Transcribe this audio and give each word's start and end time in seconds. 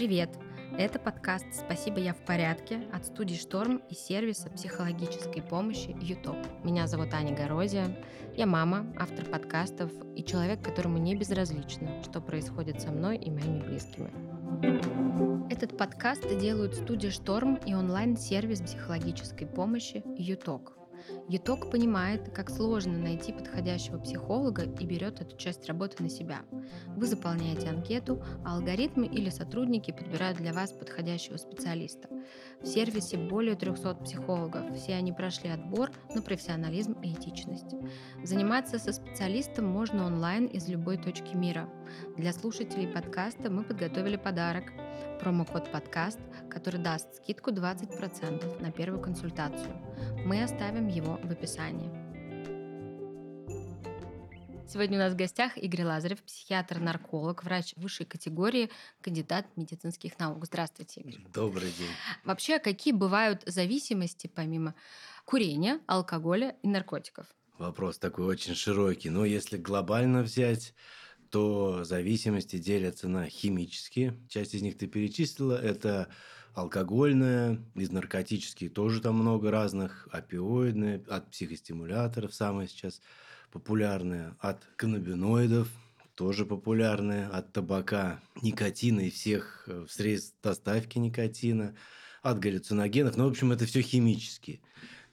Привет! 0.00 0.30
Это 0.78 0.98
подкаст 0.98 1.44
«Спасибо, 1.52 2.00
я 2.00 2.14
в 2.14 2.24
порядке» 2.24 2.88
от 2.90 3.04
студии 3.04 3.34
«Шторм» 3.34 3.82
и 3.90 3.94
сервиса 3.94 4.48
психологической 4.48 5.42
помощи 5.42 5.94
«Ютоп». 6.00 6.38
Меня 6.64 6.86
зовут 6.86 7.12
Аня 7.12 7.36
Горозия. 7.36 8.02
Я 8.34 8.46
мама, 8.46 8.90
автор 8.98 9.26
подкастов 9.26 9.92
и 10.16 10.24
человек, 10.24 10.64
которому 10.64 10.96
не 10.96 11.14
безразлично, 11.16 12.02
что 12.02 12.22
происходит 12.22 12.80
со 12.80 12.90
мной 12.90 13.18
и 13.18 13.30
моими 13.30 13.60
близкими. 13.60 14.10
Этот 15.52 15.76
подкаст 15.76 16.26
делают 16.38 16.76
студия 16.76 17.10
«Шторм» 17.10 17.56
и 17.56 17.74
онлайн-сервис 17.74 18.62
психологической 18.62 19.46
помощи 19.46 20.02
«Юток». 20.16 20.79
ЮТОК 21.28 21.70
понимает, 21.70 22.30
как 22.30 22.50
сложно 22.50 22.98
найти 22.98 23.32
подходящего 23.32 23.98
психолога 23.98 24.62
и 24.62 24.86
берет 24.86 25.20
эту 25.20 25.36
часть 25.36 25.66
работы 25.66 26.02
на 26.02 26.08
себя. 26.08 26.42
Вы 26.96 27.06
заполняете 27.06 27.68
анкету, 27.68 28.22
а 28.44 28.56
алгоритмы 28.56 29.06
или 29.06 29.30
сотрудники 29.30 29.90
подбирают 29.90 30.38
для 30.38 30.52
вас 30.52 30.72
подходящего 30.72 31.36
специалиста. 31.36 32.08
В 32.60 32.66
сервисе 32.66 33.16
более 33.16 33.56
300 33.56 33.94
психологов, 33.96 34.76
все 34.76 34.94
они 34.94 35.12
прошли 35.12 35.50
отбор 35.50 35.90
на 36.14 36.22
профессионализм 36.22 36.92
и 37.02 37.12
этичность. 37.12 37.74
Заниматься 38.22 38.78
со 38.78 38.92
специалистом 38.92 39.66
можно 39.66 40.06
онлайн 40.06 40.46
из 40.46 40.68
любой 40.68 40.98
точки 40.98 41.34
мира. 41.34 41.68
Для 42.16 42.32
слушателей 42.32 42.88
подкаста 42.88 43.50
мы 43.50 43.64
подготовили 43.64 44.16
подарок– 44.16 44.64
промокод 45.20 45.70
«Подкаст», 45.70 46.18
который 46.50 46.80
даст 46.80 47.14
скидку 47.16 47.50
20% 47.50 48.60
на 48.60 48.72
первую 48.72 49.02
консультацию. 49.02 49.74
Мы 50.24 50.42
оставим 50.42 50.88
его 50.88 51.18
в 51.22 51.30
описании. 51.30 51.90
Сегодня 54.72 54.98
у 54.98 55.00
нас 55.00 55.14
в 55.14 55.16
гостях 55.16 55.58
Игорь 55.58 55.84
Лазарев, 55.84 56.22
психиатр-нарколог, 56.22 57.42
врач 57.42 57.74
высшей 57.76 58.06
категории, 58.06 58.70
кандидат 59.00 59.44
медицинских 59.56 60.16
наук. 60.20 60.44
Здравствуйте, 60.46 61.00
Игорь. 61.00 61.18
Добрый 61.34 61.72
день. 61.72 61.90
Вообще, 62.24 62.60
какие 62.60 62.92
бывают 62.92 63.42
зависимости 63.46 64.28
помимо 64.28 64.76
курения, 65.24 65.80
алкоголя 65.88 66.54
и 66.62 66.68
наркотиков? 66.68 67.26
Вопрос 67.58 67.98
такой 67.98 68.26
очень 68.26 68.54
широкий. 68.54 69.10
Но 69.10 69.24
если 69.24 69.56
глобально 69.56 70.22
взять, 70.22 70.72
то 71.30 71.84
зависимости 71.84 72.58
делятся 72.58 73.08
на 73.08 73.26
химические. 73.28 74.18
Часть 74.28 74.54
из 74.54 74.62
них 74.62 74.76
ты 74.76 74.86
перечислила. 74.86 75.54
Это 75.54 76.08
алкогольная, 76.54 77.60
из 77.74 77.90
наркотические 77.90 78.70
тоже 78.70 79.00
там 79.00 79.14
много 79.16 79.50
разных, 79.50 80.08
опиоидные, 80.10 81.04
от 81.08 81.30
психостимуляторов 81.30 82.34
самые 82.34 82.68
сейчас 82.68 83.00
популярные, 83.52 84.34
от 84.40 84.64
каннабиноидов, 84.76 85.68
тоже 86.14 86.44
популярные, 86.44 87.26
от 87.26 87.52
табака, 87.52 88.20
никотина 88.42 89.00
и 89.00 89.10
всех 89.10 89.64
э, 89.66 89.86
средств 89.88 90.36
доставки 90.42 90.98
никотина, 90.98 91.74
от 92.22 92.38
галлюциногенов. 92.38 93.16
Ну, 93.16 93.24
в 93.24 93.30
общем, 93.30 93.52
это 93.52 93.64
все 93.64 93.80
химические. 93.80 94.60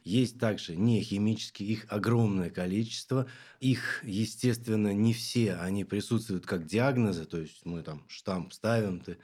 Есть 0.07 0.39
также 0.39 0.77
не 0.77 1.01
химические, 1.01 1.69
их 1.69 1.85
огромное 1.89 2.49
количество. 2.49 3.27
Их, 3.59 4.01
естественно, 4.03 4.93
не 4.93 5.13
все, 5.13 5.55
они 5.55 5.83
присутствуют 5.83 6.45
как 6.45 6.65
диагнозы, 6.65 7.25
то 7.25 7.37
есть 7.37 7.65
мы 7.65 7.81
там 7.83 8.05
штамп 8.07 8.53
ставим, 8.53 9.01
ты 9.01 9.17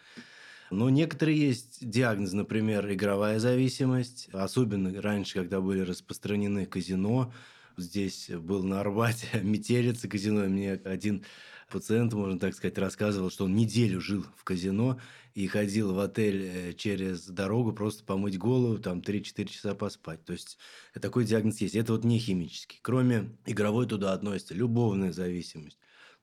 но 0.71 0.89
некоторые 0.89 1.37
есть 1.39 1.87
диагнозы, 1.87 2.35
например, 2.35 2.91
игровая 2.91 3.37
зависимость, 3.39 4.27
особенно 4.33 5.01
раньше, 5.01 5.35
когда 5.35 5.61
были 5.61 5.81
распространены 5.81 6.65
казино, 6.65 7.31
здесь 7.77 8.29
был 8.29 8.63
на 8.63 8.81
Арбате 8.81 9.27
метелица 9.43 10.07
казино. 10.07 10.45
Мне 10.45 10.73
один 10.73 11.23
пациент, 11.69 12.13
можно 12.13 12.39
так 12.39 12.53
сказать, 12.53 12.77
рассказывал, 12.77 13.29
что 13.29 13.45
он 13.45 13.55
неделю 13.55 14.01
жил 14.01 14.25
в 14.35 14.43
казино 14.43 14.99
и 15.33 15.47
ходил 15.47 15.93
в 15.93 15.99
отель 15.99 16.43
э, 16.43 16.73
через 16.73 17.27
дорогу 17.27 17.73
просто 17.73 18.03
помыть 18.03 18.37
голову, 18.37 18.77
там 18.77 18.99
3-4 18.99 19.45
часа 19.45 19.75
поспать. 19.75 20.23
То 20.25 20.33
есть 20.33 20.57
такой 21.01 21.25
диагноз 21.25 21.61
есть. 21.61 21.75
Это 21.75 21.93
вот 21.93 22.03
не 22.03 22.19
химический. 22.19 22.79
Кроме 22.81 23.35
игровой 23.45 23.87
туда 23.87 24.13
относится 24.13 24.53
любовная 24.53 25.11
зависимость 25.11 25.77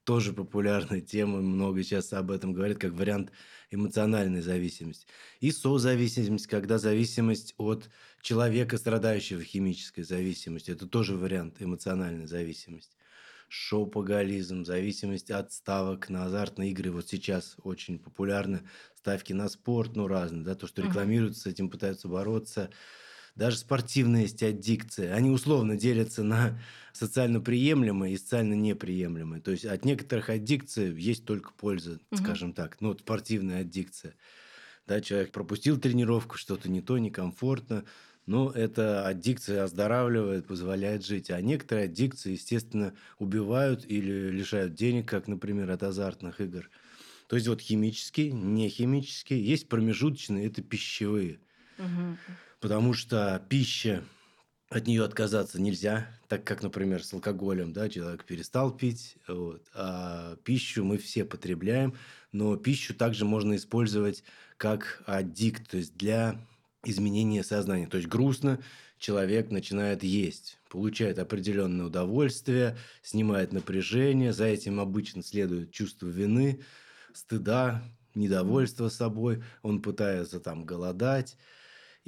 тоже 0.05 0.33
популярная 0.33 1.01
тема, 1.01 1.41
много 1.41 1.83
сейчас 1.83 2.13
об 2.13 2.31
этом 2.31 2.53
говорят, 2.53 2.79
как 2.79 2.93
вариант 2.93 3.31
эмоциональной 3.71 4.41
зависимости. 4.41 5.07
И 5.41 5.53
созависимость, 5.53 6.47
когда 6.47 6.79
зависимость 6.79 7.55
от 7.59 7.89
человека, 8.23 8.79
страдающего 8.79 9.45
химической 9.45 10.03
зависимостью, 10.03 10.75
это 10.75 10.87
тоже 10.87 11.17
вариант 11.17 11.61
эмоциональной 11.61 12.27
зависимости. 12.27 12.97
Шопоголизм, 13.53 14.65
зависимость 14.65 15.31
от 15.31 15.53
ставок 15.53 16.09
на 16.09 16.25
азартные 16.25 16.71
игры. 16.71 16.91
Вот 16.91 17.09
сейчас 17.09 17.57
очень 17.63 17.99
популярны 17.99 18.63
ставки 18.95 19.33
на 19.33 19.49
спорт, 19.49 19.97
ну, 19.97 20.07
разные, 20.07 20.45
да, 20.45 20.55
то, 20.55 20.67
что 20.67 20.83
рекламируются, 20.83 21.43
с 21.43 21.47
этим 21.47 21.69
пытаются 21.69 22.09
бороться 22.09 22.71
даже 23.41 23.57
спортивные 23.57 24.23
есть 24.23 24.43
аддикции. 24.43 25.07
Они 25.07 25.31
условно 25.31 25.77
делятся 25.77 26.23
на 26.23 26.61
социально 26.93 27.41
приемлемые 27.41 28.15
и 28.15 28.19
социально 28.19 28.55
неприемлемые. 28.55 29.41
То 29.41 29.51
есть 29.51 29.65
от 29.65 29.85
некоторых 29.85 30.31
аддикций 30.31 30.95
есть 30.95 31.25
только 31.25 31.53
польза, 31.53 32.01
угу. 32.11 32.23
скажем 32.23 32.53
так. 32.53 32.81
Ну, 32.81 32.89
вот 32.89 33.01
спортивная 33.01 33.63
аддикция. 33.63 34.15
Да, 34.87 35.01
человек 35.01 35.31
пропустил 35.33 35.79
тренировку, 35.79 36.37
что-то 36.37 36.69
не 36.69 36.81
то, 36.81 36.99
некомфортно. 36.99 37.85
Но 38.27 38.51
эта 38.51 39.07
аддикция 39.07 39.65
оздоравливает, 39.65 40.47
позволяет 40.47 41.05
жить. 41.05 41.31
А 41.31 41.41
некоторые 41.41 41.87
аддикции, 41.87 42.33
естественно, 42.33 42.95
убивают 43.19 43.85
или 43.85 44.31
лишают 44.31 44.75
денег, 44.75 45.09
как, 45.09 45.27
например, 45.27 45.71
от 45.71 45.83
азартных 45.83 46.41
игр. 46.41 46.71
То 47.27 47.37
есть 47.37 47.49
вот 47.49 47.61
химические, 47.61 48.33
не 48.33 48.69
химические, 48.69 49.45
есть 49.45 49.69
промежуточные, 49.69 50.47
это 50.47 50.63
пищевые. 50.63 51.41
Угу 51.79 52.17
потому 52.61 52.93
что 52.93 53.45
пища 53.49 54.05
от 54.69 54.87
нее 54.87 55.05
отказаться 55.05 55.61
нельзя, 55.61 56.07
так 56.29 56.45
как, 56.45 56.63
например, 56.63 57.03
с 57.03 57.13
алкоголем, 57.13 57.73
да, 57.73 57.89
человек 57.89 58.25
перестал 58.25 58.71
пить, 58.71 59.17
вот, 59.27 59.67
а 59.75 60.37
пищу 60.45 60.85
мы 60.85 60.97
все 60.97 61.25
потребляем, 61.25 61.97
но 62.31 62.57
пищу 62.57 62.95
также 62.95 63.25
можно 63.25 63.57
использовать 63.57 64.23
как 64.57 65.03
аддикт, 65.07 65.69
то 65.69 65.79
есть 65.79 65.97
для 65.97 66.47
изменения 66.85 67.45
сознания. 67.45 67.87
То 67.87 67.97
есть 67.97 68.09
грустно, 68.09 68.61
человек 68.99 69.51
начинает 69.51 70.03
есть, 70.03 70.59
получает 70.69 71.19
определенное 71.19 71.87
удовольствие, 71.87 72.77
снимает 73.03 73.53
напряжение, 73.53 74.33
за 74.33 74.47
этим 74.47 74.81
обычно 74.81 75.23
следует 75.23 75.73
чувство 75.73 76.07
вины, 76.07 76.61
стыда, 77.13 77.83
недовольства 78.15 78.89
собой, 78.89 79.43
он 79.63 79.83
пытается 79.83 80.41
там 80.41 80.65
голодать, 80.65 81.37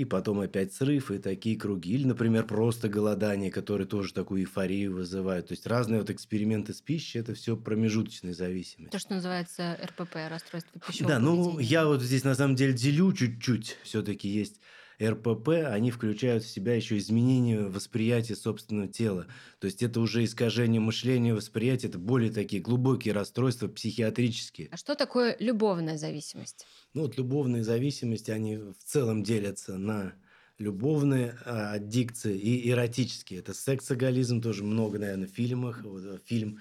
и 0.03 0.05
потом 0.05 0.41
опять 0.41 0.75
срыв, 0.75 1.13
и 1.13 1.19
такие 1.19 1.57
круги. 1.57 1.93
Или, 1.93 2.07
например, 2.07 2.45
просто 2.45 2.89
голодание, 2.89 3.53
которое 3.53 3.85
тоже 3.85 4.13
такую 4.13 4.41
эйфорию 4.41 4.95
вызывает. 4.95 5.47
То 5.47 5.53
есть 5.53 5.65
разные 5.65 6.01
вот 6.01 6.11
эксперименты 6.11 6.75
с 6.75 6.81
пищей– 6.81 7.19
это 7.21 7.35
все 7.35 7.57
промежуточные 7.57 8.35
зависимости. 8.35 8.91
То, 8.91 8.99
что 8.99 9.15
называется 9.15 9.79
РПП, 9.81 10.17
расстройство 10.29 10.81
пищевого 10.81 11.15
Да, 11.15 11.21
ну 11.21 11.59
я 11.61 11.87
вот 11.87 12.03
здесь 12.03 12.25
на 12.25 12.35
самом 12.35 12.57
деле 12.57 12.73
делю 12.73 13.13
чуть-чуть. 13.13 13.79
Все-таки 13.85 14.29
есть 14.29 14.61
РПП, 15.03 15.49
они 15.67 15.91
включают 15.91 16.45
в 16.45 16.49
себя 16.49 16.75
еще 16.75 16.99
изменение 16.99 17.67
восприятия 17.67 18.37
собственного 18.37 18.89
тела. 18.89 19.27
То 19.59 19.67
есть 19.67 19.83
это 19.83 20.01
уже 20.01 20.25
искажение 20.25 20.81
мышления, 20.81 21.35
восприятия, 21.35 21.89
это 21.89 21.99
более 21.99 22.31
такие 22.31 22.63
глубокие 22.63 23.15
расстройства 23.15 23.69
психиатрические. 23.69 24.69
А 24.71 24.77
что 24.77 24.95
такое 24.95 25.37
любовная 25.39 25.99
зависимость? 25.99 26.67
Ну 26.95 27.03
вот 27.03 27.17
любовные 27.17 27.65
зависимости, 27.65 28.31
они 28.31 28.57
в 28.57 28.85
целом 28.85 29.23
делятся 29.23 29.77
на 29.79 30.15
любовные 30.59 31.37
а, 31.45 31.73
аддикции 31.73 32.39
и 32.39 32.71
эротические. 32.71 33.41
Это 33.41 33.55
сексоголизм, 33.55 34.41
тоже 34.41 34.65
много, 34.65 34.99
наверное, 34.99 35.27
в 35.27 35.33
фильмах. 35.33 35.83
Вот, 35.83 36.05
э, 36.05 36.19
фильм 36.25 36.61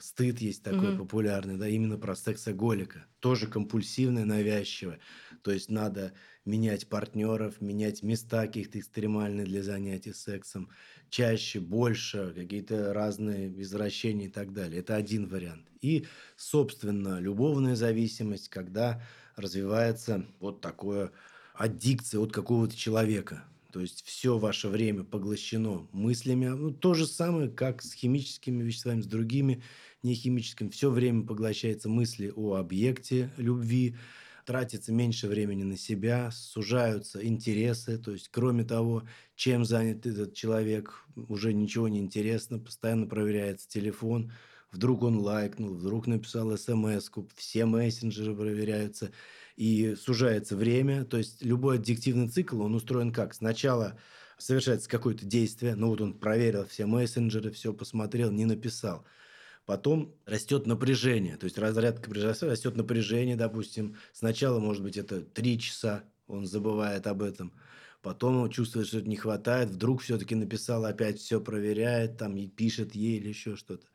стыд 0.00 0.40
есть 0.40 0.62
такой 0.62 0.90
угу. 0.90 1.04
популярный, 1.04 1.56
да, 1.56 1.68
именно 1.68 1.96
про 1.96 2.14
сексоголика. 2.16 3.06
Тоже 3.20 3.46
компульсивное, 3.46 4.24
навязчивое. 4.24 4.98
То 5.42 5.52
есть 5.52 5.70
надо 5.70 6.12
менять 6.44 6.88
партнеров, 6.88 7.60
менять 7.60 8.02
места 8.02 8.46
каких-то 8.46 8.78
экстремальные 8.78 9.46
для 9.46 9.62
занятий 9.62 10.12
сексом, 10.12 10.70
чаще, 11.10 11.60
больше, 11.60 12.32
какие-то 12.34 12.92
разные 12.92 13.48
извращения 13.62 14.26
и 14.26 14.30
так 14.30 14.52
далее. 14.52 14.80
Это 14.80 14.96
один 14.96 15.26
вариант. 15.28 15.66
И, 15.80 16.06
собственно, 16.36 17.20
любовная 17.20 17.76
зависимость, 17.76 18.48
когда 18.48 19.02
развивается 19.36 20.26
вот 20.40 20.60
такое 20.60 21.12
аддикция 21.54 22.20
от 22.20 22.32
какого-то 22.32 22.76
человека. 22.76 23.44
То 23.72 23.80
есть 23.80 24.04
все 24.04 24.38
ваше 24.38 24.68
время 24.68 25.04
поглощено 25.04 25.86
мыслями. 25.92 26.46
Ну, 26.46 26.70
то 26.70 26.94
же 26.94 27.06
самое, 27.06 27.48
как 27.48 27.82
с 27.82 27.92
химическими 27.92 28.62
веществами, 28.62 29.00
с 29.00 29.06
другими 29.06 29.62
нехимическими. 30.02 30.68
Все 30.68 30.90
время 30.90 31.26
поглощается 31.26 31.88
мысли 31.88 32.32
о 32.34 32.54
объекте 32.54 33.30
любви, 33.36 33.96
тратится 34.44 34.92
меньше 34.92 35.26
времени 35.26 35.64
на 35.64 35.76
себя, 35.76 36.30
сужаются 36.30 37.24
интересы. 37.26 37.98
То 37.98 38.12
есть, 38.12 38.28
кроме 38.28 38.64
того, 38.64 39.02
чем 39.34 39.64
занят 39.64 40.06
этот 40.06 40.34
человек, 40.34 41.04
уже 41.16 41.52
ничего 41.52 41.88
не 41.88 41.98
интересно, 41.98 42.58
постоянно 42.58 43.06
проверяется 43.06 43.68
телефон, 43.68 44.32
вдруг 44.70 45.02
он 45.02 45.18
лайкнул, 45.18 45.74
вдруг 45.74 46.06
написал 46.06 46.56
смс 46.56 47.10
все 47.34 47.66
мессенджеры 47.66 48.36
проверяются, 48.36 49.10
и 49.56 49.94
сужается 49.96 50.56
время. 50.56 51.04
То 51.04 51.18
есть 51.18 51.42
любой 51.42 51.76
аддиктивный 51.76 52.28
цикл, 52.28 52.62
он 52.62 52.74
устроен 52.74 53.12
как? 53.12 53.34
Сначала 53.34 53.98
совершается 54.38 54.88
какое-то 54.88 55.24
действие, 55.24 55.74
ну 55.74 55.88
вот 55.88 56.00
он 56.00 56.14
проверил 56.14 56.66
все 56.66 56.86
мессенджеры, 56.86 57.50
все 57.50 57.72
посмотрел, 57.72 58.30
не 58.30 58.44
написал. 58.44 59.04
Потом 59.64 60.14
растет 60.26 60.66
напряжение, 60.66 61.36
то 61.36 61.44
есть 61.44 61.58
разрядка 61.58 62.12
растет 62.12 62.76
напряжение, 62.76 63.34
допустим. 63.34 63.96
Сначала, 64.12 64.60
может 64.60 64.82
быть, 64.82 64.96
это 64.96 65.22
три 65.22 65.58
часа, 65.58 66.04
он 66.28 66.46
забывает 66.46 67.06
об 67.06 67.22
этом. 67.22 67.52
Потом 68.02 68.36
он 68.36 68.50
чувствует, 68.50 68.86
что 68.86 69.00
не 69.02 69.16
хватает, 69.16 69.70
вдруг 69.70 70.02
все-таки 70.02 70.36
написал, 70.36 70.84
опять 70.84 71.18
все 71.18 71.40
проверяет, 71.40 72.18
там 72.18 72.36
и 72.36 72.46
пишет 72.46 72.94
ей 72.94 73.18
или 73.18 73.30
еще 73.30 73.56
что-то. 73.56 73.86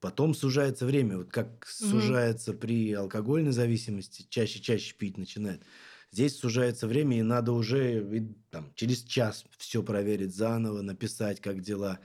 Потом 0.00 0.32
сужается 0.34 0.86
время, 0.86 1.18
вот 1.18 1.30
как 1.32 1.66
сужается 1.66 2.52
при 2.52 2.92
алкогольной 2.92 3.50
зависимости, 3.52 4.26
чаще-чаще 4.28 4.94
пить 4.94 5.18
начинает. 5.18 5.64
Здесь 6.12 6.38
сужается 6.38 6.86
время, 6.86 7.18
и 7.18 7.22
надо 7.22 7.52
уже 7.52 8.34
там, 8.50 8.72
через 8.74 9.02
час 9.02 9.44
все 9.58 9.82
проверить 9.82 10.34
заново, 10.34 10.82
написать, 10.82 11.40
как 11.40 11.60
дела. 11.60 11.98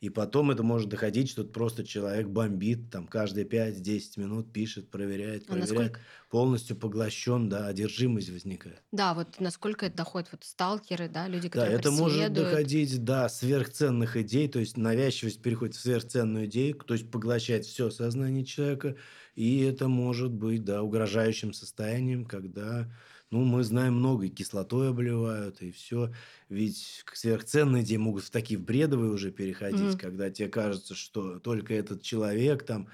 И 0.00 0.10
потом 0.10 0.52
это 0.52 0.62
может 0.62 0.88
доходить, 0.88 1.28
что 1.28 1.42
просто 1.42 1.84
человек 1.84 2.28
бомбит, 2.28 2.88
там 2.90 3.08
каждые 3.08 3.44
5-10 3.44 4.00
минут 4.20 4.52
пишет, 4.52 4.90
проверяет, 4.90 5.42
а 5.44 5.46
проверяет, 5.46 5.70
насколько... 5.70 6.00
полностью 6.30 6.76
поглощен, 6.76 7.48
да, 7.48 7.66
одержимость 7.66 8.30
возникает. 8.30 8.80
Да, 8.92 9.12
вот 9.14 9.40
насколько 9.40 9.86
это 9.86 9.96
доходит, 9.96 10.28
вот 10.30 10.44
сталкеры, 10.44 11.08
да, 11.08 11.26
люди, 11.26 11.48
которые 11.48 11.72
Да, 11.72 11.80
это 11.80 11.90
может 11.90 12.32
доходить 12.32 13.02
до 13.02 13.28
сверхценных 13.28 14.16
идей, 14.16 14.46
то 14.46 14.60
есть 14.60 14.76
навязчивость 14.76 15.42
переходит 15.42 15.74
в 15.74 15.80
сверхценную 15.80 16.46
идею, 16.46 16.76
то 16.76 16.94
есть 16.94 17.10
поглощает 17.10 17.66
все 17.66 17.90
сознание 17.90 18.44
человека, 18.44 18.94
и 19.34 19.62
это 19.62 19.88
может 19.88 20.30
быть, 20.30 20.64
да, 20.64 20.82
угрожающим 20.84 21.52
состоянием, 21.52 22.24
когда 22.24 22.88
ну, 23.30 23.44
мы 23.44 23.62
знаем 23.62 23.94
много, 23.94 24.26
и 24.26 24.30
кислотой 24.30 24.90
обливают, 24.90 25.60
и 25.60 25.70
все. 25.70 26.12
Ведь 26.48 27.04
сверхценные 27.12 27.82
идеи 27.82 27.96
могут 27.96 28.24
в 28.24 28.30
такие 28.30 28.58
бредовые 28.58 29.12
уже 29.12 29.30
переходить, 29.30 29.94
mm-hmm. 29.94 29.98
когда 29.98 30.30
тебе 30.30 30.48
кажется, 30.48 30.94
что 30.94 31.38
только 31.38 31.74
этот 31.74 32.02
человек 32.02 32.64
там, 32.64 32.88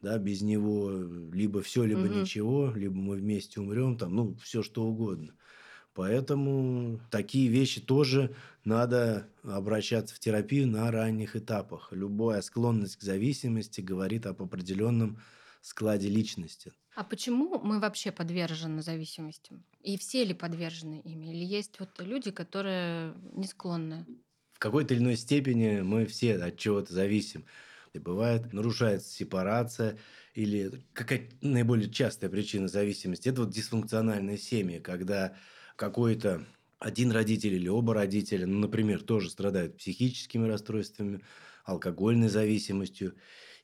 да, 0.00 0.16
без 0.18 0.42
него 0.42 0.90
либо 1.32 1.60
все, 1.60 1.84
либо 1.84 2.02
mm-hmm. 2.02 2.20
ничего, 2.20 2.72
либо 2.74 2.94
мы 2.94 3.16
вместе 3.16 3.60
умрем, 3.60 3.98
там, 3.98 4.14
ну, 4.14 4.36
все 4.42 4.62
что 4.62 4.84
угодно. 4.84 5.34
Поэтому 5.92 7.00
такие 7.10 7.48
вещи 7.48 7.80
тоже 7.80 8.34
надо 8.64 9.28
обращаться 9.42 10.14
в 10.14 10.20
терапию 10.20 10.68
на 10.68 10.90
ранних 10.90 11.34
этапах. 11.34 11.88
Любая 11.90 12.42
склонность 12.42 12.96
к 12.96 13.02
зависимости 13.02 13.80
говорит 13.80 14.26
об 14.26 14.40
определенном 14.40 15.18
складе 15.60 16.08
личности. 16.08 16.72
А 17.00 17.04
почему 17.04 17.58
мы 17.60 17.80
вообще 17.80 18.12
подвержены 18.12 18.82
зависимостям? 18.82 19.64
И 19.82 19.96
все 19.96 20.22
ли 20.22 20.34
подвержены 20.34 21.00
ими? 21.02 21.28
Или 21.28 21.46
есть 21.46 21.80
вот 21.80 21.98
люди, 21.98 22.30
которые 22.30 23.14
не 23.32 23.46
склонны? 23.46 24.04
В 24.52 24.58
какой-то 24.58 24.92
или 24.92 25.00
иной 25.00 25.16
степени 25.16 25.80
мы 25.80 26.04
все 26.04 26.36
от 26.36 26.58
чего-то 26.58 26.92
зависим. 26.92 27.46
И 27.94 27.98
бывает, 27.98 28.52
нарушается 28.52 29.08
сепарация, 29.08 29.96
или 30.34 30.84
какая 30.92 31.30
наиболее 31.40 31.90
частая 31.90 32.28
причина 32.28 32.68
зависимости– 32.68 33.28
это 33.30 33.44
вот 33.44 33.50
дисфункциональная 33.50 34.36
семья, 34.36 34.78
когда 34.78 35.38
какой-то 35.76 36.44
один 36.78 37.12
родитель 37.12 37.54
или 37.54 37.68
оба 37.68 37.94
родителя, 37.94 38.46
ну, 38.46 38.58
например, 38.58 39.00
тоже 39.02 39.30
страдают 39.30 39.78
психическими 39.78 40.46
расстройствами, 40.46 41.22
алкогольной 41.64 42.28
зависимостью, 42.28 43.14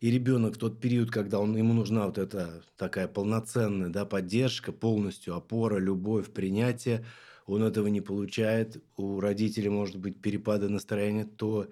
и 0.01 0.11
ребенок 0.11 0.55
в 0.55 0.59
тот 0.59 0.81
период, 0.81 1.11
когда 1.11 1.41
он, 1.41 1.57
ему 1.57 1.73
нужна 1.73 2.07
вот 2.07 2.19
эта 2.19 2.63
такая 2.77 3.09
полноценная 3.09 3.89
да, 3.89 4.05
поддержка, 4.05 4.73
полностью 4.73 5.35
опора, 5.35 5.79
любовь, 5.79 6.31
принятие, 6.31 7.05
он 7.47 7.63
этого 7.63 7.87
не 7.87 8.01
получает. 8.01 8.83
У 8.97 9.21
родителей 9.21 9.69
может 9.69 9.97
быть 9.97 10.21
перепады 10.21 10.69
настроения, 10.69 11.25
то 11.25 11.69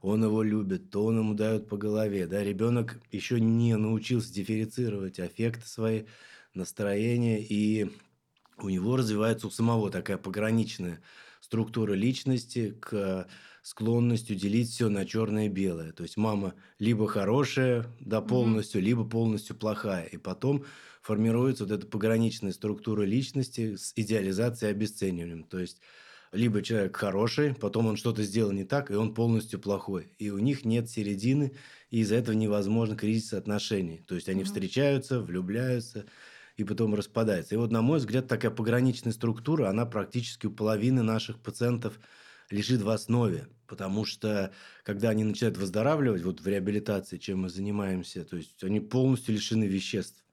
он 0.00 0.22
его 0.22 0.42
любит, 0.42 0.90
то 0.90 1.04
он 1.04 1.18
ему 1.18 1.34
дает 1.34 1.68
по 1.68 1.76
голове. 1.76 2.26
Да? 2.26 2.42
Ребенок 2.42 3.00
еще 3.10 3.40
не 3.40 3.76
научился 3.76 4.32
дифференцировать 4.32 5.18
аффекты 5.18 5.66
свои, 5.66 6.04
настроения, 6.56 7.40
и 7.40 7.90
у 8.58 8.68
него 8.68 8.96
развивается 8.96 9.46
у 9.46 9.50
самого 9.50 9.90
такая 9.90 10.16
пограничная 10.16 11.00
структура 11.46 11.92
личности 11.92 12.76
к 12.80 13.28
склонностью 13.62 14.34
делить 14.34 14.68
все 14.68 14.88
на 14.88 15.06
черное 15.06 15.46
и 15.46 15.48
белое. 15.48 15.92
То 15.92 16.02
есть 16.02 16.16
мама 16.16 16.54
либо 16.80 17.06
хорошая, 17.06 17.86
да, 18.00 18.20
полностью, 18.20 18.80
угу. 18.80 18.86
либо 18.86 19.04
полностью 19.04 19.54
плохая. 19.54 20.06
И 20.06 20.16
потом 20.16 20.64
формируется 21.02 21.64
вот 21.64 21.72
эта 21.72 21.86
пограничная 21.86 22.50
структура 22.50 23.02
личности 23.02 23.76
с 23.76 23.92
идеализацией 23.94 24.72
и 24.72 24.74
обесцениванием. 24.74 25.44
То 25.44 25.60
есть 25.60 25.80
либо 26.32 26.62
человек 26.62 26.96
хороший, 26.96 27.54
потом 27.54 27.86
он 27.86 27.96
что-то 27.96 28.24
сделал 28.24 28.50
не 28.50 28.64
так, 28.64 28.90
и 28.90 28.94
он 28.94 29.14
полностью 29.14 29.60
плохой. 29.60 30.12
И 30.18 30.30
у 30.30 30.38
них 30.38 30.64
нет 30.64 30.90
середины, 30.90 31.52
и 31.90 32.00
из-за 32.00 32.16
этого 32.16 32.34
невозможно 32.34 32.96
кризис 32.96 33.34
отношений. 33.34 34.02
То 34.08 34.16
есть 34.16 34.28
они 34.28 34.42
угу. 34.42 34.48
встречаются, 34.48 35.20
влюбляются, 35.20 36.06
и 36.56 36.64
потом 36.64 36.94
распадаются. 36.94 37.54
И 37.54 37.58
вот, 37.58 37.70
на 37.70 37.82
мой 37.82 37.98
взгляд, 37.98 38.28
такая 38.28 38.50
пограничная 38.50 39.12
структура, 39.12 39.68
она 39.68 39.86
практически 39.86 40.46
у 40.46 40.50
половины 40.50 41.02
наших 41.02 41.38
пациентов– 41.40 41.98
лежит 42.50 42.82
в 42.82 42.90
основе. 42.90 43.48
Потому 43.66 44.04
что, 44.04 44.52
когда 44.84 45.10
они 45.10 45.24
начинают 45.24 45.56
выздоравливать, 45.56 46.22
вот 46.22 46.40
в 46.40 46.46
реабилитации, 46.46 47.18
чем 47.18 47.40
мы 47.40 47.48
занимаемся, 47.48 48.24
то 48.24 48.36
есть 48.36 48.62
они 48.62 48.80
полностью 48.80 49.34
лишены 49.34 49.64
веществ. 49.64 50.24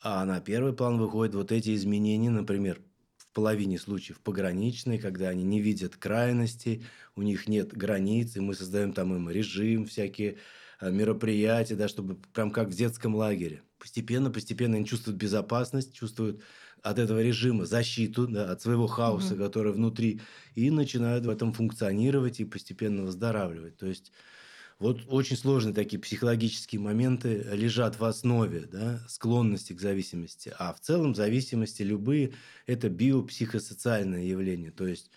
А 0.00 0.24
на 0.24 0.40
первый 0.40 0.72
план 0.72 0.98
выходят 0.98 1.34
вот 1.34 1.52
эти 1.52 1.74
изменения, 1.74 2.30
например, 2.30 2.80
в 3.18 3.28
половине 3.34 3.78
случаев 3.78 4.20
пограничные, 4.20 4.98
когда 4.98 5.28
они 5.28 5.44
не 5.44 5.60
видят 5.60 5.96
крайностей, 5.96 6.86
у 7.14 7.22
них 7.22 7.46
нет 7.46 7.76
границ, 7.76 8.36
и 8.36 8.40
мы 8.40 8.54
создаем 8.54 8.94
там 8.94 9.14
им 9.14 9.28
режим, 9.28 9.84
всякие 9.84 10.38
э, 10.80 10.90
мероприятия, 10.90 11.76
да, 11.76 11.88
чтобы 11.88 12.16
прям 12.32 12.50
как 12.50 12.68
в 12.68 12.74
детском 12.74 13.14
лагере. 13.14 13.62
Постепенно, 13.78 14.30
постепенно 14.30 14.76
они 14.76 14.86
чувствуют 14.86 15.18
безопасность, 15.18 15.94
чувствуют 15.94 16.42
от 16.82 16.98
этого 16.98 17.22
режима 17.22 17.66
защиту 17.66 18.26
да, 18.26 18.50
от 18.50 18.62
своего 18.62 18.86
хаоса, 18.86 19.34
угу. 19.34 19.44
который 19.44 19.72
внутри, 19.72 20.20
и 20.54 20.70
начинают 20.70 21.26
в 21.26 21.30
этом 21.30 21.52
функционировать 21.52 22.40
и 22.40 22.44
постепенно 22.44 23.02
выздоравливать. 23.02 23.76
То 23.76 23.86
есть 23.86 24.12
вот 24.80 25.02
очень 25.08 25.36
сложные 25.36 25.74
такие 25.74 26.00
психологические 26.00 26.80
моменты 26.80 27.46
лежат 27.52 28.00
в 28.00 28.04
основе 28.04 28.60
да, 28.60 28.98
склонности 29.08 29.74
к 29.74 29.80
зависимости. 29.80 30.54
А 30.58 30.72
в 30.72 30.80
целом 30.80 31.14
зависимости 31.14 31.82
любые– 31.82 32.32
это 32.66 32.88
биопсихосоциальное 32.88 34.24
явление. 34.24 34.70
То 34.70 34.86
есть 34.86 35.10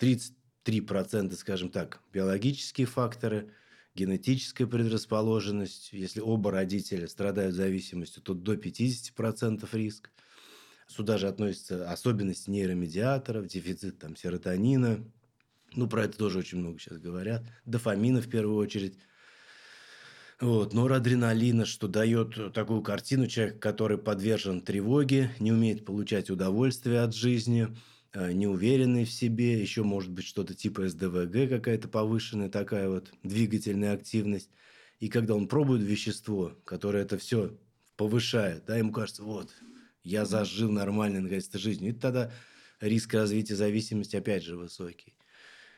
33%, 0.00 1.32
скажем 1.36 1.68
так, 1.68 2.00
биологические 2.12 2.88
факторы, 2.88 3.52
генетическая 3.94 4.66
предрасположенность. 4.66 5.92
Если 5.92 6.20
оба 6.20 6.50
родителя 6.50 7.06
страдают 7.08 7.54
зависимостью, 7.54 8.22
то 8.22 8.34
до 8.34 8.54
50% 8.54 9.68
риск. 9.72 10.10
Сюда 10.86 11.16
же 11.16 11.28
относятся 11.28 11.90
особенности 11.90 12.50
нейромедиаторов, 12.50 13.46
дефицит 13.46 13.98
там, 13.98 14.16
серотонина. 14.16 15.04
Ну, 15.74 15.88
про 15.88 16.04
это 16.04 16.18
тоже 16.18 16.38
очень 16.38 16.58
много 16.58 16.78
сейчас 16.78 16.98
говорят. 16.98 17.42
Дофамина 17.64 18.20
в 18.20 18.28
первую 18.28 18.58
очередь. 18.58 18.98
Вот, 20.40 20.74
норадреналина, 20.74 21.64
что 21.64 21.88
дает 21.88 22.52
такую 22.52 22.82
картину 22.82 23.28
человек, 23.28 23.60
который 23.60 23.98
подвержен 23.98 24.60
тревоге, 24.60 25.30
не 25.38 25.52
умеет 25.52 25.84
получать 25.84 26.28
удовольствие 26.28 27.00
от 27.00 27.14
жизни, 27.14 27.68
неуверенный 28.14 29.04
в 29.04 29.10
себе, 29.10 29.60
еще 29.60 29.82
может 29.82 30.10
быть 30.10 30.24
что-то 30.24 30.54
типа 30.54 30.88
СДВГ, 30.88 31.48
какая-то 31.48 31.88
повышенная 31.88 32.48
такая 32.48 32.88
вот 32.88 33.12
двигательная 33.22 33.92
активность. 33.92 34.50
И 35.00 35.08
когда 35.08 35.34
он 35.34 35.48
пробует 35.48 35.82
вещество, 35.82 36.56
которое 36.64 37.02
это 37.02 37.18
все 37.18 37.56
повышает, 37.96 38.64
да, 38.66 38.76
ему 38.76 38.92
кажется, 38.92 39.22
вот, 39.22 39.52
я 40.04 40.24
зажил 40.24 40.70
нормальной, 40.70 41.20
наконец-то, 41.20 41.58
жизнью. 41.58 41.90
И 41.90 41.94
тогда 41.94 42.30
риск 42.80 43.14
развития 43.14 43.56
зависимости 43.56 44.16
опять 44.16 44.44
же 44.44 44.56
высокий. 44.56 45.14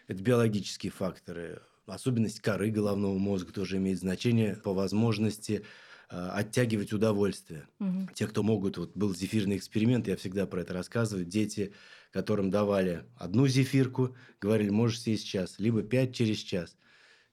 Это 0.07 0.23
биологические 0.23 0.93
факторы. 0.93 1.63
Особенность 1.87 2.41
коры 2.41 2.71
головного 2.71 3.17
мозга 3.17 3.53
тоже 3.53 3.77
имеет 3.77 3.99
значение 3.99 4.57
по 4.57 4.75
возможности 4.75 5.63
э, 5.63 5.65
оттягивать 6.09 6.93
удовольствие. 6.93 7.69
Угу. 7.81 8.11
Те, 8.15 8.27
кто 8.27 8.43
могут, 8.43 8.79
вот 8.79 8.97
был 8.97 9.15
зефирный 9.15 9.57
эксперимент, 9.57 10.07
я 10.09 10.17
всегда 10.17 10.47
про 10.47 10.61
это 10.61 10.73
рассказываю. 10.73 11.25
Дети, 11.25 11.73
которым 12.13 12.51
давали 12.51 13.05
одну 13.17 13.47
зефирку, 13.49 14.17
говорили, 14.41 14.71
можешь 14.71 15.01
съесть 15.01 15.27
час, 15.27 15.57
либо 15.59 15.83
пять 15.83 16.15
через 16.15 16.39
час. 16.39 16.77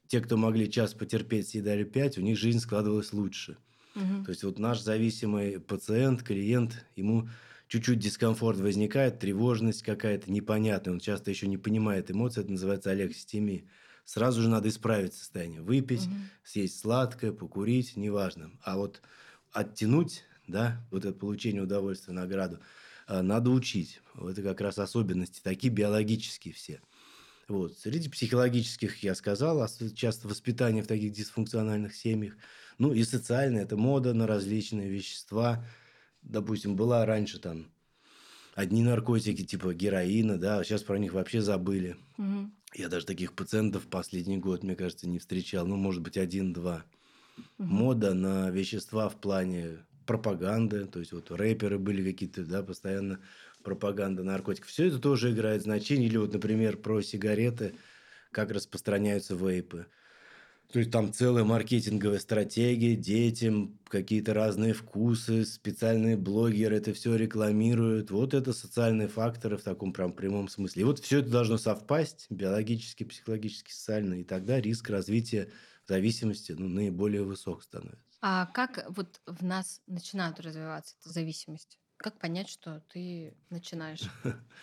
Те, 0.07 0.21
кто 0.21 0.37
могли 0.37 0.69
час 0.69 0.93
потерпеть, 0.93 1.49
съедали 1.49 1.83
пять, 1.83 2.17
у 2.17 2.21
них 2.21 2.37
жизнь 2.37 2.59
складывалась 2.59 3.13
лучше. 3.13 3.57
Угу. 3.95 4.25
То 4.25 4.29
есть 4.31 4.43
вот 4.43 4.59
наш 4.59 4.81
зависимый 4.81 5.59
пациент, 5.59 6.23
клиент, 6.23 6.85
ему 6.95 7.29
чуть-чуть 7.67 7.99
дискомфорт 7.99 8.59
возникает, 8.59 9.19
тревожность 9.19 9.83
какая-то 9.83 10.31
непонятная, 10.31 10.93
он 10.93 10.99
часто 10.99 11.31
еще 11.31 11.47
не 11.47 11.57
понимает 11.57 12.11
эмоции, 12.11 12.41
это 12.41 12.51
называется 12.51 12.91
алексистемия. 12.91 13.63
Сразу 14.05 14.41
же 14.41 14.49
надо 14.49 14.69
исправить 14.69 15.13
состояние. 15.13 15.61
Выпить, 15.61 16.09
Мгм. 16.09 16.29
съесть 16.43 16.79
сладкое, 16.79 17.31
покурить, 17.31 17.95
неважно. 17.97 18.51
А 18.63 18.77
вот 18.77 19.01
оттянуть, 19.51 20.23
да, 20.47 20.85
вот 20.91 21.05
это 21.05 21.17
получение 21.17 21.61
удовольствия, 21.63 22.13
награду, 22.13 22.59
а, 23.07 23.21
надо 23.21 23.49
учить. 23.51 24.01
Вот 24.13 24.31
Это 24.31 24.43
как 24.43 24.61
раз 24.61 24.77
особенности, 24.79 25.41
такие 25.41 25.71
биологические 25.73 26.53
все. 26.53 26.81
Вот. 27.47 27.77
Среди 27.77 28.09
психологических, 28.09 29.03
я 29.03 29.15
сказал, 29.15 29.67
часто 29.95 30.27
воспитание 30.27 30.81
в 30.83 30.87
таких 30.87 31.11
дисфункциональных 31.11 31.93
семьях. 31.95 32.35
Ну 32.77 32.93
и 32.93 33.03
социальное, 33.03 33.63
это 33.63 33.75
мода 33.75 34.13
на 34.13 34.27
различные 34.27 34.89
вещества. 34.89 35.65
Допустим, 36.21 36.75
была 36.77 37.05
раньше 37.05 37.39
там 37.39 37.72
одни 38.55 38.83
наркотики 38.83 39.43
типа 39.43 39.73
героина, 39.73 40.37
да, 40.37 40.63
сейчас 40.63 40.83
про 40.83 40.97
них 40.99 41.13
вообще 41.13 41.41
забыли. 41.41 41.97
Мгм. 42.17 42.51
Я 42.75 42.89
даже 42.89 43.05
таких 43.05 43.33
пациентов 43.35 43.87
последний 43.87 44.37
год, 44.37 44.63
мне 44.63 44.75
кажется, 44.75 45.07
не 45.07 45.19
встречал. 45.19 45.67
Ну, 45.67 45.75
может 45.77 46.01
быть, 46.01 46.17
один-два. 46.17 46.85
Мгм. 47.57 47.69
Мода 47.69 48.13
на 48.13 48.49
вещества 48.49 49.09
в 49.09 49.19
плане 49.21 49.85
пропаганды. 50.05 50.85
То 50.85 50.99
есть, 50.99 51.11
вот 51.13 51.31
рэперы 51.31 51.79
были 51.79 52.11
какие-то, 52.11 52.45
да, 52.45 52.63
постоянно 52.63 53.19
пропаганда 53.63 54.23
наркотиков. 54.23 54.69
Все 54.69 54.87
это 54.87 54.99
тоже 54.99 55.31
играет 55.31 55.63
значение. 55.63 56.07
Или 56.07 56.17
вот, 56.17 56.33
например, 56.33 56.77
про 56.77 57.01
сигареты, 57.01 57.75
как 58.31 58.51
распространяются 58.51 59.35
вейпы. 59.35 59.87
То 60.73 60.79
есть 60.79 60.89
там 60.89 61.13
целая 61.13 61.43
маркетинговая 61.43 62.17
стратегия, 62.17 62.95
детям 62.95 63.77
какие-то 63.87 64.33
разные 64.33 64.73
вкусы, 64.73 65.45
специальные 65.45 66.17
блогеры 66.17 66.77
это 66.77 66.95
все 66.95 67.15
рекламируют. 67.15 68.09
Вот 68.09 68.33
это 68.33 68.53
социальные 68.53 69.07
факторы 69.07 69.57
в 69.57 69.61
таком 69.61 69.93
прям 69.93 70.13
прямом 70.13 70.47
смысле. 70.47 70.81
И 70.81 70.85
вот 70.85 70.97
все 70.97 71.19
это 71.19 71.29
должно 71.29 71.59
совпасть 71.59 72.25
биологически, 72.31 73.03
психологически, 73.03 73.71
социально, 73.71 74.15
и 74.15 74.23
тогда 74.23 74.59
риск 74.59 74.89
развития 74.89 75.51
зависимости 75.87 76.53
ну, 76.53 76.67
наиболее 76.67 77.21
высок 77.21 77.61
становится. 77.61 78.17
А 78.21 78.47
как 78.47 78.83
вот 78.89 79.21
в 79.27 79.45
нас 79.45 79.79
начинают 79.85 80.39
развиваться 80.39 80.95
эта 80.99 81.09
зависимость? 81.11 81.77
Как 82.03 82.19
понять, 82.19 82.49
что 82.49 82.83
ты 82.91 83.33
начинаешь 83.49 84.01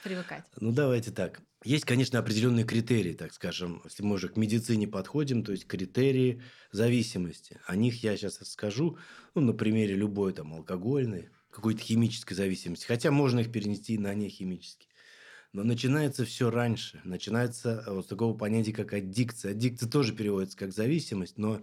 привыкать? 0.05 0.45
Ну, 0.61 0.73
давайте 0.73 1.11
так. 1.11 1.41
Есть, 1.65 1.87
конечно, 1.87 2.19
определенные 2.19 2.67
критерии, 2.67 3.15
так 3.15 3.33
скажем, 3.33 3.81
если 3.85 4.03
мы 4.03 4.17
уже 4.17 4.29
к 4.29 4.37
медицине 4.37 4.87
подходим, 4.87 5.43
то 5.43 5.53
есть 5.53 5.67
критерии 5.67 6.43
зависимости. 6.71 7.59
О 7.67 7.77
них 7.77 8.05
я 8.05 8.15
сейчас 8.19 8.41
расскажу, 8.43 8.99
ну, 9.35 9.41
на 9.41 9.55
примере 9.55 9.95
любой 9.95 10.35
там 10.35 10.53
алкогольной, 10.53 11.31
какой-то 11.51 11.81
химической 11.81 12.35
зависимости. 12.35 12.85
Хотя 12.85 13.11
можно 13.11 13.41
их 13.41 13.51
перенести 13.51 13.97
на 13.97 14.13
нехимические. 14.13 14.91
Но 15.55 15.65
начинается 15.65 16.27
все 16.27 16.51
раньше. 16.51 17.01
Начинается 17.05 17.85
вот 17.87 18.05
с 18.05 18.09
такого 18.09 18.37
понятия, 18.37 18.75
как 18.75 18.93
аддикция. 18.93 19.53
Аддикция 19.53 19.89
тоже 19.89 20.15
переводится 20.15 20.59
как 20.59 20.75
зависимость, 20.75 21.39
но 21.39 21.63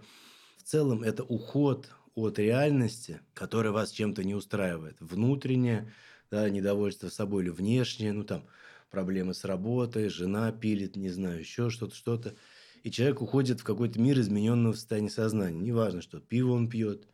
в 0.56 0.62
целом 0.64 1.04
это 1.04 1.22
уход 1.22 1.88
от 2.22 2.38
реальности, 2.38 3.20
которая 3.34 3.72
вас 3.72 3.90
чем-то 3.90 4.24
не 4.24 4.34
устраивает. 4.34 4.96
Внутреннее, 5.00 5.92
да, 6.30 6.48
недовольство 6.50 7.08
собой 7.08 7.44
или 7.44 7.50
внешнее, 7.50 8.12
ну 8.12 8.24
там 8.24 8.44
проблемы 8.90 9.34
с 9.34 9.44
работой, 9.44 10.08
жена 10.08 10.50
пилит, 10.52 10.96
не 10.96 11.10
знаю, 11.10 11.40
еще 11.40 11.70
что-то, 11.70 11.94
что-то. 11.94 12.34
И 12.82 12.90
человек 12.90 13.22
уходит 13.22 13.60
в 13.60 13.64
какой-то 13.64 14.00
мир 14.00 14.18
измененного 14.20 14.72
состояния 14.74 15.10
сознания. 15.10 15.60
Неважно, 15.60 16.00
что 16.02 16.20
пиво 16.20 16.52
он 16.52 16.68
пьет, 16.68 17.06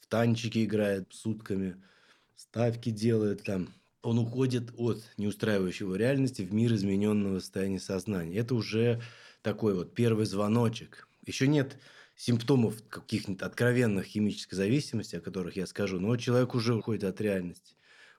в 0.00 0.06
танчики 0.06 0.64
играет 0.64 1.12
сутками, 1.12 1.76
ставки 2.36 2.90
делает 2.90 3.42
там. 3.42 3.68
Он 4.02 4.18
уходит 4.18 4.72
от 4.76 5.02
неустраивающего 5.16 5.96
реальности 5.96 6.42
в 6.42 6.52
мир 6.52 6.72
измененного 6.74 7.40
состояния 7.40 7.80
сознания. 7.80 8.36
Это 8.38 8.54
уже 8.54 9.02
такой 9.42 9.74
вот 9.74 9.94
первый 9.94 10.24
звоночек. 10.24 11.08
Еще 11.26 11.48
нет 11.48 11.78
симптомов 12.18 12.82
каких-нибудь 12.88 13.42
откровенных 13.42 14.04
химической 14.04 14.56
зависимости, 14.56 15.14
о 15.14 15.20
которых 15.20 15.56
я 15.56 15.66
скажу, 15.68 16.00
но 16.00 16.16
человек 16.16 16.52
уже 16.54 16.74
уходит 16.74 17.04
от 17.04 17.20
реальности. 17.20 17.76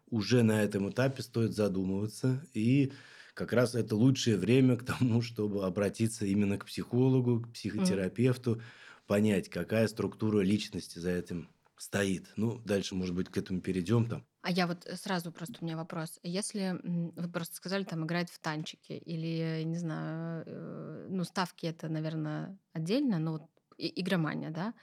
Уже 0.10 0.42
на 0.42 0.64
этом 0.64 0.90
этапе 0.90 1.22
стоит 1.22 1.52
задумываться, 1.52 2.42
и 2.54 2.94
как 3.34 3.52
раз 3.52 3.76
это 3.76 3.98
лучшее 3.98 4.38
время 4.38 4.78
к 4.78 4.86
тому, 4.86 5.22
чтобы 5.22 5.66
обратиться 5.66 6.26
именно 6.26 6.58
к 6.58 6.66
психологу, 6.66 7.42
к 7.42 7.52
психотерапевту, 7.52 8.62
понять, 9.06 9.50
какая 9.50 9.88
структура 9.90 10.40
личности 10.40 10.98
за 10.98 11.12
этим 11.12 11.50
стоит. 11.76 12.32
Ну, 12.38 12.60
дальше, 12.60 12.96
может 12.96 13.14
быть, 13.14 13.28
к 13.28 13.38
этому 13.38 13.60
перейдем 13.60 14.08
там. 14.08 14.26
А 14.42 14.52
я 14.52 14.66
вот 14.66 14.88
сразу 14.96 15.34
просто 15.34 15.56
у 15.60 15.66
меня 15.66 15.76
вопрос. 15.76 16.20
Если 16.24 16.80
вы 16.84 17.30
просто 17.30 17.56
сказали, 17.56 17.84
там 17.84 18.06
играет 18.06 18.30
в 18.30 18.40
танчики 18.40 18.94
или, 18.94 19.64
не 19.64 19.78
знаю, 19.78 20.44
э, 20.46 21.08
ну, 21.10 21.26
ставки 21.26 21.66
это, 21.66 21.90
наверное, 21.90 22.58
отдельно, 22.72 23.20
но 23.20 23.34
вот 23.34 23.44
и- 23.80 24.02
игромания, 24.02 24.50
да? 24.52 24.74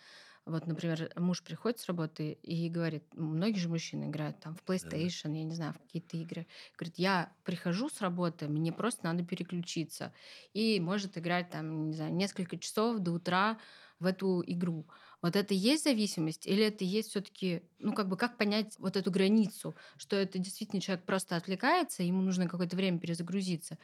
Вот, 0.45 0.67
например, 0.69 1.11
муж 1.17 1.43
приходит 1.43 1.81
с 1.81 1.87
работы 1.87 2.33
и 2.33 2.69
говорит, 2.71 3.05
многие 3.15 3.59
же 3.59 3.69
мужчины 3.69 4.05
играют 4.05 4.38
там 4.41 4.55
в 4.55 4.62
PlayStation, 4.65 5.37
я 5.37 5.43
не 5.45 5.55
знаю, 5.57 5.73
в 5.75 5.79
какие-то 5.81 6.17
игры. 6.17 6.47
Говорит, 6.79 6.99
я 6.99 7.35
прихожу 7.45 7.88
с 7.88 8.00
работы, 8.00 8.47
мне 8.49 8.73
просто 8.73 9.05
надо 9.07 9.25
переключиться. 9.25 10.15
И 10.55 10.79
может 10.81 11.19
играть 11.19 11.50
там, 11.50 11.88
не 11.91 11.97
знаю, 11.97 12.15
несколько 12.15 12.59
часов 12.59 13.00
до 13.00 13.12
утра 13.12 13.59
в 13.99 14.07
эту 14.07 14.43
игру. 14.47 14.87
Вот 15.23 15.35
это 15.37 15.55
есть 15.55 15.85
зависимость 15.85 16.47
или 16.47 16.62
это 16.65 16.85
есть 16.85 17.09
все-таки, 17.11 17.62
ну 17.79 17.93
как 17.95 18.09
бы 18.09 18.17
как 18.17 18.37
понять 18.37 18.75
вот 18.79 18.97
эту 18.97 19.11
границу, 19.11 19.75
что 19.97 20.17
это 20.17 20.38
действительно 20.38 20.81
человек 20.81 21.07
просто 21.07 21.37
отвлекается, 21.37 22.03
ему 22.03 22.21
нужно 22.23 22.47
какое-то 22.49 22.76
время 22.76 23.00
перезагрузиться. 23.00 23.79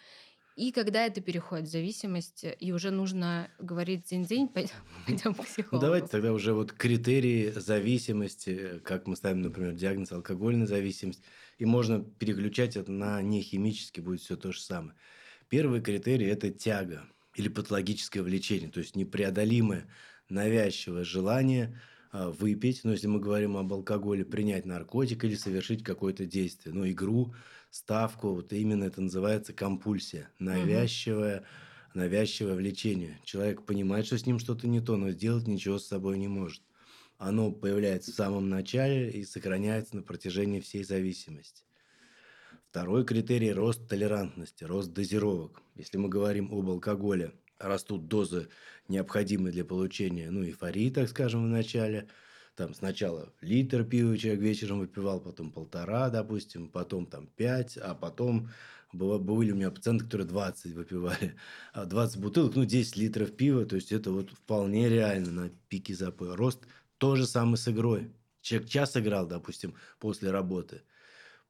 И 0.56 0.70
когда 0.72 1.06
это 1.06 1.20
переходит 1.20 1.66
в 1.68 1.70
зависимость, 1.70 2.44
и 2.60 2.72
уже 2.72 2.90
нужно 2.90 3.50
говорить 3.58 4.08
день-день, 4.10 4.48
пойдем 5.06 5.34
к 5.34 5.38
Ну, 5.38 5.44
психологу. 5.44 5.80
давайте 5.80 6.08
тогда 6.08 6.32
уже 6.32 6.52
вот 6.52 6.72
критерии 6.72 7.50
зависимости, 7.50 8.78
как 8.84 9.06
мы 9.06 9.16
ставим, 9.16 9.40
например, 9.42 9.72
диагноз 9.74 10.12
алкогольная 10.12 10.66
зависимость, 10.66 11.22
и 11.58 11.64
можно 11.64 12.04
переключать 12.04 12.76
это 12.76 12.92
на 12.92 13.22
нехимический, 13.22 14.02
будет 14.02 14.20
все 14.20 14.36
то 14.36 14.52
же 14.52 14.60
самое. 14.60 14.96
Первый 15.48 15.80
критерий– 15.80 16.26
это 16.28 16.50
тяга 16.50 17.04
или 17.34 17.48
патологическое 17.48 18.22
влечение, 18.22 18.70
то 18.70 18.80
есть 18.80 18.96
непреодолимое 18.96 19.88
навязчивое 20.28 21.04
желание 21.04 21.80
а, 22.10 22.30
выпить, 22.30 22.82
ну, 22.84 22.92
если 22.92 23.06
мы 23.06 23.20
говорим 23.20 23.56
об 23.56 23.72
алкоголе, 23.72 24.24
принять 24.24 24.66
наркотик 24.66 25.24
или 25.24 25.34
совершить 25.34 25.82
какое-то 25.82 26.26
действие, 26.26 26.74
ну, 26.74 26.88
игру, 26.88 27.34
ставку, 27.72 28.34
вот 28.34 28.52
именно 28.52 28.84
это 28.84 29.00
называется 29.00 29.52
компульсия, 29.52 30.30
навязчивое, 30.38 31.44
навязчивое 31.94 32.54
влечение. 32.54 33.18
Человек 33.24 33.64
понимает, 33.64 34.06
что 34.06 34.18
с 34.18 34.26
ним 34.26 34.38
что-то 34.38 34.68
не 34.68 34.80
то, 34.80 34.96
но 34.96 35.10
сделать 35.10 35.48
ничего 35.48 35.78
с 35.78 35.86
собой 35.86 36.18
не 36.18 36.28
может. 36.28 36.62
Оно 37.16 37.50
появляется 37.50 38.12
в 38.12 38.14
самом 38.14 38.48
начале 38.50 39.10
и 39.10 39.24
сохраняется 39.24 39.96
на 39.96 40.02
протяжении 40.02 40.60
всей 40.60 40.84
зависимости. 40.84 41.64
Второй 42.68 43.04
критерий– 43.04 43.52
рост 43.54 43.88
толерантности, 43.88 44.64
рост 44.64 44.92
дозировок. 44.92 45.62
Если 45.74 45.96
мы 45.96 46.08
говорим 46.08 46.52
об 46.52 46.68
алкоголе, 46.68 47.32
растут 47.58 48.06
дозы, 48.06 48.48
необходимые 48.88 49.52
для 49.52 49.64
получения 49.64 50.30
ну, 50.30 50.44
эйфории, 50.44 50.90
так 50.90 51.08
скажем, 51.08 51.44
в 51.44 51.48
начале. 51.48 52.08
Там 52.54 52.74
сначала 52.74 53.32
литр 53.40 53.84
пива 53.84 54.16
человек 54.18 54.40
вечером 54.42 54.80
выпивал, 54.80 55.20
потом 55.20 55.50
полтора, 55.52 56.10
допустим, 56.10 56.68
потом 56.68 57.06
там 57.06 57.26
пять, 57.26 57.78
а 57.78 57.94
потом 57.94 58.50
были 58.92 59.52
у 59.52 59.56
меня 59.56 59.70
пациенты, 59.70 60.04
которые 60.04 60.26
20 60.28 60.74
выпивали. 60.74 61.36
А 61.72 61.86
20 61.86 62.20
бутылок, 62.20 62.54
ну, 62.54 62.64
10 62.66 62.96
литров 62.96 63.34
пива, 63.36 63.64
то 63.64 63.76
есть 63.76 63.90
это 63.90 64.10
вот 64.10 64.30
вполне 64.30 64.88
реально 64.90 65.30
на 65.30 65.48
пике 65.68 65.94
запоя. 65.94 66.36
Рост 66.36 66.66
то 66.98 67.16
же 67.16 67.26
самое 67.26 67.56
с 67.56 67.66
игрой. 67.68 68.12
Человек 68.42 68.68
час 68.68 68.96
играл, 68.96 69.26
допустим, 69.26 69.74
после 69.98 70.30
работы. 70.30 70.82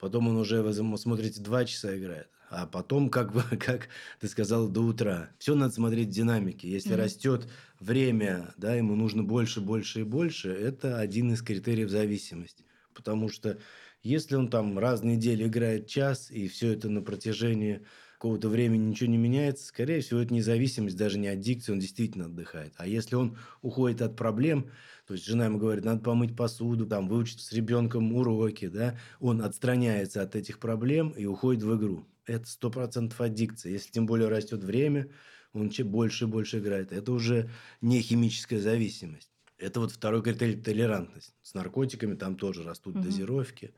Потом 0.03 0.27
он 0.27 0.37
уже, 0.37 0.63
вы 0.63 0.73
смотрите, 0.99 1.41
два 1.41 1.65
часа 1.65 1.97
играет. 1.97 2.27
А 2.51 2.67
потом, 2.67 3.09
как, 3.09 3.33
бы, 3.33 3.43
как 3.57 3.89
ты 4.19 4.27
сказал, 4.27 4.69
до 4.69 4.81
утра. 4.81 5.31
Все 5.39 5.55
надо 5.55 5.73
смотреть 5.73 6.09
в 6.09 6.11
динамике. 6.11 6.69
Если 6.69 6.95
Мгм. 6.95 6.97
растет 6.97 7.49
время, 7.79 8.53
да, 8.57 8.75
ему 8.75 8.97
нужно 8.97 9.23
больше, 9.23 9.61
больше 9.61 10.01
и 10.01 10.03
больше, 10.03 10.51
это 10.51 10.99
один 10.99 11.33
из 11.33 11.41
критериев 11.41 11.89
зависимости. 11.89 12.65
Потому 12.93 13.29
что 13.29 13.61
если 14.03 14.35
он 14.35 14.51
там 14.51 14.77
раз 14.77 15.03
в 15.03 15.05
неделю 15.05 15.47
играет 15.47 15.87
час, 15.87 16.33
и 16.33 16.49
все 16.49 16.73
это 16.73 16.89
на 16.89 17.03
протяжении 17.03 17.87
какого-то 18.15 18.49
времени 18.49 18.83
ничего 18.91 19.09
не 19.09 19.19
меняется, 19.19 19.65
скорее 19.67 20.01
всего, 20.01 20.19
это 20.19 20.35
не 20.35 20.43
зависимость, 20.43 20.97
даже 20.97 21.21
не 21.21 21.29
аддикция, 21.29 21.75
он 21.75 21.79
действительно 21.79 22.25
отдыхает. 22.25 22.75
А 22.77 22.89
если 22.89 23.15
он 23.15 23.39
уходит 23.63 24.03
от 24.03 24.17
проблем, 24.17 24.73
то 25.07 25.15
есть 25.15 25.27
жена 25.27 25.47
ему 25.47 25.59
говорит, 25.59 25.85
надо 25.85 26.01
помыть 26.01 26.37
посуду, 26.37 26.87
там, 26.87 27.09
выучить 27.09 27.41
с 27.41 27.53
ребенком 27.53 28.13
уроки, 28.15 28.69
да, 28.69 28.99
он 29.21 29.43
отстраняется 29.43 30.23
от 30.23 30.37
этих 30.37 30.59
проблем 30.59 31.11
и 31.11 31.27
уходит 31.27 31.63
в 31.63 31.77
игру. 31.77 32.07
Это 32.25 32.47
сто 32.47 32.71
процентов 32.71 33.21
аддикция. 33.21 33.73
Если 33.73 33.91
тем 33.91 34.07
более 34.07 34.29
растет 34.29 34.63
время, 34.63 35.11
он 35.53 35.71
чем 35.71 35.89
больше 35.89 36.25
и 36.25 36.29
больше 36.29 36.61
играет. 36.61 36.93
Это 36.93 37.13
уже 37.13 37.51
не 37.81 38.01
химическая 38.01 38.61
зависимость. 38.61 39.31
Это 39.59 39.81
вот 39.81 39.93
второй 39.93 40.23
критерий– 40.23 40.57
толерантность. 40.63 41.35
С 41.43 41.55
наркотиками 41.55 42.15
там 42.15 42.37
тоже 42.37 42.63
растут 42.63 42.95
Мгм. 42.95 43.05
дозировки. 43.05 43.75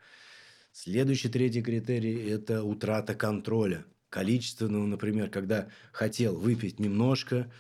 Следующий, 0.73 1.29
третий 1.29 1.63
критерий– 1.63 2.17
это 2.31 2.63
утрата 2.65 3.15
контроля. 3.15 3.85
Количественного, 4.09 4.87
например, 4.87 5.31
когда 5.31 5.69
хотел 5.93 6.37
выпить 6.39 6.79
немножко, 6.79 7.51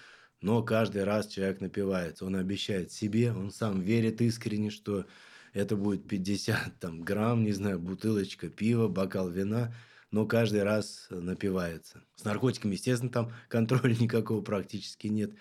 но 0.45 0.63
каждый 0.63 1.05
раз 1.05 1.27
человек 1.29 1.63
напивается. 1.63 2.27
Он 2.27 2.37
обещает 2.37 2.93
себе, 2.93 3.33
он 3.33 3.51
сам 3.51 3.81
верит 3.81 4.21
искренне, 4.21 4.69
что 4.69 5.07
это 5.55 5.75
будет 5.75 6.07
50 6.07 6.79
там, 6.81 7.01
грамм, 7.01 7.45
не 7.45 7.53
знаю, 7.53 7.81
бутылочка 7.81 8.51
пива, 8.51 8.87
бокал 8.89 9.31
вина, 9.31 9.75
но 10.11 10.27
каждый 10.27 10.63
раз 10.63 11.07
напивается. 11.09 12.03
С 12.17 12.25
наркотиками, 12.25 12.75
естественно, 12.75 13.11
там 13.11 13.33
контроля 13.49 13.95
никакого 13.95 14.43
практически 14.43 15.07
нет. 15.07 15.33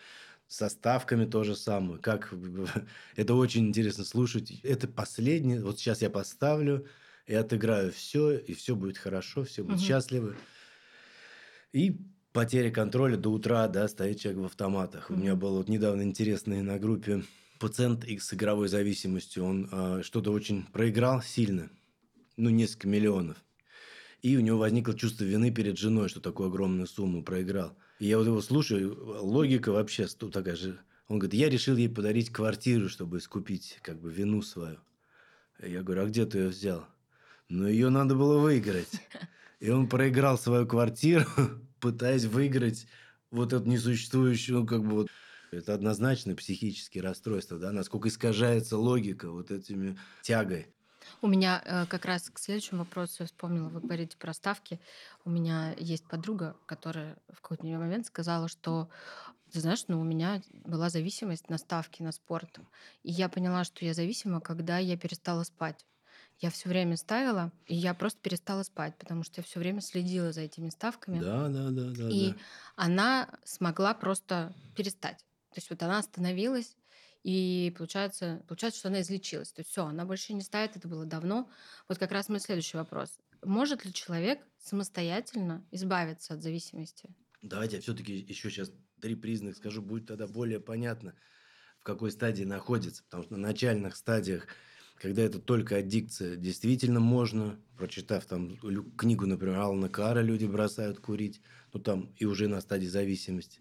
Со 0.47 0.69
ставками 0.69 1.25
то 1.25 1.43
же 1.43 1.57
самое. 1.57 1.99
Как... 1.99 2.33
Это 3.17 3.33
очень 3.33 3.67
интересно 3.67 4.05
слушать. 4.05 4.61
Это 4.63 4.87
последнее. 4.87 5.61
Вот 5.61 5.79
сейчас 5.79 6.01
я 6.01 6.09
поставлю 6.09 6.87
и 7.27 7.35
отыграю 7.35 7.91
все, 7.91 8.37
и 8.37 8.53
все 8.53 8.73
будет 8.73 8.97
хорошо, 8.97 9.43
все 9.43 9.63
будут 9.63 9.81
угу. 9.81 9.85
счастливы. 9.85 10.37
И 11.73 11.97
потеря 12.33 12.71
контроля 12.71 13.15
до 13.15 13.29
утра, 13.29 13.67
да, 13.67 13.87
стоит 13.87 14.19
человек 14.19 14.41
в 14.41 14.45
автоматах. 14.45 15.09
Mm-hmm. 15.09 15.15
У 15.15 15.17
меня 15.17 15.35
было 15.35 15.57
вот 15.57 15.69
недавно 15.69 16.01
интересное 16.01 16.63
на 16.63 16.77
группе 16.79 17.23
пациент 17.59 18.03
с 18.03 18.33
игровой 18.33 18.67
зависимостью. 18.67 19.45
Он 19.45 19.69
э, 19.71 20.01
что-то 20.03 20.31
очень 20.31 20.65
проиграл 20.73 21.21
сильно, 21.21 21.69
ну, 22.35 22.49
несколько 22.49 22.87
миллионов. 22.89 23.37
И 24.21 24.35
у 24.35 24.39
него 24.39 24.57
возникло 24.57 24.93
чувство 24.93 25.25
вины 25.25 25.51
перед 25.51 25.77
женой, 25.77 26.09
что 26.09 26.19
такую 26.19 26.49
огромную 26.49 26.87
сумму 26.87 27.23
проиграл. 27.23 27.77
И 27.99 28.07
я 28.07 28.17
вот 28.17 28.25
его 28.25 28.41
слушаю, 28.41 28.97
логика 29.21 29.71
вообще 29.71 30.07
такая 30.07 30.55
же. 30.55 30.79
Он 31.07 31.19
говорит, 31.19 31.39
я 31.39 31.49
решил 31.49 31.75
ей 31.75 31.89
подарить 31.89 32.31
квартиру, 32.31 32.89
чтобы 32.89 33.17
искупить 33.17 33.79
как 33.81 33.99
бы 33.99 34.11
вину 34.11 34.41
свою. 34.41 34.77
Я 35.61 35.83
говорю, 35.83 36.03
а 36.03 36.05
где 36.05 36.25
ты 36.25 36.39
ее 36.39 36.47
взял? 36.49 36.85
Ну, 37.49 37.67
ее 37.67 37.89
надо 37.89 38.15
было 38.15 38.39
выиграть. 38.39 39.01
И 39.59 39.69
он 39.69 39.87
проиграл 39.87 40.37
свою 40.37 40.65
квартиру, 40.65 41.25
пытаясь 41.83 42.23
выиграть 42.23 42.87
вот 43.29 43.51
эту 43.51 43.67
несуществующую, 43.67 44.61
ну, 44.61 44.65
как 44.65 44.83
бы 44.83 44.91
вот 44.93 45.07
это 45.51 45.73
однозначно 45.73 46.33
психические 46.33 47.03
расстройства, 47.03 47.59
да, 47.59 47.73
насколько 47.73 48.07
искажается 48.07 48.77
логика 48.77 49.29
вот 49.29 49.51
этими 49.51 49.99
тягой. 50.21 50.67
У 51.21 51.27
меня 51.27 51.61
э, 51.65 51.85
как 51.87 52.05
раз 52.05 52.29
к 52.29 52.39
следующему 52.39 52.79
вопросу 52.79 53.25
вспомнила, 53.25 53.67
вы 53.67 53.81
говорите 53.81 54.17
про 54.17 54.33
ставки. 54.33 54.79
У 55.25 55.29
меня 55.29 55.75
есть 55.77 56.07
подруга, 56.07 56.55
которая 56.65 57.17
в 57.27 57.41
какой-то 57.41 57.65
момент 57.65 58.05
сказала, 58.05 58.47
что 58.47 58.87
ты 59.51 59.59
знаешь, 59.59 59.83
ну, 59.89 59.99
у 59.99 60.05
меня 60.05 60.41
была 60.63 60.89
зависимость 60.89 61.49
на 61.49 61.57
ставки 61.57 62.01
на 62.01 62.13
спорт. 62.13 62.59
И 63.03 63.11
я 63.11 63.27
поняла, 63.27 63.65
что 63.65 63.83
я 63.83 63.93
зависима, 63.93 64.39
когда 64.39 64.77
я 64.77 64.95
перестала 64.95 65.43
спать 65.43 65.85
я 66.39 66.49
все 66.49 66.69
время 66.69 66.97
ставила, 66.97 67.51
и 67.67 67.75
я 67.75 67.93
просто 67.93 68.19
перестала 68.19 68.63
спать, 68.63 68.97
потому 68.97 69.23
что 69.23 69.39
я 69.41 69.43
все 69.43 69.59
время 69.59 69.81
следила 69.81 70.31
за 70.31 70.41
этими 70.41 70.69
ставками. 70.69 71.19
Да, 71.19 71.47
да, 71.47 71.69
да, 71.69 71.91
да. 71.91 72.09
И 72.09 72.31
да. 72.31 72.37
она 72.75 73.29
смогла 73.43 73.93
просто 73.93 74.53
перестать. 74.75 75.19
То 75.51 75.57
есть 75.57 75.69
вот 75.69 75.81
она 75.83 75.99
остановилась, 75.99 76.75
и 77.23 77.73
получается, 77.77 78.43
получается, 78.47 78.79
что 78.79 78.89
она 78.89 79.01
излечилась. 79.01 79.53
То 79.53 79.61
есть 79.61 79.71
все, 79.71 79.85
она 79.85 80.05
больше 80.05 80.33
не 80.33 80.41
ставит, 80.41 80.75
это 80.75 80.87
было 80.87 81.05
давно. 81.05 81.49
Вот 81.87 81.97
как 81.97 82.11
раз 82.11 82.27
мой 82.27 82.39
следующий 82.39 82.77
вопрос. 82.77 83.17
Может 83.43 83.85
ли 83.85 83.93
человек 83.93 84.39
самостоятельно 84.59 85.65
избавиться 85.71 86.33
от 86.33 86.41
зависимости? 86.41 87.09
Давайте 87.41 87.77
я 87.77 87.81
все-таки 87.81 88.13
еще 88.13 88.49
сейчас 88.49 88.71
три 89.01 89.15
признака 89.15 89.57
скажу, 89.57 89.81
будет 89.81 90.07
тогда 90.07 90.27
более 90.27 90.59
понятно, 90.59 91.15
в 91.79 91.83
какой 91.83 92.11
стадии 92.11 92.43
находится. 92.43 93.03
Потому 93.03 93.23
что 93.23 93.33
на 93.33 93.39
начальных 93.39 93.95
стадиях 93.95 94.47
когда 94.99 95.21
это 95.21 95.39
только 95.39 95.77
аддикция, 95.77 96.35
действительно 96.35 96.99
можно, 96.99 97.59
прочитав 97.77 98.25
там 98.25 98.57
книгу, 98.97 99.25
например, 99.25 99.59
Алана 99.59 99.89
Кара, 99.89 100.21
люди 100.21 100.45
бросают 100.45 100.99
курить, 100.99 101.41
ну 101.73 101.79
там 101.79 102.13
и 102.17 102.25
уже 102.25 102.47
на 102.47 102.61
стадии 102.61 102.87
зависимости. 102.87 103.59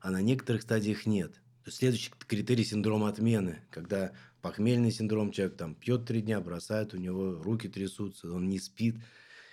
А 0.00 0.10
на 0.10 0.20
некоторых 0.22 0.62
стадиях 0.62 1.06
нет. 1.06 1.40
Следующий 1.68 2.12
критерий 2.28 2.64
синдрома 2.64 3.08
отмены, 3.08 3.60
когда 3.70 4.12
похмельный 4.40 4.92
синдром, 4.92 5.32
человек 5.32 5.56
там 5.56 5.74
пьет 5.74 6.04
три 6.04 6.22
дня, 6.22 6.40
бросает, 6.40 6.94
у 6.94 6.96
него 6.96 7.42
руки 7.42 7.68
трясутся, 7.68 8.30
он 8.30 8.48
не 8.48 8.58
спит. 8.60 8.96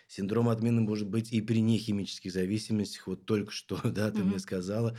Синдром 0.07 0.49
отмены 0.49 0.81
может 0.81 1.07
быть 1.07 1.33
и 1.33 1.41
при 1.41 1.59
нехимических 1.59 2.31
зависимостях. 2.31 3.07
Вот 3.07 3.25
только 3.25 3.51
что, 3.51 3.79
да, 3.83 4.11
ты 4.11 4.19
mm-hmm. 4.19 4.23
мне 4.23 4.39
сказала, 4.39 4.95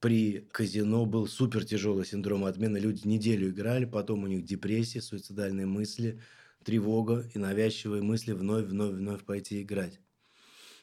при 0.00 0.46
казино 0.52 1.06
был 1.06 1.26
супер 1.26 1.64
тяжелый 1.64 2.06
синдром 2.06 2.44
отмены. 2.44 2.78
Люди 2.78 3.06
неделю 3.06 3.50
играли, 3.50 3.84
потом 3.84 4.24
у 4.24 4.26
них 4.26 4.44
депрессия, 4.44 5.02
суицидальные 5.02 5.66
мысли, 5.66 6.20
тревога 6.64 7.28
и 7.34 7.38
навязчивые 7.38 8.02
мысли 8.02 8.32
вновь, 8.32 8.66
вновь, 8.66 8.92
вновь 8.92 9.24
пойти 9.24 9.62
играть. 9.62 10.00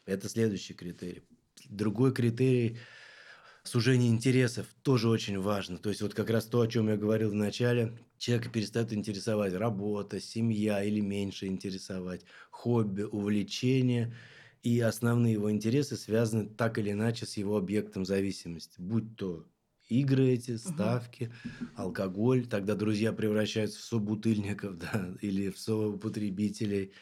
Это 0.06 0.28
следующий 0.28 0.74
критерий. 0.74 1.24
Другой 1.70 2.14
критерий 2.14 2.78
сужение 3.64 4.10
интересов 4.10 4.68
тоже 4.84 5.08
очень 5.08 5.40
важно. 5.40 5.78
То 5.78 5.90
есть 5.90 6.02
вот 6.02 6.14
как 6.14 6.30
раз 6.30 6.46
то, 6.46 6.62
о 6.62 6.68
чем 6.68 6.90
я 6.90 6.98
говорил 6.98 7.32
в 7.32 7.36
начале, 7.36 7.98
человека 8.18 8.50
перестает 8.50 8.92
интересовать 8.92 9.54
работа, 9.54 10.20
семья 10.20 10.84
или 10.84 11.00
меньше 11.00 11.48
интересовать, 11.48 12.26
хобби, 12.50 13.04
увлечения– 13.04 14.14
и 14.66 14.80
основные 14.80 15.34
его 15.34 15.52
интересы 15.52 15.96
связаны 15.96 16.48
так 16.48 16.80
или 16.80 16.92
иначе 16.92 17.28
с 17.28 17.38
его 17.38 17.56
объектом 17.56 18.04
зависимости, 18.04 18.82
будь 18.82 19.16
то 19.16 19.46
игры 19.90 20.30
эти, 20.30 20.58
ставки, 20.58 21.26
угу. 21.26 21.66
алкоголь, 21.76 22.48
тогда 22.48 22.74
друзья 22.74 23.14
превращаются 23.14 23.78
в 23.78 23.84
собутыльников, 23.84 24.76
да, 24.80 25.14
или 25.22 25.52
в 25.52 25.60
соупотребителей. 25.60 26.94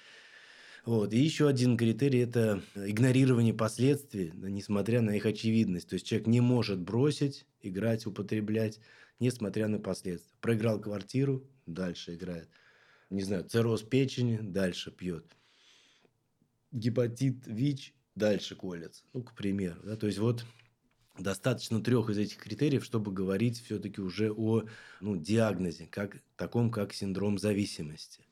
Вот. 0.86 1.14
И 1.14 1.18
еще 1.18 1.48
один 1.48 1.78
критерий– 1.78 2.20
это 2.20 2.62
игнорирование 2.76 3.54
последствий, 3.54 4.34
несмотря 4.36 5.00
на 5.00 5.16
их 5.16 5.26
очевидность. 5.26 5.88
То 5.88 5.94
есть 5.94 6.06
человек 6.06 6.28
не 6.28 6.42
может 6.42 6.82
бросить, 6.82 7.46
играть, 7.62 8.06
употреблять, 8.06 8.82
несмотря 9.22 9.70
на 9.70 9.80
последствия. 9.80 10.36
Проиграл 10.42 10.82
квартиру, 10.82 11.50
дальше 11.66 12.16
играет. 12.16 12.50
Не 13.10 13.22
знаю, 13.22 13.46
цирроз 13.46 13.84
печени, 13.84 14.40
дальше 14.42 14.92
пьет 14.92 15.34
гепатит 16.74 17.46
ВИЧ 17.46 17.94
дальше 18.16 18.56
колется. 18.56 19.04
Ну, 19.14 19.24
к 19.24 19.34
примеру. 19.34 19.80
Да? 19.84 19.96
То 19.96 20.08
есть, 20.08 20.20
вот 20.20 20.46
достаточно 21.18 21.82
трех 21.82 22.10
из 22.10 22.18
этих 22.18 22.38
критериев, 22.38 22.84
чтобы 22.84 23.12
говорить 23.12 23.64
все-таки 23.64 24.02
уже 24.02 24.32
о 24.32 24.64
ну, 25.00 25.16
диагнозе, 25.16 25.88
как, 25.88 26.18
таком 26.36 26.72
как 26.72 26.94
синдром 26.94 27.38
зависимости. 27.38 28.26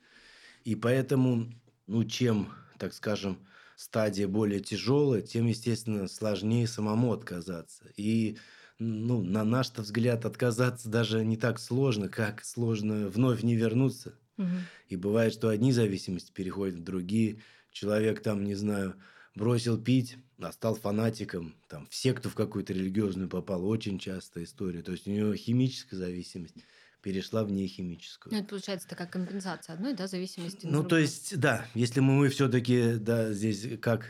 И 0.63 0.75
поэтому, 0.75 1.51
ну, 1.87 2.03
чем, 2.03 2.49
так 2.77 2.93
скажем, 2.93 3.37
стадия 3.75 4.27
более 4.27 4.59
тяжелая, 4.59 5.21
тем, 5.21 5.45
естественно, 5.45 6.07
сложнее 6.07 6.67
самому 6.67 7.13
отказаться. 7.13 7.85
И 7.95 8.37
ну, 8.79 9.21
на 9.21 9.43
наш 9.43 9.71
взгляд, 9.71 10.25
отказаться 10.25 10.89
даже 10.89 11.23
не 11.23 11.37
так 11.37 11.59
сложно, 11.59 12.09
как 12.09 12.43
сложно 12.43 13.09
вновь 13.09 13.43
не 13.43 13.55
вернуться. 13.55 14.15
Угу. 14.37 14.47
И 14.89 14.95
бывает, 14.95 15.33
что 15.33 15.49
одни 15.49 15.71
зависимости 15.71 16.31
переходят 16.31 16.75
в 16.77 16.83
другие– 16.83 17.43
человек 17.71 18.21
там, 18.21 18.43
не 18.43 18.55
знаю, 18.55 18.95
бросил 19.35 19.81
пить, 19.81 20.17
а 20.39 20.51
стал 20.51 20.75
фанатиком, 20.75 21.55
там, 21.67 21.87
в 21.87 21.95
секту 21.95 22.29
в 22.29 22.35
какую-то 22.35 22.73
религиозную 22.73 23.29
попал, 23.29 23.65
очень 23.65 23.99
частая 23.99 24.43
история. 24.43 24.81
То 24.81 24.91
есть 24.91 25.07
у 25.07 25.11
него 25.11 25.33
химическая 25.35 25.99
зависимость 25.99 26.55
перешла 27.01 27.43
в 27.43 27.51
нехимическую. 27.51 28.33
Ну, 28.33 28.39
это 28.39 28.49
получается 28.49 28.87
такая 28.87 29.07
компенсация 29.07 29.73
одной, 29.73 29.93
да, 29.93 30.07
зависимости. 30.07 30.67
Ну, 30.67 30.83
то 30.83 30.97
есть, 30.97 31.37
да, 31.39 31.65
если 31.73 31.99
мы, 31.99 32.15
мы 32.15 32.29
все-таки, 32.29 32.95
да, 32.95 33.33
здесь 33.33 33.79
как 33.79 34.05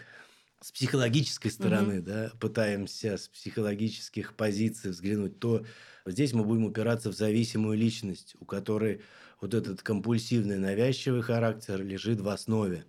с 0.61 0.71
психологической 0.71 1.51
стороны, 1.51 1.99
угу. 1.99 2.05
да, 2.05 2.31
пытаемся 2.39 3.17
с 3.17 3.27
психологических 3.29 4.35
позиций 4.35 4.91
взглянуть, 4.91 5.39
то 5.39 5.65
здесь 6.05 6.33
мы 6.33 6.43
будем 6.43 6.65
упираться 6.65 7.09
в 7.09 7.15
зависимую 7.15 7.77
личность, 7.77 8.35
у 8.39 8.45
которой 8.45 9.01
вот 9.39 9.55
этот 9.55 9.81
компульсивный, 9.81 10.59
навязчивый 10.59 11.23
характер 11.23 11.83
лежит 11.83 12.21
в 12.21 12.29
основе. 12.29 12.85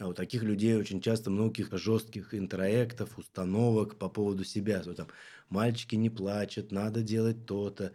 А 0.00 0.08
у 0.08 0.14
таких 0.14 0.42
людей 0.42 0.76
очень 0.76 1.02
часто 1.02 1.30
многих 1.30 1.76
жестких 1.76 2.34
интроектов, 2.34 3.18
установок 3.18 3.96
по 3.96 4.08
поводу 4.08 4.44
себя. 4.44 4.80
Что 4.80 4.94
там 4.94 5.08
мальчики 5.50 5.94
не 5.94 6.08
плачут, 6.08 6.72
надо 6.72 7.02
делать 7.02 7.44
то-то, 7.44 7.92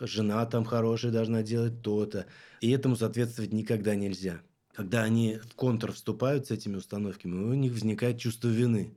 жена 0.00 0.46
там 0.46 0.64
хорошая 0.64 1.10
должна 1.10 1.42
делать 1.42 1.82
то-то. 1.82 2.26
И 2.60 2.70
этому 2.70 2.94
соответствовать 2.94 3.52
никогда 3.52 3.96
нельзя. 3.96 4.40
Когда 4.72 5.02
они 5.02 5.40
в 5.42 5.56
контр 5.56 5.90
вступают 5.90 6.46
с 6.46 6.52
этими 6.52 6.76
установками, 6.76 7.34
у 7.34 7.54
них 7.54 7.72
возникает 7.72 8.20
чувство 8.20 8.46
вины. 8.46 8.96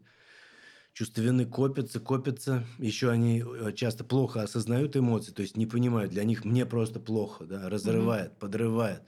Чувство 0.93 1.21
вины 1.21 1.45
копится, 1.45 1.99
копится. 1.99 2.63
Еще 2.77 3.09
они 3.09 3.43
э, 3.43 3.71
часто 3.73 4.03
плохо 4.03 4.43
осознают 4.43 4.95
эмоции, 4.95 5.31
то 5.31 5.41
есть 5.41 5.57
не 5.57 5.65
понимают, 5.65 6.11
для 6.11 6.25
них 6.25 6.45
мне 6.45 6.67
просто 6.67 6.99
плохо, 6.99 7.45
да, 7.45 7.69
разрывает, 7.69 8.33
mm-hmm. 8.33 8.39
подрывает. 8.39 9.01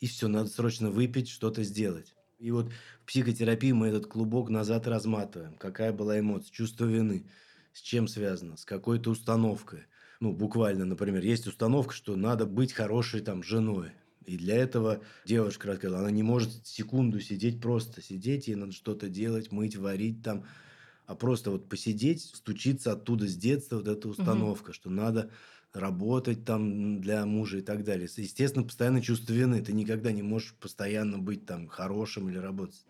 И 0.00 0.08
все, 0.08 0.26
надо 0.26 0.48
срочно 0.48 0.90
выпить, 0.90 1.28
что-то 1.28 1.62
сделать. 1.62 2.16
И 2.44 2.50
вот 2.50 2.70
в 3.00 3.06
психотерапии 3.06 3.72
мы 3.72 3.86
этот 3.86 4.06
клубок 4.06 4.50
назад 4.50 4.86
разматываем. 4.86 5.54
Какая 5.54 5.94
была 5.94 6.20
эмоция? 6.20 6.52
Чувство 6.52 6.84
вины. 6.84 7.24
С 7.72 7.80
чем 7.80 8.06
связано? 8.06 8.58
С 8.58 8.66
какой-то 8.66 9.08
установкой. 9.08 9.84
Ну, 10.20 10.30
буквально, 10.34 10.84
например, 10.84 11.24
есть 11.24 11.46
установка, 11.46 11.94
что 11.94 12.16
надо 12.16 12.44
быть 12.44 12.74
хорошей 12.74 13.22
там 13.22 13.42
женой. 13.42 13.92
И 14.26 14.36
для 14.36 14.56
этого 14.56 15.00
девушка 15.24 15.68
рассказала, 15.68 16.00
она 16.00 16.10
не 16.10 16.22
может 16.22 16.66
секунду 16.66 17.18
сидеть, 17.18 17.62
просто 17.62 18.02
сидеть, 18.02 18.46
ей 18.46 18.56
надо 18.56 18.72
что-то 18.72 19.08
делать, 19.08 19.50
мыть, 19.50 19.76
варить 19.76 20.22
там. 20.22 20.44
а 21.06 21.14
просто 21.14 21.50
вот 21.50 21.70
посидеть, 21.70 22.20
стучиться 22.20 22.92
оттуда 22.92 23.26
с 23.26 23.36
детства 23.36 23.76
вот 23.76 23.88
эта 23.88 24.06
установка, 24.06 24.68
угу. 24.68 24.74
что 24.74 24.90
надо 24.90 25.30
работать 25.74 26.44
там 26.44 27.00
для 27.00 27.26
мужа 27.26 27.58
и 27.58 27.62
так 27.62 27.84
далее. 27.84 28.08
Естественно, 28.16 28.64
постоянное 28.64 29.02
чувство 29.02 29.32
вины. 29.32 29.60
Ты 29.60 29.72
никогда 29.72 30.12
не 30.12 30.22
можешь 30.22 30.54
постоянно 30.54 31.18
быть 31.18 31.44
там 31.44 31.66
хорошим 31.66 32.30
или 32.30 32.38
работать. 32.38 32.86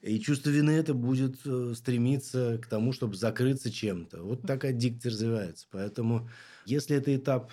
И 0.00 0.18
чувство 0.18 0.50
вины 0.50 0.70
это 0.70 0.94
будет 0.94 1.36
э, 1.44 1.74
стремиться 1.76 2.58
к 2.60 2.66
тому, 2.66 2.92
чтобы 2.92 3.14
закрыться 3.14 3.70
чем-то. 3.70 4.22
Вот 4.22 4.42
так 4.42 4.64
аддикция 4.64 5.12
развивается. 5.12 5.66
Поэтому, 5.70 6.28
если 6.64 6.96
это 6.96 7.14
этап 7.14 7.52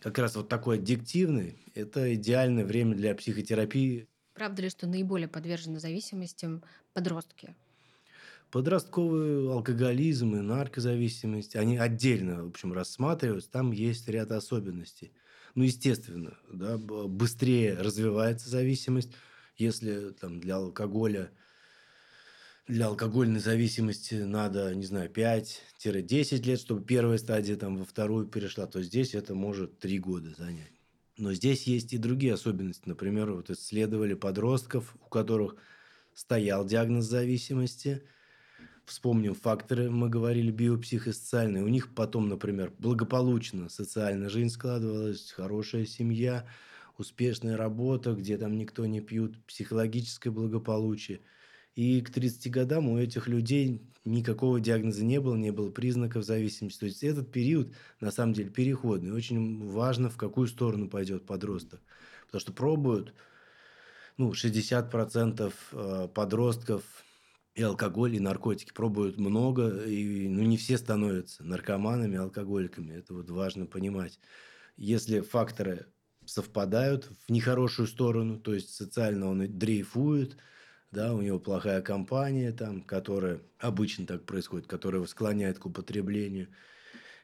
как 0.00 0.18
раз 0.18 0.36
вот 0.36 0.48
такой 0.48 0.78
аддиктивный, 0.78 1.58
это 1.74 2.14
идеальное 2.14 2.64
время 2.64 2.94
для 2.94 3.14
психотерапии. 3.14 4.08
Правда 4.32 4.62
ли, 4.62 4.70
что 4.70 4.86
наиболее 4.86 5.28
подвержены 5.28 5.80
зависимостям 5.80 6.62
подростки? 6.94 7.54
Подростковый 8.50 9.50
алкоголизм 9.50 10.36
и 10.36 10.40
наркозависимость, 10.40 11.54
они 11.56 11.76
отдельно, 11.76 12.44
в 12.44 12.48
общем, 12.48 12.72
рассматриваются. 12.72 13.50
Там 13.50 13.72
есть 13.72 14.08
ряд 14.08 14.32
особенностей. 14.32 15.12
Ну, 15.54 15.64
естественно, 15.64 16.38
да, 16.52 16.78
быстрее 16.78 17.74
развивается 17.74 18.48
зависимость. 18.48 19.12
Если 19.56 20.10
там, 20.12 20.40
для 20.40 20.56
алкоголя 20.56 21.30
для 22.68 22.86
алкогольной 22.86 23.40
зависимости 23.40 24.14
надо, 24.14 24.74
не 24.74 24.84
знаю, 24.84 25.10
5-10 25.10 26.42
лет, 26.44 26.60
чтобы 26.60 26.84
первая 26.84 27.16
стадия 27.16 27.56
там 27.56 27.78
во 27.78 27.84
вторую 27.84 28.26
перешла, 28.26 28.66
то 28.66 28.82
здесь 28.82 29.14
это 29.14 29.34
может 29.34 29.78
3 29.78 29.98
года 29.98 30.34
занять. 30.36 30.72
Но 31.16 31.32
здесь 31.32 31.64
есть 31.64 31.94
и 31.94 31.98
другие 31.98 32.34
особенности. 32.34 32.82
Например, 32.86 33.32
вот 33.32 33.50
исследовали 33.50 34.14
подростков, 34.14 34.94
у 35.04 35.08
которых 35.08 35.56
стоял 36.14 36.66
диагноз 36.66 37.06
зависимости. 37.06 38.02
Вспомним 38.88 39.34
факторы, 39.34 39.90
мы 39.90 40.08
говорили, 40.08 40.50
биопсихосоциальные. 40.50 41.62
У 41.62 41.68
них 41.68 41.94
потом, 41.94 42.28
например, 42.28 42.72
благополучно 42.78 43.68
социальная 43.68 44.28
жизнь 44.28 44.50
складывалась, 44.50 45.30
хорошая 45.30 45.84
семья, 45.84 46.46
успешная 46.96 47.56
работа, 47.56 48.14
где 48.14 48.38
там 48.38 48.56
никто 48.56 48.86
не 48.86 49.00
пьют, 49.00 49.36
психологическое 49.46 50.30
благополучие– 50.30 51.20
и 51.78 52.00
к 52.00 52.10
30 52.10 52.50
годам 52.50 52.88
у 52.88 52.98
этих 52.98 53.28
людей 53.28 53.80
никакого 54.04 54.58
диагноза 54.58 55.04
не 55.04 55.20
было, 55.20 55.36
не 55.36 55.52
было 55.52 55.70
признаков 55.70 56.24
зависимости. 56.24 56.80
То 56.80 56.86
есть 56.86 57.04
этот 57.04 57.30
период, 57.30 57.72
на 58.00 58.10
самом 58.10 58.32
деле, 58.32 58.50
переходный. 58.50 59.12
Очень 59.12 59.64
важно, 59.64 60.10
в 60.10 60.16
какую 60.16 60.48
сторону 60.48 60.88
пойдет 60.88 61.24
подросток. 61.24 61.80
Потому 62.26 62.40
что 62.40 62.52
пробуют 62.52 63.14
ну, 64.16 64.32
60% 64.32 65.52
э, 65.70 66.08
подростков 66.12 66.82
и 67.58 67.62
алкоголь, 67.62 68.16
и 68.16 68.20
наркотики. 68.20 68.72
Пробуют 68.72 69.18
много, 69.18 69.84
и 69.84 70.28
ну, 70.28 70.42
не 70.42 70.56
все 70.56 70.78
становятся 70.78 71.44
наркоманами, 71.44 72.16
алкоголиками. 72.16 72.94
Это 72.94 73.14
вот 73.14 73.30
важно 73.30 73.66
понимать. 73.66 74.18
Если 74.76 75.20
факторы 75.20 75.86
совпадают 76.24 77.10
в 77.26 77.32
нехорошую 77.32 77.88
сторону, 77.88 78.38
то 78.38 78.54
есть 78.54 78.74
социально 78.74 79.26
он 79.28 79.58
дрейфует– 79.58 80.36
да, 80.90 81.14
у 81.14 81.20
него 81.20 81.38
плохая 81.38 81.82
компания 81.82 82.52
там, 82.52 82.82
которая, 82.82 83.42
обычно 83.58 84.06
так 84.06 84.24
происходит, 84.24 84.66
которая 84.66 85.04
склоняет 85.06 85.58
к 85.58 85.66
употреблению, 85.66 86.48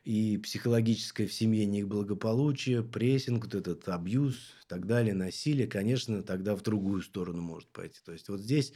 и 0.05 0.37
психологическое 0.37 1.27
в 1.27 1.33
семье 1.33 1.64
неблагополучие, 1.64 2.83
прессинг, 2.83 3.44
вот 3.44 3.55
этот 3.55 3.88
абьюз 3.88 4.35
и 4.37 4.68
так 4.68 4.87
далее, 4.87 5.14
насилие, 5.14 5.66
конечно, 5.66 6.23
тогда 6.23 6.55
в 6.57 6.62
другую 6.62 7.01
сторону 7.01 7.40
может 7.40 7.70
пойти. 7.70 8.01
То 8.05 8.12
есть 8.12 8.29
вот 8.29 8.40
здесь 8.40 8.75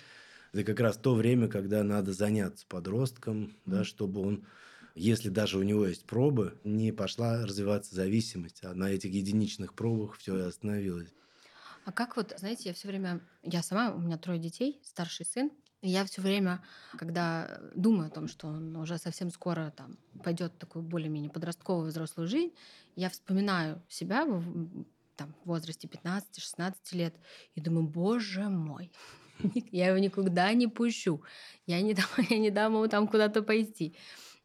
это 0.53 0.65
как 0.65 0.81
раз 0.81 0.97
то 0.97 1.15
время, 1.15 1.49
когда 1.49 1.83
надо 1.83 2.13
заняться 2.13 2.67
подростком, 2.67 3.57
да, 3.67 3.85
чтобы 3.85 4.21
он, 4.21 4.47
если 4.95 5.29
даже 5.29 5.59
у 5.59 5.63
него 5.63 5.87
есть 5.87 6.07
пробы, 6.07 6.59
не 6.65 6.93
пошла 6.93 7.45
развиваться 7.45 7.95
зависимость, 7.95 8.65
а 8.65 8.75
на 8.75 8.91
этих 8.91 9.13
единичных 9.13 9.75
пробах 9.75 10.17
все 10.17 10.39
и 10.39 10.43
остановилось. 10.43 11.13
А 11.85 11.93
как 11.93 12.17
вот, 12.17 12.35
знаете, 12.37 12.69
я 12.69 12.75
все 12.75 12.89
время, 12.89 13.21
я 13.43 13.63
сама, 13.63 13.93
у 13.93 13.99
меня 13.99 14.19
трое 14.19 14.39
детей, 14.39 14.81
старший 14.85 15.25
сын, 15.25 15.51
и 15.81 15.89
я 15.89 16.05
все 16.05 16.21
время, 16.21 16.63
когда 16.99 17.61
думаю 17.75 18.09
о 18.09 18.11
том, 18.11 18.27
что 18.27 18.49
он 18.49 18.77
уже 18.77 18.99
совсем 18.99 19.31
скоро 19.31 19.73
там 19.77 19.97
пойдет 20.25 20.53
в 20.55 20.59
такую 20.59 20.83
более-менее 20.83 21.31
подростковую 21.31 21.89
взрослую 21.89 22.29
жизнь, 22.29 22.53
я 22.97 23.09
вспоминаю 23.09 23.81
себя 23.89 24.27
там, 25.17 25.35
в 25.45 25.47
возрасте 25.47 25.89
15-16 25.89 26.75
лет 26.93 27.15
и 27.55 27.61
думаю, 27.61 27.87
боже 27.87 28.49
мой, 28.49 28.91
я 29.73 29.89
его 29.89 29.99
никуда 29.99 30.53
не 30.53 30.67
пущу, 30.67 31.23
я 31.67 31.81
не 31.81 31.95
дам, 31.95 32.07
я 32.31 32.39
не 32.39 32.51
дам 32.51 32.75
ему 32.75 32.89
там 32.89 33.09
куда-то 33.09 33.43
пойти. 33.43 33.97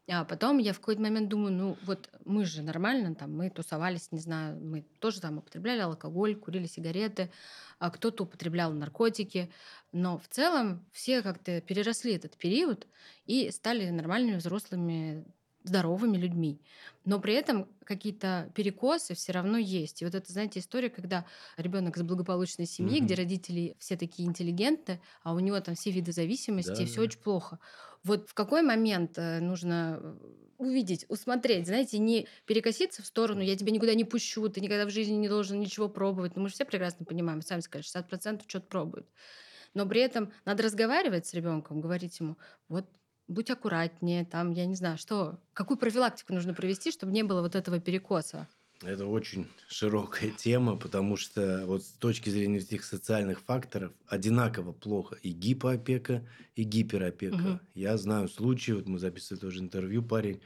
А 0.06 0.24
потом 0.24 0.58
я 0.58 0.74
в 0.74 0.80
какой-то 0.80 1.00
момент 1.00 1.30
думаю, 1.30 1.52
ну 1.52 1.78
вот 1.84 2.10
мы 2.26 2.44
же 2.44 2.62
нормально, 2.62 3.14
там, 3.14 3.34
мы 3.34 3.48
тусовались, 3.48 4.12
не 4.12 4.20
знаю, 4.20 4.60
мы 4.60 4.82
тоже 4.98 5.20
там 5.20 5.38
употребляли 5.38 5.80
алкоголь, 5.80 6.36
курили 6.36 6.66
сигареты, 6.66 7.30
а 7.78 7.90
кто-то 7.90 8.24
употреблял 8.24 8.70
наркотики, 8.72 9.50
но 9.92 10.18
в 10.18 10.28
целом 10.28 10.84
все 10.92 11.22
как-то 11.22 11.62
переросли 11.62 12.12
этот 12.12 12.36
период 12.36 12.86
и 13.24 13.50
стали 13.50 13.88
нормальными 13.88 14.36
взрослыми 14.36 15.24
здоровыми 15.64 16.16
людьми. 16.16 16.60
Но 17.04 17.18
при 17.18 17.34
этом 17.34 17.66
какие-то 17.84 18.50
перекосы 18.54 19.14
все 19.14 19.32
равно 19.32 19.58
есть. 19.58 20.02
И 20.02 20.04
вот 20.04 20.14
это, 20.14 20.30
знаете, 20.32 20.60
история, 20.60 20.90
когда 20.90 21.24
ребенок 21.56 21.96
из 21.96 22.02
благополучной 22.02 22.66
семьи, 22.66 23.00
mm-hmm. 23.00 23.04
где 23.04 23.14
родители 23.14 23.76
все 23.78 23.96
такие 23.96 24.28
интеллигенты, 24.28 25.00
а 25.22 25.34
у 25.34 25.38
него 25.40 25.58
там 25.60 25.74
все 25.74 25.90
виды 25.90 26.12
зависимости, 26.12 26.76
да, 26.76 26.82
и 26.82 26.86
все 26.86 26.96
да. 26.96 27.02
очень 27.02 27.18
плохо. 27.18 27.58
Вот 28.04 28.28
в 28.28 28.34
какой 28.34 28.62
момент 28.62 29.16
э, 29.16 29.40
нужно 29.40 29.98
э, 30.00 30.14
увидеть, 30.58 31.06
усмотреть, 31.08 31.66
знаете, 31.66 31.98
не 31.98 32.28
перекоситься 32.44 33.02
в 33.02 33.06
сторону, 33.06 33.40
я 33.40 33.56
тебя 33.56 33.72
никуда 33.72 33.94
не 33.94 34.04
пущу, 34.04 34.46
ты 34.50 34.60
никогда 34.60 34.84
в 34.84 34.90
жизни 34.90 35.14
не 35.14 35.28
должен 35.28 35.58
ничего 35.58 35.88
пробовать. 35.88 36.36
Ну, 36.36 36.42
мы 36.42 36.48
же 36.48 36.54
все 36.54 36.66
прекрасно 36.66 37.06
понимаем, 37.06 37.40
сами 37.40 37.60
сказали, 37.60 37.86
60% 37.86 38.42
что-то 38.46 38.66
пробуют. 38.66 39.08
Но 39.72 39.86
при 39.86 40.02
этом 40.02 40.30
надо 40.44 40.62
разговаривать 40.62 41.26
с 41.26 41.34
ребенком, 41.34 41.80
говорить 41.80 42.20
ему, 42.20 42.36
вот 42.68 42.86
будь 43.28 43.50
аккуратнее, 43.50 44.24
там, 44.24 44.50
я 44.50 44.66
не 44.66 44.74
знаю, 44.74 44.98
что, 44.98 45.38
какую 45.52 45.78
профилактику 45.78 46.32
нужно 46.32 46.54
провести, 46.54 46.90
чтобы 46.90 47.12
не 47.12 47.22
было 47.22 47.42
вот 47.42 47.54
этого 47.54 47.80
перекоса. 47.80 48.48
Это 48.82 49.06
очень 49.06 49.46
широкая 49.68 50.30
тема, 50.30 50.76
потому 50.76 51.16
что 51.16 51.64
вот 51.66 51.84
с 51.84 51.92
точки 51.92 52.28
зрения 52.28 52.58
этих 52.58 52.84
социальных 52.84 53.40
факторов 53.40 53.92
одинаково 54.06 54.72
плохо 54.72 55.16
и 55.22 55.30
гипоопека, 55.30 56.26
и 56.54 56.64
гиперопека. 56.64 57.34
Угу. 57.34 57.60
Я 57.74 57.96
знаю 57.96 58.28
случаи, 58.28 58.72
вот 58.72 58.86
мы 58.86 58.98
записывали 58.98 59.40
тоже 59.40 59.60
интервью, 59.60 60.02
парень, 60.02 60.42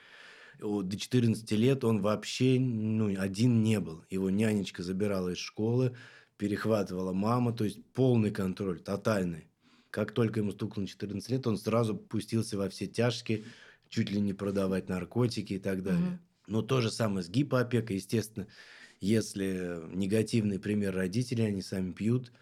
до 0.60 0.96
14 0.96 1.50
лет 1.52 1.84
он 1.84 2.00
вообще 2.00 2.58
ну, 2.60 3.14
один 3.18 3.62
не 3.62 3.80
был. 3.80 4.04
Его 4.10 4.30
нянечка 4.30 4.82
забирала 4.82 5.30
из 5.30 5.38
школы, 5.38 5.96
перехватывала 6.36 7.12
мама, 7.12 7.52
то 7.52 7.64
есть 7.64 7.84
полный 7.92 8.30
контроль, 8.30 8.80
тотальный. 8.80 9.47
Как 9.90 10.12
только 10.12 10.40
ему 10.40 10.52
стукнуло 10.52 10.86
14 10.86 11.30
лет, 11.30 11.46
он 11.46 11.56
сразу 11.56 11.96
пустился 11.96 12.58
во 12.58 12.68
все 12.68 12.86
тяжкие, 12.86 13.44
чуть 13.88 14.10
ли 14.10 14.20
не 14.20 14.34
продавать 14.34 14.88
наркотики 14.88 15.54
и 15.54 15.58
так 15.58 15.82
далее. 15.82 16.08
Угу. 16.08 16.18
Но 16.48 16.62
то 16.62 16.80
же 16.80 16.90
самое 16.90 17.24
с 17.24 17.28
гипоопекой, 17.28 17.96
естественно, 17.96 18.46
если 19.00 19.80
негативный 19.94 20.58
пример 20.58 20.94
родителей, 20.94 21.46
они 21.46 21.62
сами 21.62 21.92
пьют, 21.92 22.32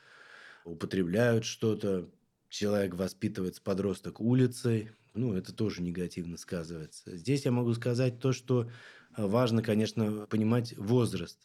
употребляют 0.64 1.44
что-то, 1.44 2.08
человек 2.48 2.94
воспитывается 2.94 3.60
подросток 3.62 4.20
улицей, 4.20 4.90
ну, 5.14 5.34
это 5.34 5.52
тоже 5.52 5.82
негативно 5.82 6.36
сказывается. 6.36 7.16
Здесь 7.16 7.44
я 7.44 7.50
могу 7.52 7.74
сказать 7.74 8.18
то, 8.18 8.32
что 8.32 8.70
важно, 9.16 9.62
конечно, 9.62 10.26
понимать 10.26 10.76
возраст. 10.76 11.38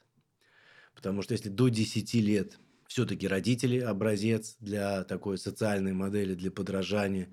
Потому 0.93 1.21
что 1.21 1.33
если 1.33 1.49
до 1.49 1.69
10 1.69 2.13
лет 2.15 2.59
все-таки 2.91 3.25
родители 3.25 3.79
образец 3.79 4.57
для 4.59 5.05
такой 5.05 5.37
социальной 5.37 5.93
модели, 5.93 6.35
для 6.35 6.51
подражания, 6.51 7.29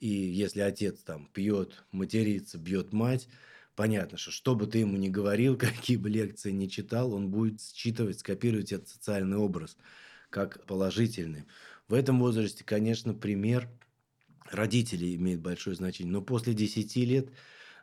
и 0.00 0.08
если 0.08 0.62
отец 0.62 0.98
там 1.04 1.28
пьет, 1.32 1.84
матерится, 1.92 2.58
бьет 2.58 2.92
мать, 2.92 3.28
понятно, 3.76 4.18
что 4.18 4.32
что 4.32 4.56
бы 4.56 4.66
ты 4.66 4.78
ему 4.78 4.96
ни 4.96 5.08
говорил, 5.08 5.56
какие 5.58 5.96
бы 5.96 6.10
лекции 6.10 6.50
ни 6.50 6.66
читал, 6.66 7.12
он 7.12 7.30
будет 7.30 7.62
считывать, 7.62 8.18
скопировать 8.18 8.72
этот 8.72 8.88
социальный 8.88 9.36
образ 9.36 9.76
как 10.28 10.66
положительный. 10.66 11.44
В 11.86 11.94
этом 11.94 12.18
возрасте, 12.18 12.64
конечно, 12.64 13.14
пример 13.14 13.68
родителей 14.50 15.14
имеет 15.14 15.40
большое 15.40 15.76
значение. 15.76 16.12
Но 16.12 16.20
после 16.20 16.52
10 16.52 16.96
лет 16.96 17.28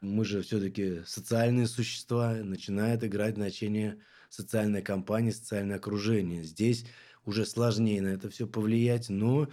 мы 0.02 0.26
же 0.26 0.42
все-таки 0.42 1.04
социальные 1.06 1.68
существа, 1.68 2.34
начинает 2.34 3.06
играть 3.06 3.36
значение 3.36 3.98
социальная 4.30 4.82
компания, 4.82 5.32
социальное 5.32 5.78
окружение. 5.78 6.44
Здесь 6.44 6.86
уже 7.26 7.46
сложнее 7.46 8.02
на 8.02 8.10
это 8.10 8.30
все 8.30 8.48
повлиять, 8.48 9.10
но 9.10 9.48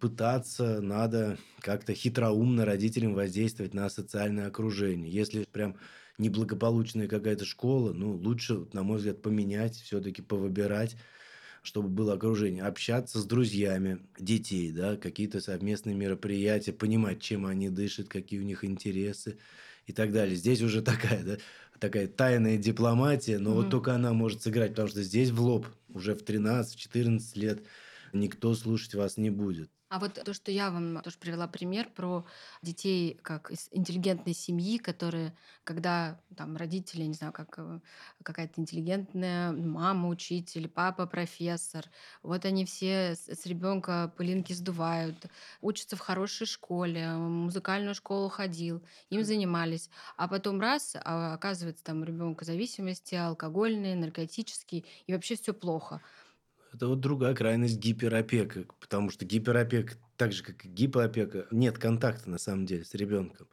пытаться 0.00 0.80
надо 0.80 1.38
как-то 1.60 1.94
хитроумно 1.94 2.64
родителям 2.64 3.14
воздействовать 3.14 3.74
на 3.74 3.88
социальное 3.88 4.46
окружение. 4.46 5.10
Если 5.10 5.44
прям 5.44 5.76
неблагополучная 6.18 7.08
какая-то 7.08 7.44
школа, 7.44 7.92
ну, 7.92 8.14
лучше, 8.14 8.66
на 8.72 8.82
мой 8.82 8.98
взгляд, 8.98 9.22
поменять, 9.22 9.76
все-таки 9.76 10.22
повыбирать 10.22 10.96
чтобы 11.66 11.88
было 11.88 12.14
окружение, 12.14 12.62
общаться 12.62 13.18
с 13.18 13.24
друзьями 13.24 13.98
детей, 14.18 14.70
да, 14.70 14.96
какие-то 14.96 15.40
совместные 15.40 15.96
мероприятия, 15.96 16.72
понимать, 16.72 17.20
чем 17.20 17.44
они 17.44 17.68
дышат, 17.68 18.06
какие 18.08 18.38
у 18.38 18.44
них 18.44 18.64
интересы 18.64 19.36
и 19.86 19.92
так 19.92 20.12
далее. 20.12 20.36
Здесь 20.36 20.62
уже 20.62 20.80
такая, 20.82 21.24
да, 21.24 21.36
такая 21.80 22.06
тайная 22.06 22.56
дипломатия, 22.56 23.38
но 23.38 23.50
угу. 23.50 23.62
вот 23.62 23.70
только 23.70 23.94
она 23.94 24.12
может 24.12 24.42
сыграть, 24.42 24.70
потому 24.70 24.88
что 24.88 25.02
здесь 25.02 25.30
в 25.30 25.40
лоб 25.42 25.66
уже 25.96 26.14
в 26.14 26.22
13-14 26.22 27.38
лет 27.38 27.66
никто 28.12 28.54
слушать 28.54 28.94
вас 28.94 29.16
не 29.16 29.30
будет. 29.30 29.70
А 29.88 30.00
вот 30.00 30.14
то, 30.14 30.34
что 30.34 30.50
я 30.50 30.70
вам 30.72 31.00
тоже 31.02 31.16
привела 31.16 31.46
пример 31.46 31.88
про 31.94 32.26
детей 32.60 33.20
как 33.22 33.52
из 33.52 33.68
интеллигентной 33.70 34.34
семьи, 34.34 34.78
которые, 34.78 35.36
когда 35.62 36.20
там 36.36 36.56
родители, 36.56 37.04
не 37.04 37.14
знаю, 37.14 37.32
как 37.32 37.54
э, 37.58 37.78
какая-то 38.24 38.60
интеллигентная 38.60 39.52
мама, 39.52 40.08
учитель, 40.08 40.68
папа, 40.68 41.06
профессор, 41.06 41.84
вот 42.24 42.44
они 42.44 42.64
все 42.64 43.14
с, 43.14 43.28
с 43.28 43.46
ребенка 43.46 44.12
пылинки 44.16 44.52
сдувают, 44.52 45.26
учатся 45.60 45.94
в 45.94 46.00
хорошей 46.00 46.48
школе, 46.48 47.14
в 47.14 47.20
музыкальную 47.20 47.94
школу 47.94 48.28
ходил, 48.28 48.82
им 49.10 49.22
занимались, 49.22 49.88
а 50.16 50.26
потом 50.26 50.60
раз, 50.60 50.96
а 51.00 51.34
оказывается 51.34 51.84
там 51.84 52.00
у 52.00 52.04
ребенка 52.04 52.44
зависимости 52.44 53.14
алкогольные, 53.14 53.94
наркотические, 53.94 54.84
и 55.06 55.12
вообще 55.12 55.36
все 55.36 55.54
плохо. 55.54 56.02
Это 56.76 56.88
вот 56.88 57.00
другая 57.00 57.34
крайность 57.34 57.78
гиперопека, 57.78 58.66
потому 58.80 59.08
что 59.08 59.24
гиперопека, 59.24 59.94
так 60.18 60.32
же 60.32 60.42
как 60.42 60.66
и 60.66 60.68
гипоопека, 60.68 61.46
нет 61.50 61.78
контакта 61.78 62.28
на 62.28 62.36
самом 62.36 62.66
деле 62.66 62.84
с 62.84 62.92
ребенком. 62.94 63.48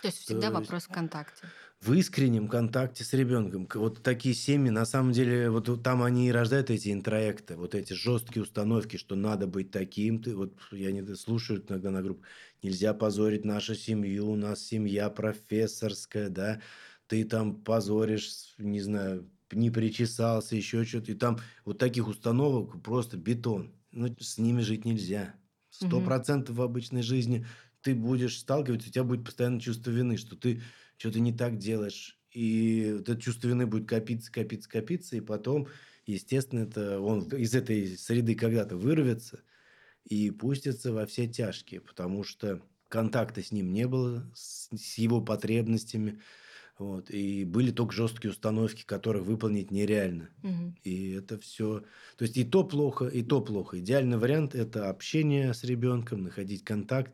То 0.00 0.06
есть 0.08 0.18
всегда 0.18 0.48
То 0.48 0.54
вопрос 0.54 0.84
в 0.84 0.92
контакте. 0.92 1.48
В 1.80 1.92
искреннем 1.94 2.46
контакте 2.46 3.02
с 3.02 3.12
ребенком. 3.14 3.66
Вот 3.74 4.04
такие 4.04 4.32
семьи, 4.32 4.70
на 4.70 4.84
самом 4.84 5.10
деле, 5.10 5.50
вот 5.50 5.82
там 5.82 6.04
они 6.04 6.28
и 6.28 6.32
рождают 6.32 6.70
эти 6.70 6.92
интроекты, 6.92 7.56
вот 7.56 7.74
эти 7.74 7.94
жесткие 7.94 8.44
установки, 8.44 8.96
что 8.96 9.16
надо 9.16 9.48
быть 9.48 9.72
таким. 9.72 10.22
Ты, 10.22 10.36
вот 10.36 10.52
я 10.70 10.92
не 10.92 11.04
слушаю 11.16 11.64
иногда 11.68 11.90
на 11.90 12.02
группу, 12.02 12.22
нельзя 12.62 12.94
позорить 12.94 13.44
нашу 13.44 13.74
семью, 13.74 14.30
у 14.30 14.36
нас 14.36 14.60
семья 14.60 15.10
профессорская, 15.10 16.28
да, 16.28 16.60
ты 17.08 17.24
там 17.24 17.56
позоришь, 17.56 18.54
не 18.58 18.80
знаю, 18.80 19.28
не 19.52 19.70
причесался, 19.70 20.56
еще 20.56 20.84
что-то. 20.84 21.12
И 21.12 21.14
там 21.14 21.38
вот 21.64 21.78
таких 21.78 22.08
установок 22.08 22.82
просто 22.82 23.16
бетон. 23.16 23.74
Ну, 23.92 24.14
с 24.18 24.38
ними 24.38 24.60
жить 24.60 24.84
нельзя. 24.84 25.34
Сто 25.70 26.00
процентов 26.00 26.56
в 26.56 26.62
обычной 26.62 27.02
жизни 27.02 27.46
ты 27.80 27.94
будешь 27.94 28.38
сталкиваться, 28.38 28.88
у 28.88 28.92
тебя 28.92 29.04
будет 29.04 29.24
постоянно 29.24 29.60
чувство 29.60 29.90
вины, 29.90 30.16
что 30.16 30.36
ты 30.36 30.62
что-то 30.96 31.20
не 31.20 31.32
так 31.32 31.58
делаешь. 31.58 32.18
И 32.30 32.92
вот 32.98 33.08
это 33.08 33.20
чувство 33.20 33.48
вины 33.48 33.66
будет 33.66 33.88
копиться, 33.88 34.30
копиться, 34.30 34.68
копиться, 34.68 35.16
и 35.16 35.20
потом, 35.20 35.68
естественно, 36.06 36.60
это 36.60 37.00
он 37.00 37.28
из 37.28 37.54
этой 37.54 37.96
среды 37.96 38.34
когда-то 38.34 38.76
вырвется 38.76 39.40
и 40.04 40.30
пустится 40.30 40.92
во 40.92 41.06
все 41.06 41.26
тяжкие, 41.26 41.80
потому 41.80 42.24
что 42.24 42.62
контакта 42.88 43.42
с 43.42 43.52
ним 43.52 43.72
не 43.72 43.86
было, 43.86 44.30
с, 44.34 44.68
с 44.76 44.98
его 44.98 45.20
потребностями, 45.20 46.20
вот. 46.78 47.10
И 47.10 47.44
были 47.44 47.70
только 47.70 47.92
жесткие 47.92 48.30
установки, 48.30 48.84
которых 48.84 49.24
выполнить 49.24 49.70
нереально. 49.70 50.30
Угу. 50.42 50.74
И 50.84 51.10
это 51.12 51.38
все. 51.38 51.80
То 52.16 52.24
есть 52.24 52.36
и 52.36 52.44
то 52.44 52.64
плохо, 52.64 53.06
и 53.06 53.22
то 53.22 53.40
плохо. 53.40 53.78
Идеальный 53.78 54.18
вариант 54.18 54.54
это 54.54 54.88
общение 54.88 55.52
с 55.54 55.64
ребенком, 55.64 56.22
находить 56.22 56.64
контакт, 56.64 57.12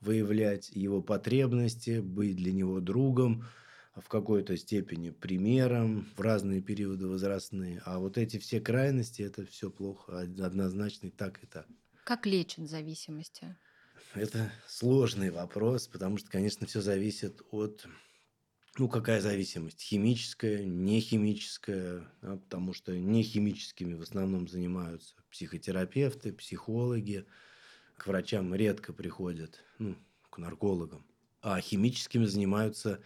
выявлять 0.00 0.70
его 0.70 1.02
потребности, 1.02 2.00
быть 2.00 2.36
для 2.36 2.52
него 2.52 2.80
другом, 2.80 3.44
в 3.96 4.08
какой-то 4.08 4.56
степени 4.56 5.10
примером 5.10 6.06
в 6.16 6.20
разные 6.20 6.60
периоды 6.60 7.06
возрастные. 7.06 7.80
А 7.84 7.98
вот 7.98 8.18
эти 8.18 8.38
все 8.38 8.60
крайности 8.60 9.22
это 9.22 9.46
все 9.46 9.70
плохо, 9.70 10.20
однозначно 10.20 11.06
и 11.06 11.10
так, 11.10 11.42
и 11.42 11.46
так. 11.46 11.66
Как 12.04 12.26
лечат 12.26 12.68
зависимости? 12.68 13.56
Это 14.14 14.52
сложный 14.66 15.30
вопрос, 15.30 15.88
потому 15.88 16.18
что, 16.18 16.30
конечно, 16.30 16.66
все 16.66 16.80
зависит 16.80 17.42
от 17.50 17.86
ну, 18.78 18.88
какая 18.88 19.20
зависимость? 19.20 19.80
Химическая, 19.80 20.64
не 20.64 21.00
химическая, 21.00 22.08
да, 22.22 22.36
потому 22.36 22.74
что 22.74 22.96
не 22.96 23.22
химическими 23.22 23.94
в 23.94 24.02
основном 24.02 24.48
занимаются 24.48 25.14
психотерапевты, 25.30 26.32
психологи. 26.32 27.26
К 27.96 28.06
врачам 28.08 28.54
редко 28.54 28.92
приходят, 28.92 29.64
ну, 29.78 29.96
к 30.28 30.38
наркологам. 30.38 31.06
А 31.40 31.60
химическими 31.60 32.26
занимаются 32.26 33.00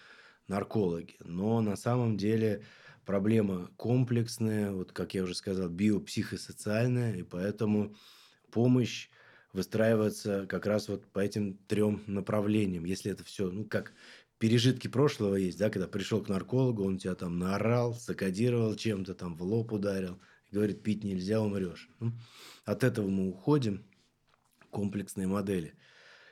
наркологи. 0.48 1.16
Но 1.20 1.60
на 1.60 1.76
самом 1.76 2.16
деле 2.16 2.64
проблема 3.06 3.70
комплексная, 3.76 4.72
вот 4.72 4.92
как 4.92 5.14
я 5.14 5.22
уже 5.22 5.34
сказал, 5.34 5.68
биопсихосоциальная, 5.68 7.14
и 7.16 7.22
поэтому 7.22 7.94
помощь 8.50 9.08
выстраивается 9.52 10.46
как 10.46 10.66
раз 10.66 10.88
вот 10.88 11.06
по 11.06 11.20
этим 11.20 11.56
трем 11.66 12.02
направлениям. 12.06 12.84
Если 12.84 13.10
это 13.10 13.24
все, 13.24 13.50
ну, 13.50 13.64
как 13.64 13.92
пережитки 14.40 14.88
прошлого 14.88 15.36
есть, 15.36 15.58
да, 15.58 15.68
когда 15.68 15.86
пришел 15.86 16.22
к 16.22 16.28
наркологу, 16.28 16.82
он 16.82 16.96
тебя 16.98 17.14
там 17.14 17.38
наорал, 17.38 17.94
закодировал 17.94 18.74
чем-то, 18.74 19.14
там 19.14 19.36
в 19.36 19.42
лоб 19.42 19.70
ударил, 19.70 20.18
говорит, 20.50 20.82
пить 20.82 21.04
нельзя, 21.04 21.42
умрешь. 21.42 21.90
Ну, 22.00 22.12
от 22.64 22.82
этого 22.82 23.06
мы 23.06 23.28
уходим, 23.28 23.84
комплексные 24.70 25.26
модели. 25.26 25.74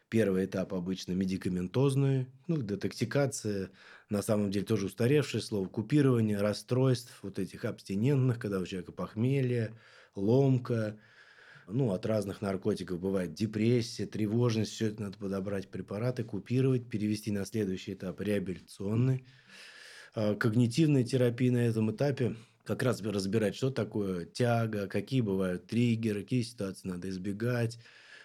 Первый 0.08 0.46
этап 0.46 0.72
обычно 0.72 1.12
медикаментозные, 1.12 2.32
ну, 2.46 2.56
детоксикация, 2.56 3.70
на 4.08 4.22
самом 4.22 4.50
деле 4.50 4.64
тоже 4.64 4.86
устаревшее 4.86 5.42
слово, 5.42 5.68
купирование 5.68 6.40
расстройств 6.40 7.18
вот 7.20 7.38
этих 7.38 7.66
абстинентных, 7.66 8.38
когда 8.38 8.58
у 8.58 8.64
человека 8.64 8.92
похмелье, 8.92 9.78
ломка, 10.14 10.98
ну, 11.70 11.92
от 11.92 12.06
разных 12.06 12.42
наркотиков 12.42 13.00
бывает 13.00 13.34
депрессия, 13.34 14.06
тревожность, 14.06 14.72
все 14.72 14.86
это 14.86 15.02
надо 15.02 15.18
подобрать 15.18 15.68
препараты, 15.68 16.24
купировать, 16.24 16.88
перевести 16.88 17.30
на 17.30 17.44
следующий 17.44 17.94
этап 17.94 18.20
реабилитационный. 18.20 19.24
А, 20.14 20.34
когнитивная 20.34 21.04
терапия 21.04 21.52
на 21.52 21.58
этом 21.58 21.90
этапе 21.90 22.36
как 22.64 22.82
раз 22.82 23.00
разбирать, 23.02 23.56
что 23.56 23.70
такое 23.70 24.26
тяга, 24.26 24.88
какие 24.88 25.20
бывают 25.20 25.66
триггеры, 25.66 26.22
какие 26.22 26.42
ситуации 26.42 26.88
надо 26.88 27.08
избегать, 27.08 27.78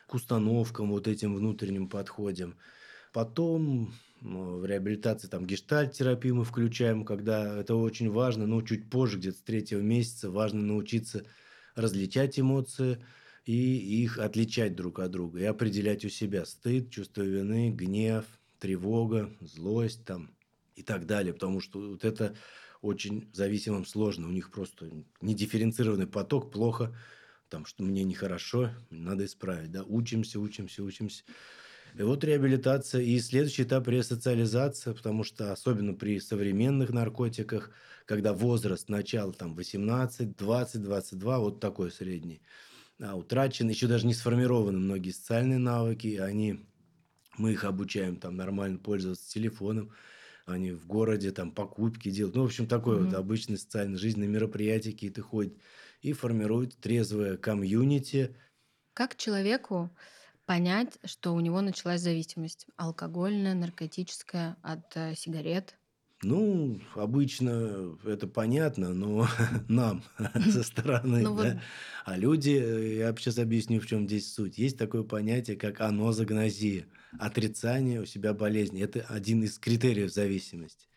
к 0.07 0.13
установкам 0.13 0.89
вот 0.89 1.07
этим 1.07 1.35
внутренним 1.35 1.87
подходим. 1.87 2.57
Потом 3.13 3.93
ну, 4.21 4.57
в 4.57 4.65
реабилитации 4.65 5.27
там 5.27 5.45
гештальт-терапию 5.45 6.35
мы 6.35 6.45
включаем, 6.45 7.05
когда 7.05 7.59
это 7.59 7.75
очень 7.75 8.09
важно, 8.09 8.47
но 8.47 8.61
чуть 8.61 8.89
позже, 8.89 9.17
где-то 9.17 9.37
с 9.37 9.41
третьего 9.41 9.81
месяца, 9.81 10.31
важно 10.31 10.61
научиться 10.61 11.25
различать 11.75 12.39
эмоции, 12.39 13.03
и 13.45 14.03
их 14.03 14.19
отличать 14.19 14.75
друг 14.75 14.99
от 14.99 15.11
друга, 15.11 15.39
и 15.39 15.43
определять 15.43 16.05
у 16.05 16.09
себя 16.09 16.45
стыд, 16.45 16.89
чувство 16.89 17.23
вины, 17.23 17.71
гнев, 17.71 18.25
тревога, 18.59 19.35
злость 19.41 20.05
там 20.05 20.35
и 20.75 20.83
так 20.83 21.05
далее, 21.05 21.33
потому 21.33 21.59
что 21.59 21.79
вот 21.79 22.05
это 22.05 22.35
очень 22.81 23.29
зависимым 23.33 23.85
сложно, 23.85 24.27
у 24.27 24.31
них 24.31 24.51
просто 24.51 24.89
недифференцированный 25.21 26.07
поток, 26.07 26.51
плохо, 26.51 26.95
там, 27.49 27.65
что 27.65 27.83
мне 27.83 28.03
нехорошо, 28.03 28.71
надо 28.89 29.25
исправить, 29.25 29.71
да, 29.71 29.83
учимся, 29.83 30.39
учимся, 30.39 30.83
учимся. 30.83 31.23
И 31.95 32.01
вот 32.01 32.23
реабилитация 32.23 33.01
и 33.01 33.19
следующий 33.19 33.63
этап 33.63 33.87
ресоциализация, 33.87 34.93
потому 34.95 35.23
что 35.23 35.51
особенно 35.51 35.93
при 35.93 36.19
современных 36.19 36.89
наркотиках, 36.89 37.69
когда 38.05 38.33
возраст 38.33 38.89
начала 38.89 39.31
там 39.31 39.53
18, 39.53 40.35
20, 40.35 40.81
22, 40.81 41.39
вот 41.39 41.59
такой 41.59 41.91
средний– 41.91 42.41
утрачены, 42.99 43.71
еще 43.71 43.87
даже 43.87 44.05
не 44.05 44.13
сформированы 44.13 44.79
многие 44.79 45.11
социальные 45.11 45.59
навыки, 45.59 46.17
они, 46.17 46.65
мы 47.37 47.53
их 47.53 47.63
обучаем 47.63 48.17
там 48.17 48.35
нормально 48.35 48.79
пользоваться 48.79 49.29
телефоном, 49.29 49.91
они 50.45 50.71
в 50.71 50.85
городе 50.85 51.31
там 51.31 51.51
покупки 51.51 52.09
делают, 52.11 52.35
ну, 52.35 52.43
в 52.43 52.47
общем, 52.47 52.67
такой 52.67 52.97
mm-hmm. 52.97 53.05
вот 53.05 53.13
обычный 53.13 53.57
социальной 53.57 53.97
жизни, 53.97 54.25
на 54.25 54.29
мероприятия 54.29 54.91
какие-то 54.91 55.21
ходят 55.21 55.53
и 56.01 56.13
формируют 56.13 56.77
трезвое 56.77 57.37
комьюнити. 57.37 58.35
Как 58.93 59.15
человеку 59.15 59.89
понять, 60.45 60.99
что 61.05 61.33
у 61.33 61.39
него 61.39 61.61
началась 61.61 62.01
зависимость 62.01 62.67
алкогольная, 62.75 63.53
наркотическая 63.53 64.57
от 64.61 64.95
э, 64.95 65.15
сигарет, 65.15 65.77
ну, 66.23 66.79
обычно 66.95 67.97
это 68.05 68.27
понятно, 68.27 68.93
но 68.93 69.27
нам 69.67 70.03
со 70.51 70.63
стороны, 70.63 71.21
ну, 71.21 71.37
да. 71.37 71.43
Вот... 71.43 71.57
А 72.05 72.17
люди, 72.17 72.51
э, 72.51 72.97
я 72.97 73.15
сейчас 73.15 73.37
объясню, 73.37 73.79
в 73.79 73.87
чем 73.87 74.07
здесь 74.07 74.33
суть. 74.33 74.57
Есть 74.57 74.77
такое 74.77 75.03
понятие, 75.03 75.57
как 75.57 75.81
анозагнозия, 75.81 76.85
отрицание 77.19 78.01
у 78.01 78.05
себя 78.05 78.33
болезни. 78.33 78.81
Это 78.81 79.01
один 79.09 79.43
из 79.43 79.57
критериев 79.59 80.11
зависимости. 80.11 80.87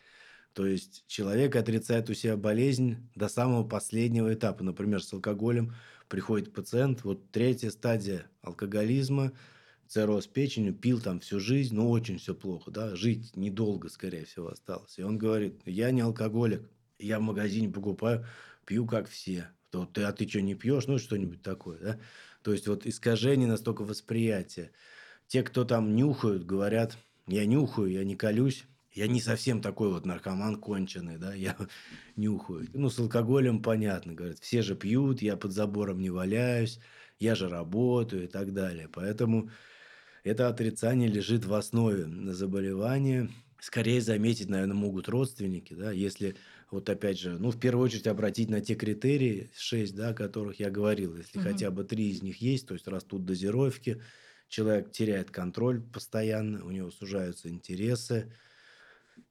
То 0.53 0.67
есть 0.67 1.05
человек 1.07 1.55
отрицает 1.57 2.09
у 2.09 2.15
себя 2.15 2.37
болезнь 2.37 2.97
до 3.15 3.29
самого 3.29 3.65
последнего 3.65 4.33
этапа. 4.33 4.65
Например, 4.65 5.03
с 5.03 5.13
алкоголем 5.13 5.75
приходит 6.09 6.53
пациент, 6.53 7.05
вот 7.05 7.31
третья 7.31 7.71
стадия 7.71 8.27
алкоголизма– 8.43 9.33
цирроз 9.89 10.27
печени, 10.27 10.71
пил 10.71 11.01
там 11.01 11.21
всю 11.21 11.41
жизнь, 11.41 11.75
но 11.75 11.91
очень 11.91 12.19
все 12.19 12.35
плохо, 12.35 12.71
да, 12.71 12.97
жить 12.97 13.37
недолго, 13.37 13.89
скорее 13.89 14.25
всего, 14.25 14.49
осталось. 14.49 14.99
И 14.99 15.03
он 15.03 15.19
говорит, 15.19 15.61
я 15.65 15.91
не 15.91 16.01
алкоголик, 16.01 16.63
я 16.99 17.19
в 17.19 17.23
магазине 17.23 17.69
покупаю, 17.69 18.27
пью 18.65 18.87
как 18.87 19.09
все. 19.09 19.51
То 19.71 19.85
ты, 19.85 20.03
а 20.03 20.13
ты 20.13 20.29
что, 20.29 20.41
не 20.41 20.55
пьешь? 20.55 20.87
Ну, 20.87 20.99
что-нибудь 20.99 21.43
такое, 21.43 21.79
да? 21.79 22.01
То 22.43 22.53
есть 22.53 22.69
вот 22.69 22.87
искажение 22.87 23.49
настолько 23.49 23.83
восприятия. 23.83 24.71
Те, 25.27 25.43
кто 25.43 25.65
там 25.65 25.97
нюхают, 25.97 26.47
говорят, 26.47 26.97
я 27.27 27.45
нюхаю, 27.45 27.91
я 27.91 28.05
не 28.05 28.17
колюсь. 28.17 28.65
Я 28.93 29.09
не 29.09 29.21
совсем 29.21 29.61
такой 29.61 29.91
вот 29.93 30.07
наркоман 30.07 30.57
конченый, 30.57 31.19
да, 31.19 31.35
я 31.35 31.55
нюхаю. 32.17 32.67
Ну, 32.73 32.89
с 32.89 32.99
алкоголем 32.99 33.63
понятно, 33.63 34.15
говорят, 34.15 34.39
все 34.39 34.63
же 34.63 34.75
пьют, 34.75 35.21
я 35.21 35.37
под 35.37 35.53
забором 35.53 36.01
не 36.01 36.09
валяюсь, 36.09 36.81
я 37.19 37.35
же 37.35 37.51
работаю 37.51 38.25
и 38.25 38.27
так 38.27 38.55
далее. 38.55 38.89
Поэтому 38.91 39.51
это 40.27 40.49
отрицание 40.49 41.09
лежит 41.09 41.45
в 41.45 41.55
основе 41.55 42.05
заболевания. 42.33 43.31
Скорее 43.61 44.01
заметить, 44.01 44.49
наверное, 44.49 44.75
могут 44.75 45.09
родственники, 45.09 45.73
да, 45.73 45.93
если 45.93 46.35
вот 46.71 46.91
опять 46.91 47.19
же, 47.19 47.39
ну, 47.39 47.53
в 47.53 47.61
первую 47.61 47.85
очередь 47.85 48.09
обратить 48.09 48.51
на 48.51 48.61
те 48.61 48.75
критерии, 48.75 49.51
шесть, 49.57 49.95
да, 49.95 50.09
о 50.09 50.15
которых 50.15 50.59
я 50.59 50.69
говорил. 50.69 51.17
Если 51.17 51.39
угу. 51.39 51.49
хотя 51.49 51.71
бы 51.71 51.85
три 51.85 52.11
из 52.11 52.23
них 52.23 52.41
есть, 52.41 52.67
то 52.67 52.75
есть 52.75 52.89
растут 52.89 53.25
дозировки, 53.25 54.03
человек 54.49 54.91
теряет 54.91 55.31
контроль 55.31 55.81
постоянно, 55.81 56.65
у 56.65 56.73
него 56.73 56.91
сужаются 56.91 57.49
интересы, 57.49 58.33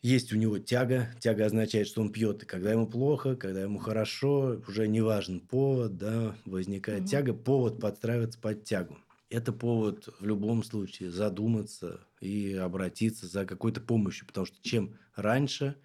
есть 0.01 0.31
у 0.31 0.37
него 0.37 0.59
тяга. 0.59 1.09
Тяга 1.19 1.45
означает, 1.45 1.87
что 1.87 2.01
он 2.01 2.11
пьет, 2.11 2.43
и 2.43 2.45
когда 2.45 2.71
ему 2.71 2.87
плохо, 2.87 3.35
когда 3.35 3.61
ему 3.61 3.79
хорошо, 3.79 4.61
уже 4.65 4.87
не 4.87 5.01
важен 5.01 5.41
повод, 5.41 5.97
да, 5.97 6.37
возникает 6.45 7.01
угу. 7.01 7.09
тяга, 7.09 7.33
повод 7.33 7.81
подстраивается 7.81 8.39
под 8.39 8.63
тягу. 8.63 8.97
Это 9.29 9.51
повод 9.51 10.07
в 10.19 10.25
любом 10.25 10.63
случае 10.63 11.09
задуматься 11.09 12.07
и 12.21 12.53
обратиться 12.53 13.27
за 13.27 13.45
какой-то 13.45 13.81
помощью, 13.81 14.27
потому 14.27 14.45
что 14.45 14.61
чем 14.61 14.97
раньше, 15.15 15.75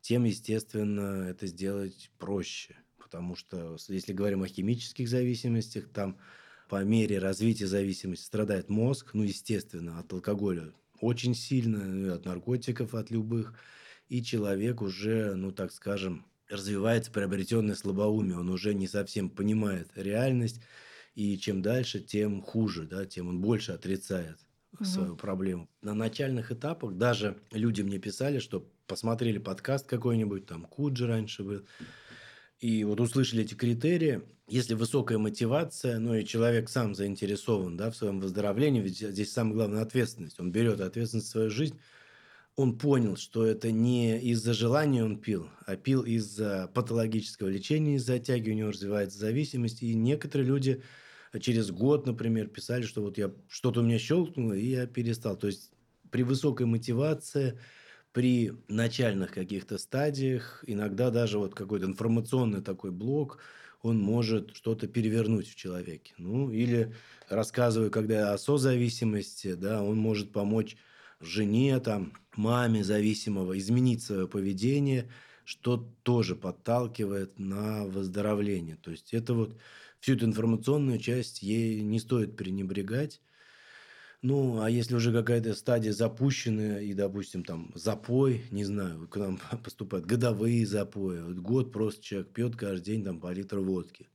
тем, 0.00 0.24
естественно, 0.24 1.28
это 1.28 1.46
сделать 1.46 2.10
проще. 2.18 2.76
Потому 2.98 3.36
что, 3.36 3.76
если 3.88 4.12
говорим 4.12 4.42
о 4.42 4.48
химических 4.48 5.08
зависимостях, 5.08 5.90
там 5.92 6.18
по 6.68 6.82
мере 6.82 7.18
развития 7.18 7.66
зависимости 7.66 8.24
страдает 8.24 8.70
мозг, 8.70 9.10
ну, 9.12 9.22
естественно, 9.22 9.98
от 9.98 10.10
алкоголя 10.12 10.72
очень 11.00 11.34
сильно, 11.34 12.14
от 12.14 12.24
наркотиков, 12.24 12.94
от 12.94 13.10
любых. 13.10 13.54
И 14.08 14.22
человек 14.22 14.80
уже, 14.80 15.34
ну, 15.34 15.52
так 15.52 15.72
скажем, 15.72 16.26
развивается 16.48 17.10
приобретенное 17.10 17.74
слабоумие. 17.74 18.38
Он 18.38 18.48
уже 18.48 18.72
не 18.72 18.88
совсем 18.88 19.28
понимает 19.28 19.90
реальность. 19.94 20.60
И 21.14 21.36
чем 21.38 21.62
дальше, 21.62 22.00
тем 22.00 22.40
хуже, 22.40 22.86
да, 22.86 23.04
тем 23.04 23.28
он 23.28 23.40
больше 23.40 23.72
отрицает 23.72 24.38
угу. 24.72 24.84
свою 24.84 25.16
проблему. 25.16 25.68
На 25.82 25.94
начальных 25.94 26.52
этапах 26.52 26.94
даже 26.94 27.38
люди 27.50 27.82
мне 27.82 27.98
писали, 27.98 28.38
что 28.38 28.68
посмотрели 28.86 29.38
подкаст 29.38 29.86
какой-нибудь, 29.86 30.46
там 30.46 30.64
Куджи 30.64 31.06
раньше 31.06 31.44
был, 31.44 31.62
и 32.60 32.84
вот 32.84 33.00
услышали 33.00 33.42
эти 33.42 33.54
критерии, 33.54 34.22
если 34.46 34.74
высокая 34.74 35.18
мотивация, 35.18 35.98
ну 35.98 36.14
и 36.14 36.24
человек 36.24 36.68
сам 36.68 36.94
заинтересован 36.94 37.76
да, 37.76 37.90
в 37.90 37.96
своем 37.96 38.20
выздоровлении, 38.20 38.80
ведь 38.80 38.98
здесь 38.98 39.32
самое 39.32 39.56
главное 39.56 39.82
ответственность, 39.82 40.38
он 40.38 40.52
берет 40.52 40.80
ответственность 40.80 41.28
в 41.28 41.30
свою 41.30 41.50
жизнь, 41.50 41.78
он 42.54 42.78
понял, 42.78 43.16
что 43.16 43.46
это 43.46 43.72
не 43.72 44.20
из-за 44.20 44.52
желания 44.52 45.02
он 45.02 45.18
пил, 45.18 45.48
а 45.66 45.76
пил 45.76 46.02
из-за 46.02 46.70
патологического 46.74 47.48
лечения, 47.48 47.96
из-за 47.96 48.18
тяги 48.18 48.50
у 48.50 48.54
него 48.54 48.70
развивается 48.70 49.18
зависимость. 49.18 49.82
И 49.82 49.94
некоторые 49.94 50.46
люди 50.46 50.82
через 51.40 51.70
год, 51.70 52.06
например, 52.06 52.48
писали, 52.48 52.82
что 52.82 53.02
вот 53.02 53.18
я 53.18 53.32
что-то 53.48 53.80
у 53.80 53.82
меня 53.82 53.98
щелкнуло, 53.98 54.52
и 54.52 54.66
я 54.66 54.86
перестал. 54.86 55.36
То 55.36 55.46
есть 55.46 55.72
при 56.10 56.22
высокой 56.22 56.66
мотивации– 56.66 57.58
при 58.12 58.52
начальных 58.68 59.32
каких-то 59.32 59.78
стадиях, 59.78 60.62
иногда 60.66 61.10
даже 61.10 61.38
вот 61.38 61.54
какой-то 61.54 61.86
информационный 61.86 62.60
такой 62.60 62.90
блок, 62.90 63.38
он 63.80 63.98
может 63.98 64.54
что-то 64.54 64.86
перевернуть 64.86 65.48
в 65.48 65.56
человеке. 65.56 66.14
Ну, 66.18 66.50
или 66.50 66.94
рассказываю, 67.28 67.90
когда 67.90 68.32
о 68.32 68.38
созависимости, 68.38 69.54
да, 69.54 69.82
он 69.82 69.98
может 69.98 70.30
помочь 70.30 70.76
жене, 71.20 71.80
там, 71.80 72.12
маме 72.36 72.84
зависимого 72.84 73.58
изменить 73.58 74.02
свое 74.02 74.28
поведение, 74.28 75.10
что 75.44 75.78
тоже 76.02 76.36
подталкивает 76.36 77.38
на 77.38 77.84
выздоровление. 77.86 78.76
То 78.76 78.90
есть 78.90 79.14
это 79.14 79.34
вот 79.34 79.56
всю 80.02 80.14
эту 80.16 80.26
информационную 80.26 80.98
часть 80.98 81.42
ей 81.42 81.80
не 81.80 82.00
стоит 82.00 82.36
пренебрегать. 82.36 83.20
Ну, 84.20 84.60
а 84.60 84.68
если 84.68 84.96
уже 84.96 85.12
какая-то 85.12 85.54
стадия 85.54 85.92
запущенная, 85.92 86.80
и, 86.80 86.92
допустим, 86.92 87.44
там 87.44 87.70
запой, 87.76 88.42
не 88.50 88.64
знаю, 88.64 89.06
к 89.06 89.16
нам 89.16 89.38
поступают 89.64 90.04
годовые 90.06 90.66
запои, 90.66 91.20
вот 91.20 91.36
год 91.36 91.72
просто 91.72 92.02
человек 92.02 92.32
пьет 92.32 92.56
каждый 92.56 92.84
день 92.86 93.04
там 93.04 93.20
по 93.20 93.32
литру 93.32 93.62
водки. 93.62 94.08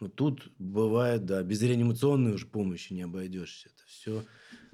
Ну, 0.00 0.08
тут 0.08 0.50
бывает, 0.58 1.26
да, 1.26 1.42
без 1.42 1.60
реанимационной 1.60 2.32
уже 2.32 2.46
помощи 2.46 2.94
не 2.94 3.02
обойдешься. 3.02 3.68
Это 3.68 3.82
все 3.86 4.24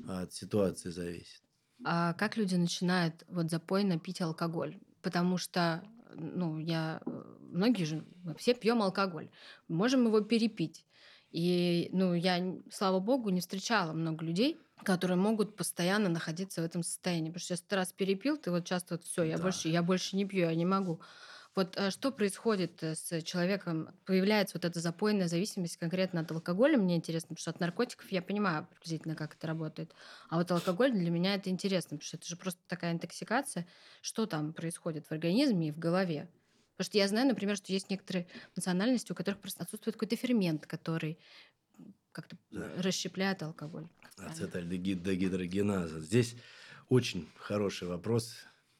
от 0.06 0.32
ситуации 0.32 0.90
зависит. 0.90 1.42
А 1.84 2.12
как 2.12 2.36
люди 2.36 2.54
начинают 2.54 3.24
вот 3.26 3.50
запойно 3.50 3.98
пить 3.98 4.20
алкоголь? 4.20 4.78
Потому 5.02 5.36
что, 5.36 5.82
ну, 6.16 6.58
я... 6.58 7.00
Многие 7.40 7.84
же, 7.84 8.04
мы 8.22 8.34
все 8.34 8.54
пьем 8.54 8.82
алкоголь. 8.82 9.30
Можем 9.68 10.06
его 10.06 10.20
перепить. 10.20 10.84
И, 11.30 11.88
ну, 11.92 12.14
я, 12.14 12.40
слава 12.70 13.00
богу, 13.00 13.30
не 13.30 13.40
встречала 13.40 13.92
много 13.92 14.24
людей, 14.24 14.58
которые 14.84 15.16
могут 15.16 15.56
постоянно 15.56 16.08
находиться 16.08 16.62
в 16.62 16.64
этом 16.64 16.82
состоянии. 16.82 17.30
Потому 17.30 17.40
что 17.40 17.54
если 17.54 17.66
ты 17.66 17.76
раз 17.76 17.92
перепил, 17.92 18.36
ты 18.36 18.50
вот 18.50 18.64
часто 18.64 18.94
вот 18.94 19.04
все, 19.04 19.24
я 19.24 19.36
да. 19.36 19.42
больше, 19.42 19.68
я 19.68 19.82
больше 19.82 20.16
не 20.16 20.24
пью, 20.24 20.42
я 20.42 20.54
не 20.54 20.66
могу. 20.66 21.00
Вот 21.54 21.76
а 21.76 21.90
что 21.92 22.10
происходит 22.10 22.82
э, 22.82 22.94
с 22.94 23.22
человеком? 23.22 23.90
Появляется 24.06 24.56
вот 24.58 24.64
эта 24.64 24.80
запойная 24.80 25.28
зависимость 25.28 25.76
конкретно 25.76 26.20
от 26.20 26.30
алкоголя. 26.32 26.76
Мне 26.76 26.96
интересно, 26.96 27.28
потому 27.28 27.40
что 27.40 27.50
от 27.50 27.60
наркотиков 27.60 28.10
я 28.10 28.22
понимаю 28.22 28.66
приблизительно, 28.70 29.14
как 29.14 29.34
это 29.34 29.46
работает. 29.46 29.94
А 30.28 30.36
вот 30.36 30.50
алкоголь 30.50 30.92
для 30.92 31.10
меня 31.10 31.34
это 31.36 31.50
интересно, 31.50 31.96
потому 31.96 32.02
что 32.02 32.16
это 32.16 32.26
же 32.26 32.36
просто 32.36 32.60
такая 32.66 32.92
интоксикация. 32.92 33.68
Что 34.02 34.26
там 34.26 34.52
происходит 34.52 35.06
в 35.06 35.12
организме 35.12 35.68
и 35.68 35.72
в 35.72 35.78
голове? 35.78 36.28
Потому 36.76 36.86
что 36.86 36.98
я 36.98 37.06
знаю, 37.06 37.28
например, 37.28 37.56
что 37.56 37.72
есть 37.72 37.88
некоторые 37.88 38.26
национальности, 38.56 39.12
у 39.12 39.14
которых 39.14 39.40
просто 39.40 39.62
отсутствует 39.62 39.94
какой-то 39.94 40.16
фермент, 40.16 40.66
который 40.66 41.20
как-то 42.10 42.36
да. 42.50 42.68
расщепляет 42.78 43.44
алкоголь. 43.44 43.86
Ацетальдегидрогеназа. 44.16 46.00
Здесь 46.00 46.34
очень 46.88 47.28
хороший 47.36 47.86
вопрос. 47.86 48.34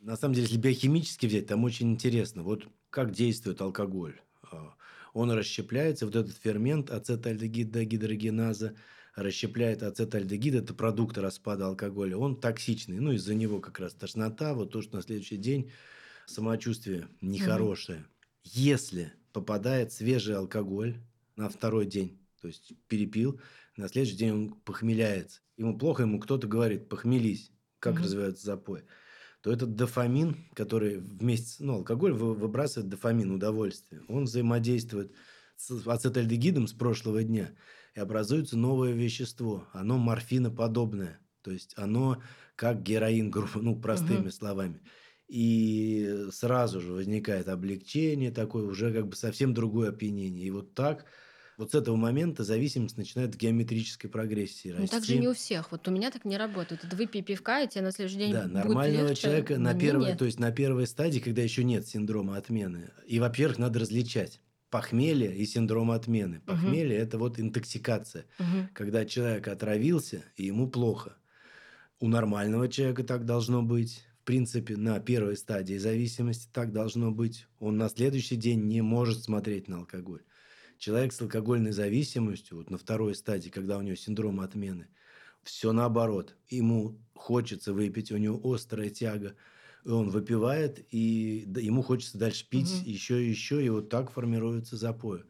На 0.04 0.16
самом 0.16 0.34
деле, 0.34 0.46
если 0.46 0.58
биохимически 0.58 1.24
взять, 1.24 1.46
там 1.46 1.64
очень 1.64 1.90
интересно. 1.90 2.42
Вот 2.42 2.68
как 2.90 3.10
действует 3.10 3.62
алкоголь. 3.62 4.20
А, 4.42 4.74
он 5.14 5.30
расщепляется, 5.32 6.04
вот 6.04 6.14
этот 6.14 6.36
фермент 6.36 6.90
ацетальдегидрогеназа 6.90 8.76
расщепляет 9.14 9.82
ацетальдегид, 9.82 10.56
это 10.56 10.74
продукт 10.74 11.16
распада 11.16 11.68
алкоголя, 11.68 12.18
он 12.18 12.38
токсичный. 12.38 12.98
Ну, 12.98 13.12
из-за 13.12 13.34
него 13.34 13.60
как 13.60 13.80
раз 13.80 13.94
тошнота, 13.94 14.52
вот 14.52 14.72
то, 14.72 14.82
что 14.82 14.96
на 14.96 15.02
следующий 15.02 15.38
день 15.38 15.70
самочувствие 16.26 17.08
нехорошее. 17.22 18.00
Угу. 18.00 18.06
Если 18.44 19.12
попадает 19.32 19.90
свежий 19.90 20.36
алкоголь 20.36 20.98
на 21.36 21.48
второй 21.48 21.86
день, 21.86 22.18
то 22.42 22.48
есть 22.48 22.74
перепил, 22.88 23.40
на 23.78 23.88
следующий 23.88 24.18
день 24.18 24.30
он 24.32 24.52
похмеляется. 24.52 25.40
Ему 25.56 25.78
плохо, 25.78 26.02
ему 26.02 26.20
кто-то 26.20 26.46
говорит, 26.46 26.90
похмелись, 26.90 27.52
как 27.78 27.94
угу. 27.94 28.02
развивается 28.02 28.44
запой. 28.44 28.82
То 29.44 29.52
этот 29.52 29.76
дофамин, 29.76 30.46
который 30.54 30.96
вместе, 30.96 31.62
ну, 31.62 31.74
алкоголь 31.74 32.14
выбрасывает 32.14 32.88
дофамин, 32.88 33.30
удовольствие. 33.30 34.00
Он 34.08 34.24
взаимодействует 34.24 35.12
с 35.56 35.86
ацетальдегидом 35.86 36.66
с 36.66 36.72
прошлого 36.72 37.22
дня, 37.22 37.50
и 37.94 38.00
образуется 38.00 38.56
новое 38.56 38.92
вещество. 38.92 39.68
Оно 39.74 39.98
морфиноподобное. 39.98 41.20
То 41.42 41.50
есть 41.50 41.74
оно 41.76 42.22
как 42.56 42.82
героин, 42.82 43.30
грубо, 43.30 43.50
ну, 43.56 43.78
простыми 43.78 44.22
угу. 44.22 44.30
словами 44.30 44.80
и 45.28 46.26
сразу 46.32 46.80
же 46.80 46.92
возникает 46.92 47.48
облегчение 47.48 48.30
такое, 48.30 48.64
уже 48.64 48.94
как 48.94 49.08
бы 49.08 49.16
совсем 49.16 49.52
другое 49.52 49.90
опьянение. 49.90 50.46
И 50.46 50.50
вот 50.50 50.74
так 50.74 51.04
вот 51.56 51.72
с 51.72 51.74
этого 51.74 51.96
момента 51.96 52.44
зависимость 52.44 52.96
начинает 52.96 53.34
в 53.34 53.38
геометрической 53.38 54.10
прогрессии 54.10 54.68
расти. 54.68 54.82
Ну, 54.82 54.86
так 54.86 55.04
же 55.04 55.16
не 55.16 55.28
у 55.28 55.34
всех. 55.34 55.70
Вот 55.72 55.86
у 55.88 55.90
меня 55.90 56.10
так 56.10 56.24
не 56.24 56.36
работает. 56.36 56.84
Это 56.84 56.96
выпей 56.96 57.22
пивка, 57.22 57.62
и 57.62 57.68
тебе 57.68 57.82
на 57.82 57.92
следующий 57.92 58.18
день 58.18 58.32
Да, 58.32 58.46
нормального 58.46 59.08
легче, 59.08 59.22
человека 59.22 59.58
на 59.58 59.74
первой, 59.74 60.16
то 60.16 60.24
есть 60.24 60.38
на 60.38 60.50
первой 60.50 60.86
стадии, 60.86 61.20
когда 61.20 61.42
еще 61.42 61.64
нет 61.64 61.86
синдрома 61.86 62.36
отмены. 62.36 62.90
И, 63.06 63.20
во-первых, 63.20 63.58
надо 63.58 63.80
различать 63.80 64.40
похмелье 64.70 65.34
и 65.36 65.46
синдром 65.46 65.92
отмены. 65.92 66.40
Похмелье 66.40 66.96
угу. 66.96 67.04
это 67.04 67.18
вот 67.18 67.38
интоксикация, 67.38 68.24
угу. 68.40 68.68
когда 68.72 69.04
человек 69.04 69.46
отравился 69.46 70.24
и 70.36 70.46
ему 70.46 70.68
плохо. 70.68 71.16
У 72.00 72.08
нормального 72.08 72.68
человека 72.68 73.04
так 73.04 73.24
должно 73.24 73.62
быть 73.62 74.04
в 74.24 74.26
принципе, 74.26 74.78
на 74.78 74.98
первой 75.00 75.36
стадии 75.36 75.76
зависимости 75.76 76.48
так 76.50 76.72
должно 76.72 77.12
быть. 77.12 77.46
Он 77.58 77.76
на 77.76 77.90
следующий 77.90 78.36
день 78.36 78.62
не 78.62 78.80
может 78.80 79.22
смотреть 79.22 79.68
на 79.68 79.80
алкоголь. 79.80 80.22
Человек 80.84 81.14
с 81.14 81.20
алкогольной 81.22 81.72
зависимостью, 81.72 82.58
вот 82.58 82.68
на 82.68 82.76
второй 82.76 83.14
стадии, 83.14 83.48
когда 83.48 83.78
у 83.78 83.80
него 83.80 83.96
синдром 83.96 84.40
отмены, 84.40 84.86
все 85.42 85.72
наоборот. 85.72 86.36
Ему 86.50 87.00
хочется 87.14 87.72
выпить, 87.72 88.12
у 88.12 88.18
него 88.18 88.38
острая 88.52 88.90
тяга, 88.90 89.34
он 89.86 90.10
выпивает, 90.10 90.86
и 90.90 91.48
ему 91.56 91.80
хочется 91.80 92.18
дальше 92.18 92.46
пить 92.46 92.70
угу. 92.70 92.90
еще 92.90 93.24
и 93.24 93.30
еще, 93.30 93.64
и 93.64 93.70
вот 93.70 93.88
так 93.88 94.10
формируется 94.10 94.76
запой. 94.76 95.24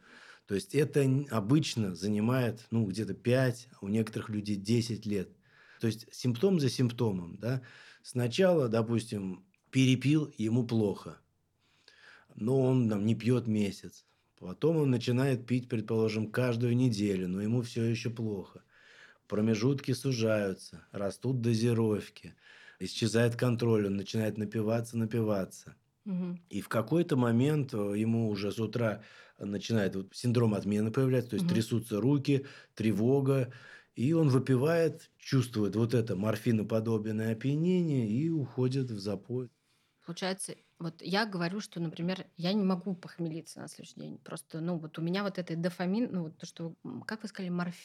То 0.49 0.57
есть 0.57 0.75
это 0.75 1.09
обычно 1.31 1.95
занимает 1.95 2.67
ну, 2.73 2.85
где-то 2.85 3.15
5, 3.15 3.69
а 3.81 3.85
у 3.85 3.87
некоторых 3.87 4.31
людей 4.31 4.57
10 4.57 5.07
лет. 5.07 5.29
То 5.79 5.87
есть 5.87 6.13
симптом 6.13 6.59
за 6.59 6.69
симптомом. 6.69 7.39
Да? 7.39 7.63
Сначала, 8.03 8.67
допустим, 8.67 9.47
перепил, 9.71 10.35
ему 10.37 10.67
плохо, 10.67 11.21
но 12.35 12.61
он 12.61 12.91
там, 12.91 13.07
не 13.07 13.15
пьет 13.15 13.47
месяц. 13.47 14.05
Потом 14.45 14.77
он 14.77 14.91
начинает 14.91 15.47
пить, 15.47 15.71
предположим, 15.71 16.31
каждую 16.31 16.77
неделю, 16.77 17.29
но 17.29 17.41
ему 17.41 17.63
все 17.63 17.83
еще 17.85 18.11
плохо. 18.11 18.63
Промежутки 19.27 19.93
сужаются, 19.93 20.87
растут 20.93 21.41
дозировки, 21.41 22.35
исчезает 22.79 23.37
контроль, 23.37 23.87
он 23.87 23.97
начинает 23.97 24.37
напиваться, 24.37 24.99
напиваться. 24.99 25.77
Угу. 26.05 26.39
И 26.51 26.61
в 26.61 26.69
какой-то 26.69 27.17
момент 27.17 27.73
э, 27.73 27.95
ему 27.97 28.29
уже 28.29 28.53
с 28.53 28.59
утра 28.59 29.03
начинает 29.39 29.97
вот 29.97 30.15
синдром 30.15 30.53
отмены 30.53 30.91
появляться, 30.91 31.31
то 31.31 31.37
есть 31.37 31.47
угу. 31.47 31.55
трясутся 31.55 31.99
руки, 31.99 32.45
тревога, 32.75 33.51
и 33.95 34.13
он 34.13 34.29
выпивает, 34.29 35.11
чувствует 35.17 35.75
вот 35.75 35.95
это 35.95 36.17
морфиноподобное 36.17 37.33
опьянение 37.33 38.07
и 38.11 38.29
уходит 38.29 38.91
в 38.91 38.99
запой. 38.99 39.49
Получается, 40.05 40.55
вот 40.79 41.03
я 41.03 41.27
говорю, 41.27 41.61
что, 41.61 41.81
например, 41.81 42.27
я 42.37 42.53
не 42.53 42.63
могу 42.63 42.95
похмелиться 42.95 43.61
на 43.61 43.69
следующий 43.69 44.01
день. 44.01 44.19
Просто, 44.19 44.61
ну, 44.61 44.79
вот 44.79 44.99
у 44.99 45.03
меня 45.03 45.23
вот 45.23 45.39
это 45.39 45.57
дофамин, 45.57 46.09
ну, 46.13 46.23
вот 46.25 46.39
то, 46.39 46.47
что, 46.47 46.75
как 47.07 47.23
вы 47.23 47.29
сказали, 47.29 47.51
морфин 47.51 47.81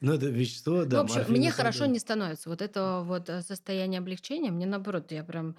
ну, 0.00 0.14
это 0.14 0.26
вещество, 0.26 0.84
да. 0.84 1.02
Ну, 1.02 1.08
в 1.08 1.16
общем, 1.16 1.32
мне 1.32 1.52
хорошо 1.52 1.86
не 1.86 2.00
становится. 2.00 2.48
Вот 2.48 2.62
это 2.62 3.02
вот 3.04 3.28
э, 3.28 3.42
состояние 3.42 3.98
облегчения, 3.98 4.50
мне 4.50 4.66
наоборот, 4.66 5.12
я 5.12 5.22
прям 5.22 5.56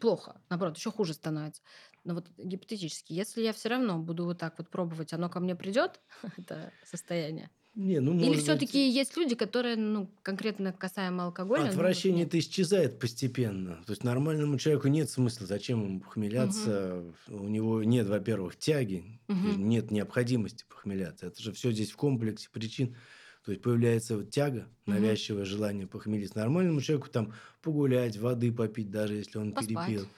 плохо, 0.00 0.40
наоборот, 0.48 0.76
еще 0.76 0.92
хуже 0.92 1.14
становится. 1.14 1.62
Но 2.04 2.14
вот 2.14 2.28
гипотетически, 2.36 3.12
если 3.12 3.42
я 3.42 3.52
все 3.52 3.70
равно 3.70 3.98
буду 3.98 4.24
вот 4.24 4.38
так 4.38 4.56
вот 4.58 4.70
пробовать, 4.70 5.12
оно 5.12 5.28
ко 5.28 5.40
мне 5.40 5.56
придет, 5.56 6.00
это 6.36 6.72
состояние. 6.84 7.50
Не, 7.74 7.98
ну, 7.98 8.16
Или 8.16 8.38
все-таки 8.38 8.86
быть... 8.86 8.94
есть 8.94 9.16
люди, 9.16 9.34
которые, 9.34 9.76
ну, 9.76 10.08
конкретно 10.22 10.72
касаемо 10.72 11.24
алкоголя. 11.24 11.68
Отвращение 11.68 12.24
это 12.24 12.36
ну, 12.36 12.42
вот 12.42 12.48
исчезает 12.48 13.00
постепенно. 13.00 13.82
То 13.84 13.90
есть 13.90 14.04
нормальному 14.04 14.58
человеку 14.58 14.86
нет 14.86 15.10
смысла, 15.10 15.46
зачем 15.46 15.82
ему 15.82 16.00
похмеляться. 16.00 17.02
Угу. 17.26 17.44
У 17.44 17.48
него 17.48 17.82
нет, 17.82 18.06
во-первых, 18.06 18.56
тяги, 18.56 19.04
угу. 19.26 19.56
нет 19.56 19.90
необходимости 19.90 20.64
похмеляться. 20.68 21.26
Это 21.26 21.42
же 21.42 21.52
все 21.52 21.72
здесь 21.72 21.90
в 21.90 21.96
комплексе 21.96 22.48
причин. 22.52 22.94
То 23.44 23.50
есть 23.50 23.62
появляется 23.62 24.18
вот 24.18 24.30
тяга, 24.30 24.68
навязчивое 24.86 25.42
угу. 25.42 25.50
желание 25.50 25.88
похмелиться. 25.88 26.38
Нормальному 26.38 26.80
человеку 26.80 27.10
там 27.10 27.32
погулять, 27.60 28.16
воды 28.18 28.52
попить, 28.52 28.90
даже 28.90 29.14
если 29.14 29.38
он 29.38 29.52
Поспать. 29.52 29.86
перепил. 29.86 30.08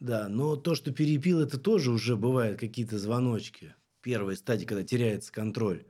Да, 0.00 0.28
но 0.28 0.56
то, 0.56 0.74
что 0.74 0.92
перепил, 0.92 1.40
это 1.40 1.58
тоже 1.58 1.90
уже 1.90 2.16
бывают 2.16 2.60
какие-то 2.60 2.98
звоночки. 2.98 3.74
Первая 4.02 4.36
стадия, 4.36 4.66
когда 4.66 4.84
теряется 4.84 5.32
контроль. 5.32 5.86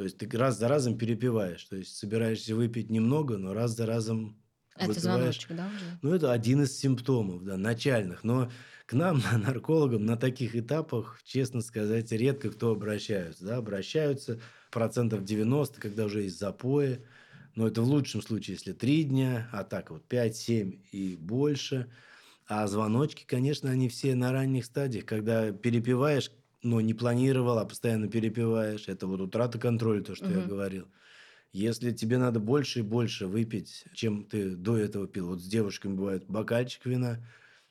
То 0.00 0.04
есть 0.04 0.16
ты 0.16 0.38
раз 0.38 0.58
за 0.58 0.66
разом 0.66 0.96
перепиваешь. 0.96 1.62
То 1.64 1.76
есть 1.76 1.94
собираешься 1.94 2.56
выпить 2.56 2.88
немного, 2.88 3.36
но 3.36 3.52
раз 3.52 3.76
за 3.76 3.84
разом 3.84 4.34
это 4.74 4.86
выпиваешь. 4.86 5.02
звоночек, 5.02 5.48
да, 5.50 5.66
уже? 5.66 5.98
Ну, 6.00 6.14
это 6.14 6.32
один 6.32 6.62
из 6.62 6.74
симптомов, 6.78 7.44
да, 7.44 7.58
начальных. 7.58 8.24
Но 8.24 8.50
к 8.86 8.94
нам, 8.94 9.20
наркологам, 9.44 10.06
на 10.06 10.16
таких 10.16 10.56
этапах, 10.56 11.20
честно 11.22 11.60
сказать, 11.60 12.10
редко 12.12 12.48
кто 12.48 12.70
обращаются. 12.70 13.44
Да? 13.44 13.56
Обращаются 13.58 14.40
процентов 14.70 15.22
90, 15.22 15.78
когда 15.78 16.06
уже 16.06 16.22
есть 16.22 16.38
запои. 16.38 17.04
Но 17.54 17.66
это 17.66 17.82
в 17.82 17.86
лучшем 17.86 18.22
случае, 18.22 18.54
если 18.54 18.72
3 18.72 19.04
дня, 19.04 19.50
а 19.52 19.64
так 19.64 19.90
вот 19.90 20.04
5-7 20.08 20.80
и 20.92 21.16
больше. 21.16 21.92
А 22.46 22.66
звоночки, 22.66 23.24
конечно, 23.26 23.70
они 23.70 23.90
все 23.90 24.14
на 24.14 24.32
ранних 24.32 24.64
стадиях, 24.64 25.04
когда 25.04 25.52
перепиваешь 25.52 26.30
но 26.62 26.80
не 26.80 26.94
планировал, 26.94 27.58
а 27.58 27.64
постоянно 27.64 28.08
перепиваешь. 28.08 28.88
Это 28.88 29.06
вот 29.06 29.20
утрата 29.20 29.58
контроля, 29.58 30.02
то, 30.02 30.14
что 30.14 30.26
угу. 30.26 30.40
я 30.40 30.46
говорил. 30.46 30.88
Если 31.52 31.90
тебе 31.90 32.18
надо 32.18 32.38
больше 32.38 32.80
и 32.80 32.82
больше 32.82 33.26
выпить, 33.26 33.84
чем 33.92 34.24
ты 34.24 34.54
до 34.54 34.76
этого 34.76 35.08
пил. 35.08 35.28
Вот 35.28 35.40
с 35.40 35.46
девушками 35.46 35.94
бывает 35.94 36.24
бокальчик 36.28 36.86
вина, 36.86 37.26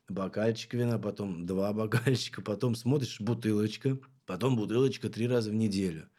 бокальчик 0.10 0.74
вина, 0.74 1.00
потом 1.00 1.46
два 1.46 1.72
бокальчика, 1.74 2.42
потом 2.42 2.76
смотришь 2.76 3.22
бутылочка, 3.22 3.98
потом 4.26 4.56
бутылочка 4.56 5.10
три 5.10 5.28
раза 5.28 5.52
в 5.52 5.56
неделю. 5.56 6.10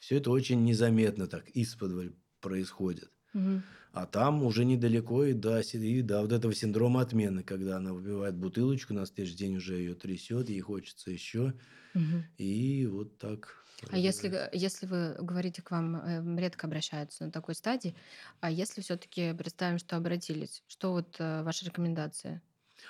Все 0.00 0.16
это 0.16 0.30
очень 0.30 0.64
незаметно 0.64 1.26
так 1.26 1.48
исподволь 1.54 2.14
происходит. 2.40 3.10
Угу. 3.34 3.62
А 3.92 4.06
там 4.06 4.42
уже 4.42 4.64
недалеко 4.64 5.24
и 5.24 5.34
до, 5.34 5.60
и 5.60 6.02
до 6.02 6.22
вот 6.22 6.32
этого 6.32 6.54
синдрома 6.54 7.02
отмены, 7.02 7.42
когда 7.42 7.76
она 7.76 7.92
выпивает 7.92 8.34
бутылочку, 8.34 8.94
на 8.94 9.04
следующий 9.04 9.36
день 9.36 9.56
уже 9.56 9.76
ее 9.76 9.94
трясет, 9.94 10.48
ей 10.48 10.60
хочется 10.60 11.10
еще. 11.10 11.54
Угу. 11.94 12.24
И 12.38 12.86
вот 12.86 13.18
так. 13.18 13.66
А 13.90 13.98
если, 13.98 14.48
если 14.52 14.86
вы 14.86 15.16
говорите, 15.20 15.60
к 15.60 15.70
вам 15.70 15.96
э, 15.96 16.40
редко 16.40 16.66
обращаются 16.66 17.26
на 17.26 17.32
такой 17.32 17.54
стадии, 17.54 17.94
а 18.40 18.50
если 18.50 18.80
все-таки 18.80 19.34
представим, 19.34 19.78
что 19.78 19.96
обратились, 19.96 20.62
что 20.68 20.92
вот 20.92 21.16
э, 21.18 21.42
ваша 21.42 21.66
рекомендация? 21.66 22.42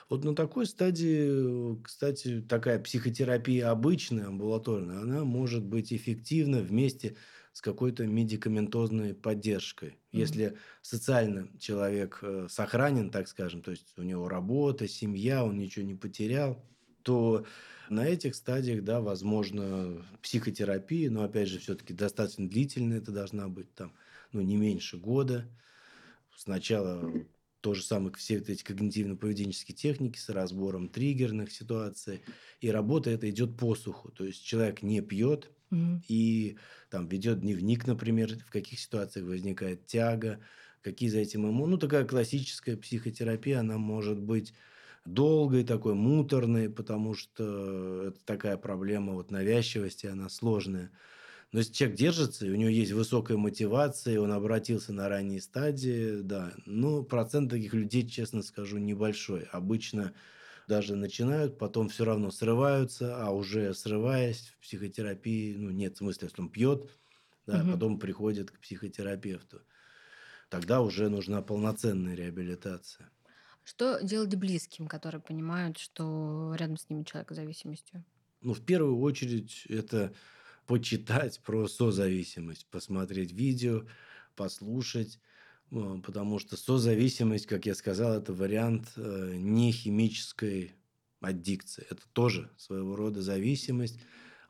Вот 0.08 0.24
на 0.24 0.34
такой 0.34 0.66
стадии, 0.66 1.82
кстати, 1.82 2.40
такая 2.42 2.78
психотерапия 2.78 3.70
обычная, 3.70 4.26
амбулаторная, 4.26 5.00
она 5.00 5.24
может 5.24 5.64
быть 5.64 5.92
эффективна 5.92 6.60
вместе 6.60 7.16
с 7.52 7.60
какой-то 7.60 8.06
медикаментозной 8.06 9.14
поддержкой. 9.14 9.88
Mm-hmm. 9.88 10.18
Если 10.18 10.56
социально 10.80 11.48
человек 11.58 12.18
э, 12.22 12.46
сохранен, 12.48 13.10
так 13.10 13.28
скажем, 13.28 13.62
то 13.62 13.70
есть 13.70 13.92
у 13.96 14.02
него 14.02 14.28
работа, 14.28 14.88
семья, 14.88 15.44
он 15.44 15.58
ничего 15.58 15.84
не 15.84 15.94
потерял, 15.94 16.64
то 17.02 17.44
на 17.90 18.06
этих 18.06 18.34
стадиях, 18.34 18.84
да, 18.84 19.00
возможно, 19.00 20.04
психотерапия, 20.22 21.10
но, 21.10 21.24
опять 21.24 21.48
же, 21.48 21.58
все-таки 21.58 21.92
достаточно 21.92 22.48
длительная 22.48 22.98
это 22.98 23.12
должна 23.12 23.48
быть, 23.48 23.72
там, 23.74 23.92
ну, 24.32 24.40
не 24.40 24.56
меньше 24.56 24.96
года. 24.96 25.46
Сначала 26.34 27.12
то 27.62 27.74
же 27.74 27.82
самое, 27.84 28.12
все 28.16 28.38
эти 28.38 28.62
когнитивно-поведенческие 28.64 29.74
техники 29.74 30.18
с 30.18 30.28
разбором 30.28 30.88
триггерных 30.88 31.52
ситуаций. 31.52 32.20
И 32.60 32.70
работа 32.70 33.10
это 33.10 33.30
идет 33.30 33.56
по 33.56 33.74
суху. 33.76 34.10
То 34.10 34.24
есть 34.24 34.44
человек 34.44 34.82
не 34.82 35.00
пьет 35.00 35.50
угу. 35.70 36.02
и 36.08 36.58
там 36.90 37.06
ведет 37.06 37.40
дневник, 37.40 37.86
например, 37.86 38.36
в 38.36 38.50
каких 38.50 38.80
ситуациях 38.80 39.26
возникает 39.26 39.86
тяга, 39.86 40.40
какие 40.82 41.08
за 41.08 41.20
этим 41.20 41.46
ему. 41.46 41.66
Ну, 41.66 41.78
такая 41.78 42.04
классическая 42.04 42.76
психотерапия, 42.76 43.60
она 43.60 43.78
может 43.78 44.18
быть 44.18 44.52
долгой, 45.04 45.62
такой 45.62 45.94
муторной, 45.94 46.68
потому 46.68 47.14
что 47.14 48.08
это 48.08 48.18
такая 48.24 48.56
проблема 48.56 49.12
вот 49.12 49.30
навязчивости, 49.30 50.06
она 50.06 50.28
сложная. 50.28 50.90
Но 51.52 51.58
если 51.58 51.72
человек 51.74 51.98
держится, 51.98 52.46
и 52.46 52.50
у 52.50 52.56
него 52.56 52.70
есть 52.70 52.92
высокая 52.92 53.36
мотивация, 53.36 54.18
он 54.18 54.32
обратился 54.32 54.94
на 54.94 55.08
ранние 55.10 55.42
стадии, 55.42 56.20
да, 56.22 56.54
ну, 56.64 57.02
процент 57.02 57.50
таких 57.50 57.74
людей, 57.74 58.08
честно 58.08 58.42
скажу, 58.42 58.78
небольшой. 58.78 59.42
Обычно 59.52 60.14
даже 60.66 60.96
начинают, 60.96 61.58
потом 61.58 61.90
все 61.90 62.06
равно 62.06 62.30
срываются, 62.30 63.22
а 63.22 63.30
уже 63.30 63.74
срываясь 63.74 64.48
в 64.48 64.62
психотерапии, 64.62 65.54
ну, 65.54 65.70
нет 65.70 65.98
смысла, 65.98 66.24
если 66.24 66.40
он 66.40 66.48
пьет, 66.48 66.90
да, 67.46 67.60
угу. 67.60 67.72
потом 67.72 67.98
приходит 67.98 68.50
к 68.50 68.58
психотерапевту. 68.58 69.60
Тогда 70.48 70.80
уже 70.80 71.10
нужна 71.10 71.42
полноценная 71.42 72.14
реабилитация. 72.14 73.10
Что 73.64 74.00
делать 74.02 74.34
близким, 74.36 74.86
которые 74.86 75.20
понимают, 75.20 75.76
что 75.76 76.54
рядом 76.56 76.78
с 76.78 76.88
ними 76.88 77.04
человек 77.04 77.30
с 77.30 77.36
зависимостью? 77.36 78.04
Ну, 78.40 78.54
в 78.54 78.64
первую 78.64 78.98
очередь, 78.98 79.66
это 79.68 80.12
почитать 80.72 81.38
про 81.40 81.68
созависимость, 81.68 82.66
посмотреть 82.70 83.30
видео, 83.30 83.84
послушать, 84.36 85.20
потому 85.68 86.38
что 86.38 86.56
созависимость, 86.56 87.44
как 87.44 87.66
я 87.66 87.74
сказал, 87.74 88.14
это 88.14 88.32
вариант 88.32 88.90
э, 88.96 89.34
не 89.36 89.70
химической 89.70 90.72
аддикции. 91.20 91.86
Это 91.90 92.00
тоже 92.14 92.50
своего 92.56 92.96
рода 92.96 93.20
зависимость. 93.20 94.00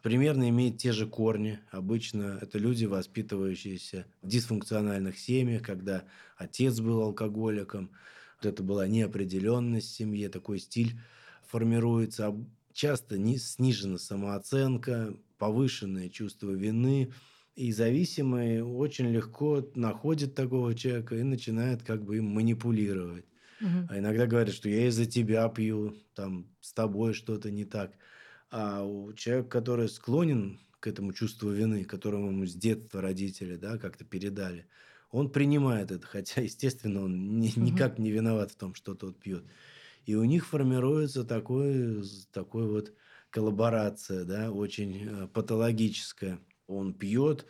Примерно 0.01 0.49
имеет 0.49 0.79
те 0.79 0.93
же 0.93 1.09
корни. 1.09 1.59
Обычно 1.73 2.39
это 2.41 2.57
люди, 2.57 2.85
воспитывающиеся 2.85 4.07
в 4.23 4.29
дисфункциональных 4.29 5.19
семьях, 5.19 5.63
когда 5.63 6.05
отец 6.37 6.79
был 6.79 7.03
алкоголиком, 7.03 7.91
это 8.41 8.63
была 8.63 8.87
неопределенность 8.87 9.89
в 9.89 9.97
семье, 9.97 10.29
такой 10.29 10.61
стиль 10.61 11.01
формируется. 11.49 12.33
Часто 12.73 13.19
не 13.19 13.39
снижена 13.39 13.99
самооценка, 13.99 15.17
повышенное 15.43 16.09
чувство 16.09 16.53
вины. 16.53 17.13
И 17.57 17.73
зависимый 17.73 18.63
очень 18.63 19.09
легко 19.11 19.69
находит 19.75 20.37
такого 20.37 20.73
человека 20.73 21.17
и 21.17 21.25
начинает 21.25 21.83
как 21.83 22.05
бы 22.05 22.19
им 22.19 22.27
манипулировать. 22.27 23.25
Угу. 23.61 23.89
А 23.91 23.99
иногда 23.99 24.27
говорят, 24.27 24.55
что 24.55 24.69
я 24.69 24.87
из-за 24.87 25.05
тебя 25.05 25.49
пью, 25.49 25.97
там 26.15 26.47
с 26.61 26.73
тобой 26.73 27.13
что-то 27.13 27.51
не 27.51 27.65
так. 27.65 27.91
А 28.53 28.85
у 28.85 29.13
человека, 29.15 29.49
который 29.49 29.89
склонен 29.89 30.61
к 30.79 30.87
этому 30.87 31.13
чувству 31.13 31.51
вины, 31.51 31.83
которому 31.83 32.29
ему 32.29 32.47
с 32.47 32.55
детства 32.55 33.01
родители 33.01 33.57
да, 33.57 33.79
как-то 33.79 34.05
передали, 34.05 34.67
он 35.11 35.29
принимает 35.29 35.91
это, 35.91 36.07
хотя, 36.07 36.41
естественно, 36.51 37.03
он 37.03 37.41
ни, 37.41 37.53
никак 37.59 37.99
не 37.99 38.13
виноват 38.13 38.53
в 38.53 38.57
том, 38.57 38.77
что 38.77 38.95
тот 38.95 39.19
пьет. 39.19 39.43
И 40.07 40.15
у 40.15 40.23
них 40.23 40.47
формируется 40.47 41.25
такой, 41.25 42.05
такой 42.33 42.69
вот 42.69 42.93
коллаборация, 43.33 44.25
да, 44.25 44.53
очень 44.53 45.09
э, 45.09 45.27
патологическая. 45.27 46.39
Он 46.69 46.95
пьет, 46.95 47.47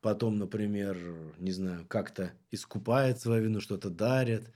потом, 0.00 0.38
например, 0.38 0.98
не 1.38 1.52
знаю, 1.52 1.86
как-то 1.86 2.32
искупает 2.50 3.20
свою 3.20 3.44
вину, 3.44 3.60
что-то 3.60 3.90
дарит, 3.90 4.50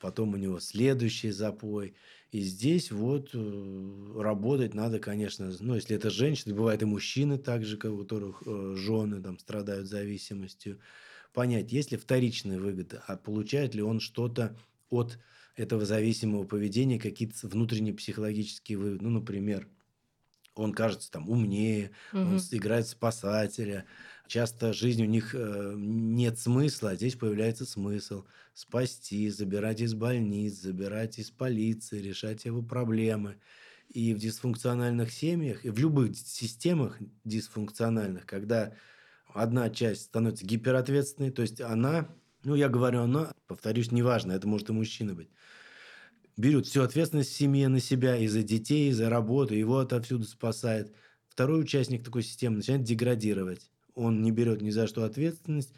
потом 0.00 0.34
у 0.34 0.36
него 0.36 0.58
следующий 0.58 1.30
запой. 1.30 1.94
И 2.32 2.40
здесь 2.40 2.90
вот 2.90 3.30
э, 3.34 4.12
работать 4.16 4.74
надо, 4.74 4.98
конечно, 4.98 5.52
ну, 5.60 5.74
если 5.74 5.94
это 5.94 6.08
женщины, 6.10 6.54
бывают 6.54 6.82
и 6.82 6.86
мужчины 6.86 7.38
также, 7.38 7.76
у 7.76 7.98
которых 7.98 8.42
э, 8.46 8.74
жены 8.76 9.22
там 9.22 9.38
страдают 9.38 9.86
зависимостью, 9.86 10.80
понять, 11.34 11.72
есть 11.72 11.92
ли 11.92 11.98
вторичная 11.98 12.58
выгода, 12.58 13.04
а 13.06 13.16
получает 13.16 13.74
ли 13.74 13.82
он 13.82 14.00
что-то 14.00 14.56
от 14.88 15.18
этого 15.56 15.84
зависимого 15.84 16.44
поведения, 16.44 16.98
какие-то 16.98 17.46
внутренние 17.46 17.94
психологические 17.94 18.78
выводы. 18.78 19.04
Ну, 19.04 19.10
например, 19.10 19.68
он 20.54 20.72
кажется 20.72 21.10
там 21.10 21.28
умнее, 21.28 21.92
угу. 22.12 22.22
он 22.22 22.40
играет 22.50 22.86
спасателя. 22.86 23.86
Часто 24.26 24.72
жизнь 24.72 25.02
у 25.02 25.06
них 25.06 25.34
э, 25.34 25.74
нет 25.76 26.38
смысла, 26.38 26.90
а 26.90 26.94
здесь 26.96 27.16
появляется 27.16 27.66
смысл. 27.66 28.24
Спасти, 28.54 29.28
забирать 29.30 29.80
из 29.80 29.94
больниц, 29.94 30.54
забирать 30.54 31.18
из 31.18 31.30
полиции, 31.30 32.00
решать 32.00 32.44
его 32.44 32.62
проблемы. 32.62 33.36
И 33.88 34.14
в 34.14 34.18
дисфункциональных 34.18 35.12
семьях, 35.12 35.64
и 35.64 35.70
в 35.70 35.78
любых 35.78 36.16
системах 36.16 36.98
дисфункциональных, 37.24 38.24
когда 38.24 38.72
одна 39.34 39.68
часть 39.68 40.04
становится 40.04 40.46
гиперответственной, 40.46 41.30
то 41.30 41.42
есть 41.42 41.60
она, 41.60 42.08
ну 42.44 42.54
я 42.54 42.68
говорю 42.68 43.02
она, 43.02 43.34
повторюсь, 43.46 43.92
неважно, 43.92 44.32
это 44.32 44.48
может 44.48 44.70
и 44.70 44.72
мужчина 44.72 45.14
быть, 45.14 45.28
берет 46.36 46.66
всю 46.66 46.82
ответственность 46.82 47.30
в 47.30 47.36
семье 47.36 47.68
на 47.68 47.80
себя 47.80 48.16
и 48.16 48.26
за 48.26 48.42
детей, 48.42 48.88
и 48.90 48.92
за 48.92 49.10
работу, 49.10 49.54
его 49.54 49.78
отовсюду 49.78 50.24
спасает. 50.24 50.94
Второй 51.28 51.62
участник 51.62 52.04
такой 52.04 52.22
системы 52.22 52.56
начинает 52.56 52.84
деградировать. 52.84 53.70
Он 53.94 54.22
не 54.22 54.30
берет 54.30 54.62
ни 54.62 54.70
за 54.70 54.86
что 54.86 55.04
ответственность, 55.04 55.72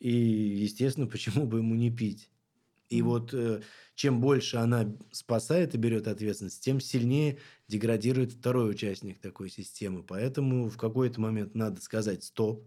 и, 0.00 0.10
естественно, 0.10 1.06
почему 1.08 1.46
бы 1.46 1.58
ему 1.58 1.74
не 1.74 1.90
пить? 1.90 2.30
И 2.88 3.02
вот 3.02 3.34
э, 3.34 3.60
чем 3.94 4.20
больше 4.20 4.56
она 4.56 4.96
спасает 5.12 5.74
и 5.74 5.78
берет 5.78 6.08
ответственность, 6.08 6.62
тем 6.64 6.80
сильнее 6.80 7.38
деградирует 7.68 8.32
второй 8.32 8.70
участник 8.70 9.20
такой 9.20 9.50
системы. 9.50 10.02
Поэтому 10.02 10.70
в 10.70 10.78
какой-то 10.78 11.20
момент 11.20 11.54
надо 11.54 11.82
сказать 11.82 12.24
«стоп», 12.24 12.66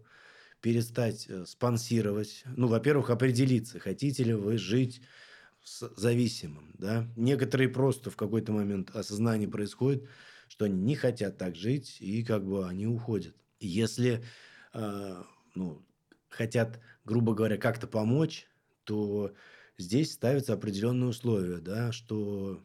перестать 0.60 1.26
э, 1.28 1.44
спонсировать. 1.44 2.44
Ну, 2.56 2.68
во-первых, 2.68 3.10
определиться, 3.10 3.80
хотите 3.80 4.22
ли 4.22 4.32
вы 4.32 4.58
жить 4.58 5.02
зависимым. 5.64 6.74
Да? 6.78 7.08
Некоторые 7.16 7.68
просто 7.68 8.10
в 8.10 8.16
какой-то 8.16 8.52
момент 8.52 8.90
осознание 8.94 9.48
происходит, 9.48 10.08
что 10.48 10.64
они 10.64 10.80
не 10.80 10.94
хотят 10.94 11.38
так 11.38 11.56
жить, 11.56 11.96
и 12.00 12.24
как 12.24 12.44
бы 12.44 12.66
они 12.66 12.86
уходят. 12.86 13.34
Если 13.60 14.24
э, 14.74 15.22
ну, 15.54 15.82
хотят, 16.28 16.80
грубо 17.04 17.34
говоря, 17.34 17.56
как-то 17.56 17.86
помочь, 17.86 18.46
то 18.84 19.32
здесь 19.78 20.12
ставятся 20.12 20.54
определенные 20.54 21.10
условия, 21.10 21.58
да, 21.58 21.92
что 21.92 22.62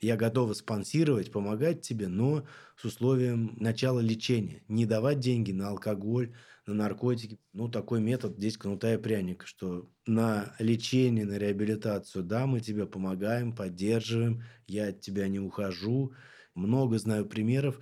я 0.00 0.16
готова 0.16 0.52
спонсировать, 0.52 1.32
помогать 1.32 1.80
тебе, 1.80 2.08
но 2.08 2.46
с 2.76 2.84
условием 2.84 3.54
начала 3.56 4.00
лечения. 4.00 4.62
Не 4.68 4.84
давать 4.84 5.20
деньги 5.20 5.52
на 5.52 5.68
алкоголь, 5.68 6.34
на 6.66 6.74
наркотики. 6.74 7.38
Ну, 7.52 7.68
такой 7.68 8.00
метод 8.00 8.36
здесь 8.36 8.58
кнута 8.58 8.94
и 8.94 8.98
пряника, 8.98 9.46
что 9.46 9.90
на 10.06 10.54
лечение, 10.58 11.24
на 11.24 11.38
реабилитацию, 11.38 12.24
да, 12.24 12.46
мы 12.46 12.60
тебе 12.60 12.86
помогаем, 12.86 13.54
поддерживаем, 13.54 14.42
я 14.66 14.88
от 14.88 15.00
тебя 15.00 15.28
не 15.28 15.38
ухожу. 15.40 16.12
Много 16.54 16.98
знаю 16.98 17.26
примеров, 17.26 17.80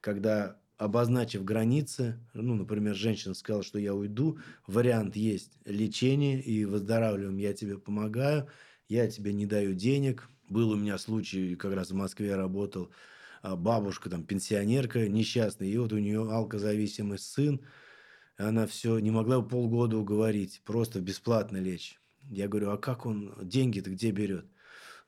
когда 0.00 0.60
обозначив 0.76 1.44
границы, 1.44 2.20
ну, 2.34 2.54
например, 2.54 2.94
женщина 2.94 3.34
сказала, 3.34 3.62
что 3.62 3.78
я 3.78 3.94
уйду, 3.94 4.38
вариант 4.66 5.16
есть 5.16 5.58
лечение 5.64 6.40
и 6.42 6.64
выздоравливаем, 6.66 7.38
я 7.38 7.54
тебе 7.54 7.78
помогаю, 7.78 8.48
я 8.88 9.08
тебе 9.08 9.32
не 9.32 9.46
даю 9.46 9.74
денег. 9.74 10.28
Был 10.48 10.70
у 10.70 10.76
меня 10.76 10.98
случай, 10.98 11.56
как 11.56 11.72
раз 11.74 11.90
в 11.90 11.94
Москве 11.94 12.28
я 12.28 12.36
работал, 12.36 12.92
а, 13.42 13.56
бабушка, 13.56 14.10
там, 14.10 14.24
пенсионерка 14.24 15.08
несчастная, 15.08 15.68
и 15.68 15.76
вот 15.78 15.92
у 15.92 15.98
нее 15.98 16.30
алкозависимый 16.30 17.18
сын, 17.18 17.62
она 18.36 18.66
все 18.66 18.98
не 18.98 19.10
могла 19.10 19.42
полгода 19.42 19.96
уговорить, 19.96 20.62
просто 20.64 21.00
бесплатно 21.00 21.56
лечь. 21.56 22.00
Я 22.30 22.48
говорю, 22.48 22.70
а 22.70 22.78
как 22.78 23.06
он 23.06 23.34
деньги-то 23.40 23.90
где 23.90 24.10
берет? 24.10 24.46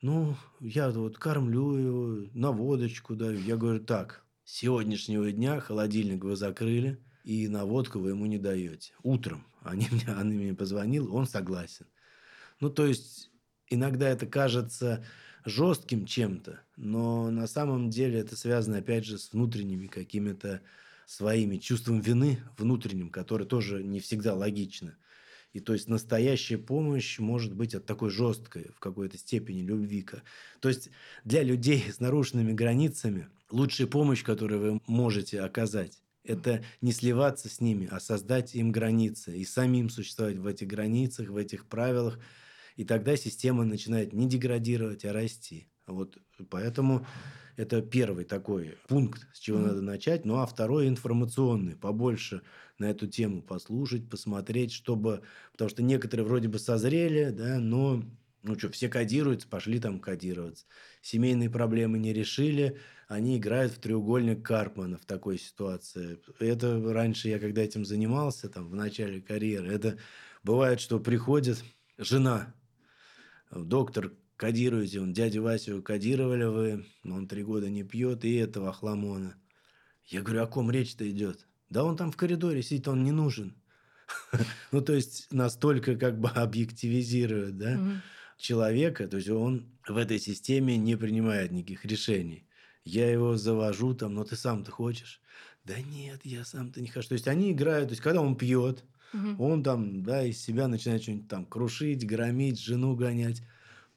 Ну, 0.01 0.37
я 0.61 0.91
вот 0.91 1.19
кормлю 1.19 1.77
его, 1.77 2.29
на 2.33 2.53
водочку 2.53 3.17
даю. 3.17 3.41
Я 3.41 3.57
говорю, 3.57 3.81
так, 3.81 4.25
с 4.45 4.55
сегодняшнего 4.59 5.31
дня 5.33 5.61
холодильник 5.61 6.25
вы 6.25 6.37
закрыли, 6.37 6.99
и 7.25 7.49
на 7.49 7.65
водку 7.65 7.99
вы 7.99 8.11
ему 8.11 8.27
не 8.27 8.39
даете. 8.39 8.93
Утром 9.03 9.45
они 9.63 9.89
мне, 9.91 10.05
она 10.07 10.25
мне 10.25 10.55
позвонил, 10.55 11.15
он 11.15 11.27
согласен. 11.27 11.87
Ну, 12.61 12.71
то 12.71 12.87
есть, 12.87 13.31
иногда 13.69 14.09
это 14.09 14.27
кажется 14.27 15.05
жестким 15.45 16.07
чем-то, 16.07 16.61
но 16.77 17.31
на 17.31 17.47
самом 17.47 17.91
деле 17.91 18.21
это 18.21 18.37
связано, 18.37 18.79
опять 18.79 19.05
же, 19.05 19.19
с 19.19 19.33
внутренними 19.33 19.87
какими-то 19.87 20.63
своими 21.09 21.57
чувством 21.57 22.01
вины 22.01 22.39
внутренним, 22.59 23.09
которое 23.09 23.47
тоже 23.47 23.83
не 23.83 23.99
всегда 23.99 24.35
логично. 24.35 24.99
И 25.55 25.61
то 25.61 25.73
есть 25.73 25.89
настоящая 25.89 26.59
помощь 26.59 27.19
может 27.19 27.55
быть 27.55 27.75
от 27.75 27.87
такой 27.87 28.11
жесткой 28.11 28.71
в 28.77 28.79
какой-то 28.79 29.17
степени 29.17 29.63
любви. 29.63 30.07
То 30.61 30.69
есть 30.69 30.91
для 31.25 31.43
людей 31.43 31.83
с 31.91 31.99
нарушенными 31.99 32.53
границами 32.53 33.31
лучшая 33.51 33.87
помощь, 33.87 34.23
которую 34.23 34.61
вы 34.61 34.81
можете 34.87 35.41
оказать, 35.41 36.03
это 36.25 36.63
не 36.83 36.93
сливаться 36.93 37.49
с 37.49 37.63
ними, 37.63 37.89
а 37.91 38.01
создать 38.01 38.55
им 38.55 38.71
границы 38.71 39.35
и 39.35 39.47
самим 39.47 39.89
существовать 39.89 40.37
в 40.37 40.47
этих 40.47 40.69
границах, 40.69 41.31
в 41.31 41.39
этих 41.39 41.65
правилах. 41.65 42.19
И 42.77 42.85
тогда 42.85 43.17
система 43.17 43.65
начинает 43.65 44.13
не 44.13 44.29
деградировать, 44.29 45.07
а 45.07 45.15
расти. 45.15 45.71
Вот 45.87 46.19
поэтому 46.51 47.07
это 47.59 47.83
первый 47.83 48.25
такой 48.25 48.79
пункт, 48.87 49.27
с 49.35 49.41
чего 49.41 49.59
mm-hmm. 49.59 49.67
надо 49.67 49.83
начать. 49.83 50.25
Ну 50.25 50.37
а 50.37 50.47
второй 50.47 50.87
информационный, 50.87 51.75
побольше 51.75 52.43
на 52.79 52.85
эту 52.89 53.09
тему 53.09 53.43
послушать, 53.43 54.09
посмотреть, 54.09 54.73
чтобы... 54.73 55.23
Потому 55.51 55.69
что 55.69 55.83
некоторые 55.83 56.25
вроде 56.25 56.47
бы 56.47 56.61
созрели, 56.61 57.31
да, 57.31 57.59
но 57.59 58.05
ну 58.45 58.57
что, 58.57 58.71
все 58.71 58.89
кодируются, 58.89 59.49
пошли 59.49 59.81
там 59.81 59.99
кодироваться. 59.99 60.67
Семейные 61.03 61.51
проблемы 61.51 61.99
не 61.99 62.13
решили, 62.13 62.79
они 63.09 63.39
играют 63.39 63.73
в 63.73 63.81
треугольник 63.81 64.47
Карпмана 64.47 64.97
в 64.97 65.05
такой 65.05 65.37
ситуации. 65.37 66.21
Это 66.39 66.81
раньше 66.93 67.29
я, 67.29 67.41
когда 67.41 67.63
этим 67.63 67.85
занимался, 67.85 68.49
там, 68.49 68.69
в 68.69 68.77
начале 68.77 69.21
карьеры, 69.21 69.73
это 69.73 69.99
бывает, 70.45 70.79
что 70.79 71.01
приходит 71.01 71.65
жена, 71.99 72.55
доктор 73.51 74.13
кодируете, 74.39 75.01
он 75.01 75.13
дядю 75.13 75.43
Васю 75.43 75.83
кодировали 75.83 76.45
вы, 76.45 76.87
но 77.03 77.17
он 77.17 77.27
три 77.27 77.43
года 77.43 77.69
не 77.69 77.83
пьет, 77.83 78.25
и 78.25 78.37
этого 78.37 78.73
хламона. 78.73 79.35
Я 80.07 80.23
говорю, 80.23 80.45
о 80.45 80.47
ком 80.47 80.71
речь-то 80.71 81.11
идет? 81.11 81.47
Да 81.69 81.85
он 81.85 81.97
там 81.97 82.11
в 82.11 82.17
коридоре 82.17 82.63
сидит, 82.63 82.89
он 82.89 83.05
не 83.05 83.13
нужен. 83.13 83.55
Ну, 84.73 84.81
то 84.81 84.95
есть, 84.95 85.27
настолько 85.33 85.97
как 85.97 86.19
бы 86.19 86.29
объективизирует, 86.29 87.59
да, 87.59 88.03
человека, 88.39 89.09
то 89.09 89.17
есть, 89.17 89.29
он 89.29 89.67
в 89.87 89.97
этой 89.97 90.19
системе 90.19 90.79
не 90.79 90.97
принимает 90.97 91.51
никаких 91.51 91.85
решений. 91.85 92.47
Я 92.85 93.11
его 93.11 93.37
завожу 93.37 93.95
там, 93.95 94.15
но 94.15 94.25
ты 94.25 94.37
сам-то 94.37 94.71
хочешь? 94.71 95.21
Да 95.65 95.75
нет, 95.81 96.21
я 96.25 96.45
сам-то 96.45 96.81
не 96.81 96.87
хочу. 96.87 97.09
То 97.09 97.15
есть, 97.15 97.29
они 97.29 97.53
играют, 97.53 97.89
то 97.89 97.93
есть, 97.93 98.03
когда 98.03 98.23
он 98.23 98.37
пьет, 98.37 98.85
он 99.39 99.63
там, 99.63 100.03
да, 100.05 100.23
из 100.23 100.41
себя 100.41 100.69
начинает 100.69 101.03
что-нибудь 101.03 101.29
там 101.29 101.45
крушить, 101.45 102.07
громить, 102.07 102.61
жену 102.61 102.95
гонять. 102.95 103.43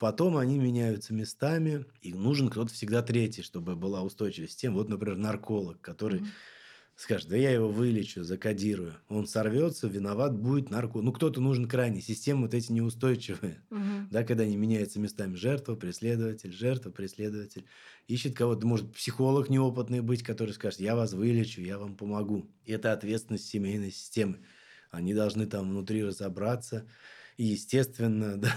Потом 0.02 0.36
они 0.36 0.58
меняются 0.58 1.14
местами, 1.14 1.86
и 2.02 2.12
нужен 2.12 2.50
кто-то 2.50 2.74
всегда 2.74 3.04
третий, 3.04 3.44
чтобы 3.44 3.76
была 3.76 4.02
устойчивость 4.02 4.60
тем. 4.60 4.74
Вот, 4.74 4.90
например, 4.90 5.16
нарколог, 5.16 5.80
который 5.80 6.22
mm-hmm. 6.22 6.96
скажет, 6.96 7.30
да 7.30 7.38
я 7.38 7.52
его 7.52 7.70
вылечу, 7.70 8.24
закодирую. 8.24 8.96
Он 9.10 9.28
сорвется, 9.28 9.88
виноват 9.88 10.36
будет 10.36 10.72
нарко. 10.72 11.02
Ну, 11.02 11.12
кто-то 11.12 11.40
нужен 11.40 11.68
крайне. 11.68 12.02
Системы 12.02 12.42
вот 12.46 12.56
эти 12.56 12.72
неустойчивые. 12.72 13.62
Mm-hmm. 13.70 14.08
Да, 14.10 14.24
когда 14.24 14.44
они 14.44 14.58
меняются 14.58 15.00
местами. 15.00 15.36
Жертва, 15.36 15.76
преследователь, 15.76 16.52
жертва, 16.52 16.90
преследователь. 16.90 17.66
Ищет 18.08 18.36
кого-то, 18.36 18.66
может, 18.66 18.92
психолог 18.96 19.50
неопытный 19.50 20.02
быть, 20.02 20.24
который 20.24 20.56
скажет, 20.56 20.80
я 20.80 20.96
вас 20.96 21.14
вылечу, 21.14 21.62
я 21.62 21.78
вам 21.78 21.96
помогу. 21.96 22.50
И 22.66 22.72
это 22.72 22.92
ответственность 22.92 23.46
семейной 23.46 23.92
системы. 23.92 24.40
Они 24.90 25.14
должны 25.14 25.46
там 25.46 25.70
внутри 25.70 26.04
разобраться 26.04 26.88
и, 27.38 27.44
естественно, 27.46 28.38
да, 28.42 28.54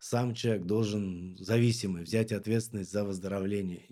сам 0.00 0.34
человек 0.34 0.64
должен 0.64 1.36
зависимый 1.38 2.02
взять 2.02 2.32
ответственность 2.32 2.90
за 2.92 3.04
выздоровление. 3.04 3.88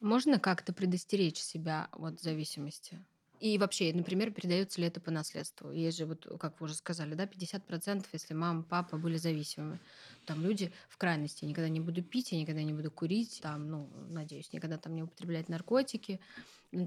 Можно 0.00 0.38
как-то 0.38 0.72
предостеречь 0.72 1.38
себя 1.38 1.88
от 1.92 2.20
зависимости? 2.20 3.02
И 3.40 3.58
вообще, 3.58 3.92
например, 3.92 4.30
передается 4.30 4.80
ли 4.80 4.86
это 4.86 5.00
по 5.00 5.10
наследству? 5.10 5.70
Есть 5.70 5.98
же, 5.98 6.06
вот, 6.06 6.26
как 6.40 6.60
вы 6.60 6.64
уже 6.64 6.74
сказали, 6.74 7.14
да, 7.14 7.24
50%, 7.24 8.06
если 8.12 8.32
мама, 8.32 8.62
папа 8.62 8.96
были 8.96 9.16
зависимыми. 9.16 9.80
Там 10.24 10.42
люди 10.42 10.72
в 10.88 10.96
крайности. 10.96 11.44
Никогда 11.44 11.68
не 11.68 11.80
буду 11.80 12.02
пить, 12.02 12.32
я 12.32 12.40
никогда 12.40 12.62
не 12.62 12.72
буду 12.72 12.90
курить, 12.90 13.40
там, 13.42 13.68
ну, 13.68 13.90
надеюсь, 14.08 14.52
никогда 14.52 14.78
там 14.78 14.94
не 14.94 15.02
употреблять 15.02 15.48
наркотики. 15.48 16.20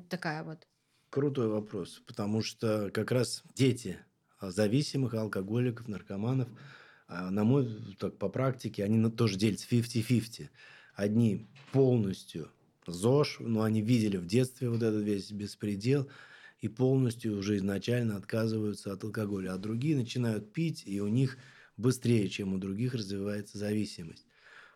Такая 0.09 0.43
вот. 0.43 0.67
Крутой 1.09 1.47
вопрос, 1.47 2.01
потому 2.07 2.41
что 2.41 2.89
как 2.91 3.11
раз 3.11 3.43
дети 3.53 3.99
зависимых, 4.41 5.13
алкоголиков, 5.13 5.87
наркоманов, 5.87 6.49
а, 7.07 7.31
на 7.31 7.43
мой, 7.43 7.95
так, 7.97 8.17
по 8.17 8.29
практике, 8.29 8.83
они 8.83 9.09
тоже 9.11 9.37
делятся 9.37 9.67
50-50. 9.69 10.49
Одни 10.95 11.47
полностью 11.71 12.49
ЗОЖ, 12.85 13.37
но 13.39 13.63
они 13.63 13.81
видели 13.81 14.17
в 14.17 14.25
детстве 14.25 14.69
вот 14.69 14.83
этот 14.83 15.03
весь 15.03 15.31
беспредел– 15.31 16.09
и 16.59 16.67
полностью 16.67 17.37
уже 17.37 17.57
изначально 17.57 18.17
отказываются 18.17 18.91
от 18.91 19.03
алкоголя. 19.03 19.53
А 19.53 19.57
другие 19.57 19.95
начинают 19.95 20.53
пить, 20.53 20.83
и 20.85 20.99
у 20.99 21.07
них 21.07 21.37
быстрее, 21.77 22.27
чем 22.29 22.53
у 22.53 22.57
других, 22.57 22.93
развивается 22.93 23.57
зависимость. 23.57 24.25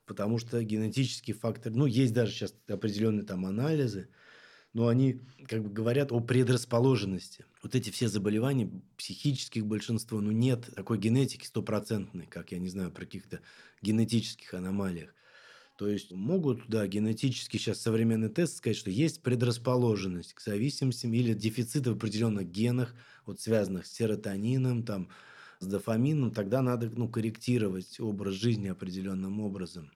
Потому 0.05 0.37
что 0.37 0.61
генетический 0.63 1.33
фактор, 1.33 1.73
ну, 1.73 1.85
есть 1.85 2.13
даже 2.13 2.31
сейчас 2.31 2.55
определенные 2.67 3.25
там 3.25 3.45
анализы, 3.45 4.09
но 4.73 4.87
они 4.87 5.21
как 5.47 5.63
бы 5.63 5.69
говорят 5.69 6.11
о 6.11 6.19
предрасположенности. 6.19 7.45
Вот 7.61 7.75
эти 7.75 7.89
все 7.89 8.07
заболевания, 8.07 8.71
психических 8.97 9.65
большинство, 9.65 10.21
ну, 10.21 10.31
нет 10.31 10.69
такой 10.75 10.97
генетики 10.97 11.45
стопроцентной, 11.45 12.25
как, 12.25 12.51
я 12.51 12.59
не 12.59 12.69
знаю, 12.69 12.91
про 12.91 13.05
каких-то 13.05 13.41
генетических 13.81 14.53
аномалиях. 14.53 15.13
То 15.77 15.87
есть 15.87 16.11
могут, 16.11 16.67
да, 16.67 16.85
генетически 16.87 17.57
сейчас 17.57 17.81
современный 17.81 18.29
тест 18.29 18.57
сказать, 18.57 18.77
что 18.77 18.91
есть 18.91 19.23
предрасположенность 19.23 20.33
к 20.33 20.41
зависимостям 20.41 21.13
или 21.13 21.33
дефицит 21.33 21.87
в 21.87 21.91
определенных 21.93 22.49
генах, 22.49 22.93
вот 23.25 23.41
связанных 23.41 23.87
с 23.87 23.91
серотонином, 23.93 24.83
там, 24.83 25.09
с 25.59 25.65
дофамином, 25.65 26.31
тогда 26.31 26.61
надо 26.61 26.89
ну, 26.89 27.09
корректировать 27.09 27.99
образ 27.99 28.35
жизни 28.35 28.67
определенным 28.67 29.41
образом. 29.41 29.91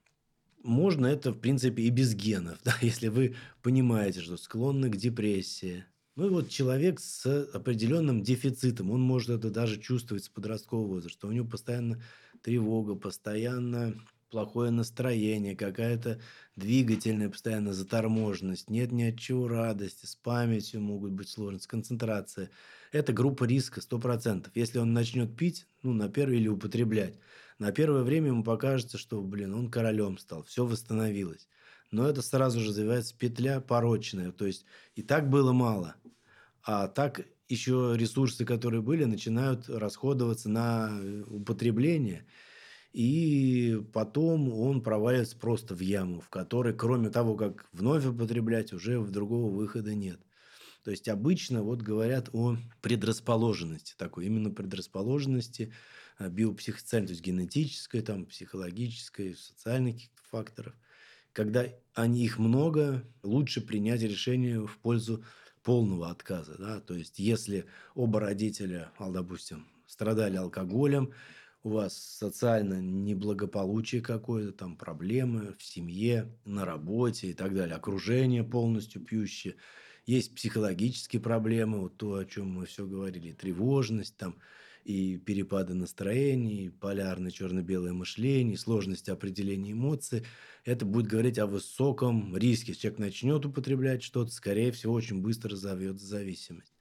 Можно 0.66 1.06
это, 1.06 1.32
в 1.32 1.38
принципе, 1.38 1.84
и 1.84 1.92
без 1.92 2.16
генов, 2.16 2.58
да, 2.64 2.76
если 2.82 3.08
вы 3.08 3.36
понимаете, 3.62 4.22
что 4.22 4.36
склонны 4.36 4.90
к 4.90 4.98
депрессии. 4.98 5.86
Ну 6.16 6.26
и 6.26 6.30
вот 6.30 6.50
человек 6.50 7.00
с 7.00 7.44
определенным 7.54 8.24
дефицитом, 8.24 8.90
он 8.90 9.02
может 9.02 9.30
это 9.30 9.52
даже 9.52 9.80
чувствовать 9.80 10.24
с 10.24 10.30
подросткового 10.30 10.88
возраста. 10.88 11.28
У 11.28 11.32
него 11.32 11.48
постоянно 11.48 12.02
тревога, 12.42 12.96
постоянно 12.96 13.94
плохое 14.32 14.72
настроение, 14.72 15.56
какая-то 15.56 16.20
двигательная 16.56 17.30
постоянно 17.30 17.72
заторможенность, 17.72 18.70
нет 18.70 18.92
ни 18.92 19.04
от 19.04 19.20
чего 19.20 19.48
радости, 19.48 20.08
с 20.08 20.16
памятью 20.16 20.82
могут 20.82 21.12
быть 21.12 21.30
сложности, 21.30 21.68
концентрация. 21.68 22.50
Это 22.92 23.14
группа 23.14 23.44
риска 23.44 23.82
100%. 23.82 24.50
Если 24.56 24.80
он 24.80 24.94
начнет 24.94 25.36
пить, 25.38 25.68
ну, 25.84 25.94
на 25.94 26.10
первое 26.10 26.38
или 26.38 26.48
употреблять, 26.48 27.20
на 27.60 27.72
первое 27.72 28.04
время 28.04 28.28
ему 28.28 28.44
покажется, 28.44 28.98
что, 28.98 29.22
блин, 29.22 29.54
он 29.54 29.70
королем 29.70 30.18
стал, 30.18 30.44
все 30.44 30.66
восстановилось. 30.66 31.48
Но 31.92 32.08
это 32.08 32.22
сразу 32.22 32.60
же 32.60 32.70
развивается 32.70 33.16
петля 33.18 33.62
порочная. 33.62 34.32
То 34.32 34.46
есть 34.46 34.66
и 34.96 35.02
так 35.04 35.30
было 35.30 35.54
мало. 35.54 35.96
А 36.64 36.88
так 36.88 37.26
еще 37.48 37.94
ресурсы, 37.96 38.44
которые 38.44 38.82
были, 38.82 39.06
начинают 39.06 39.70
расходоваться 39.70 40.50
на 40.50 40.90
э, 40.92 41.24
употребление– 41.28 42.26
и 42.96 43.84
потом 43.92 44.54
он 44.54 44.82
проваливается 44.82 45.38
просто 45.38 45.76
в 45.76 45.82
яму, 45.82 46.22
в 46.22 46.30
которой, 46.30 46.74
кроме 46.74 47.10
того, 47.10 47.36
как 47.36 47.66
вновь 47.74 48.06
употреблять, 48.06 48.72
уже 48.72 49.04
другого 49.04 49.54
выхода 49.54 49.94
нет. 49.94 50.22
То 50.86 50.92
есть 50.92 51.10
обычно 51.10 51.62
вот 51.62 51.82
говорят 51.82 52.30
о 52.32 52.56
предрасположенности 52.82 53.96
такой, 53.98 54.28
именно 54.28 54.50
предрасположенности 54.50 55.74
а, 56.18 56.30
биопсихоциальной, 56.30 57.08
то 57.08 57.12
есть 57.14 57.24
генетической, 57.24 58.02
там, 58.02 58.26
психологической, 58.26 59.36
социальных 59.36 59.98
факторов. 60.30 60.74
Когда 61.34 61.66
они, 61.94 62.24
их 62.24 62.40
много, 62.40 63.04
лучше 63.22 63.62
принять 63.62 64.02
решение 64.02 64.66
в 64.66 64.78
пользу 64.78 65.24
полного 65.64 66.10
отказа. 66.10 66.56
Да? 66.58 66.80
То 66.80 66.94
есть 66.96 67.20
если 67.20 67.66
оба 67.96 68.20
родителя, 68.22 68.92
допустим, 69.00 69.68
страдали 69.88 70.38
алкоголем, 70.38 71.12
у 71.64 71.70
вас 71.70 71.98
социально 71.98 72.80
неблагополучие 72.80 74.02
какое-то, 74.02 74.52
там 74.52 74.78
проблемы 74.78 75.56
в 75.58 75.64
семье, 75.64 76.32
на 76.46 76.64
работе 76.64 77.32
и 77.32 77.34
так 77.34 77.56
далее, 77.56 77.76
окружение 77.76 78.44
полностью 78.44 79.02
пьющее, 79.02 79.56
есть 80.06 80.36
психологические 80.36 81.20
проблемы, 81.20 81.80
вот 81.80 81.98
то, 81.98 82.18
о 82.18 82.26
чем 82.26 82.52
мы 82.52 82.68
все 82.68 82.86
говорили, 82.86 83.32
тревожность 83.32 84.16
там, 84.16 84.38
и 84.86 85.18
перепады 85.18 85.74
настроений, 85.74 86.70
полярное 86.70 87.32
черно-белое 87.32 87.92
мышление, 87.92 88.56
сложность 88.56 89.10
определения 89.10 89.72
эмоций. 89.72 90.24
Это 90.64 90.86
будет 90.86 91.08
говорить 91.08 91.40
о 91.40 91.48
высоком 91.48 92.38
риске. 92.38 92.72
Если 92.72 92.84
человек 92.84 93.00
начнет 93.00 93.46
употреблять 93.46 94.04
что-то, 94.04 94.32
скорее 94.32 94.72
всего, 94.72 94.94
очень 94.94 95.22
быстро 95.22 95.52
разовьется 95.52 96.06
зависимость. 96.06 96.76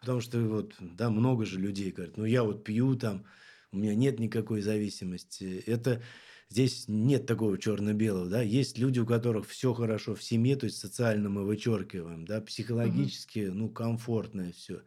Потому 0.00 0.22
что 0.22 0.40
вот, 0.40 0.74
да, 0.80 1.10
много 1.10 1.44
же 1.44 1.60
людей 1.60 1.90
говорят, 1.90 2.16
ну 2.16 2.24
я 2.24 2.44
вот 2.44 2.64
пью 2.64 2.96
там, 2.96 3.26
у 3.72 3.76
меня 3.76 3.94
нет 3.94 4.18
никакой 4.18 4.62
зависимости. 4.62 5.62
Это 5.66 6.02
здесь 6.48 6.86
нет 6.88 7.26
такого 7.26 7.58
черно-белого, 7.58 8.30
да, 8.30 8.40
есть 8.40 8.78
люди, 8.78 9.00
у 9.00 9.06
которых 9.06 9.46
все 9.46 9.74
хорошо 9.74 10.14
в 10.14 10.22
семье, 10.22 10.56
то 10.56 10.64
есть 10.64 10.78
социально 10.78 11.28
мы 11.28 11.44
вычеркиваем, 11.44 12.24
да, 12.24 12.40
психологически, 12.40 13.48
угу. 13.48 13.54
ну, 13.54 13.68
комфортное 13.68 14.52
все. 14.52 14.80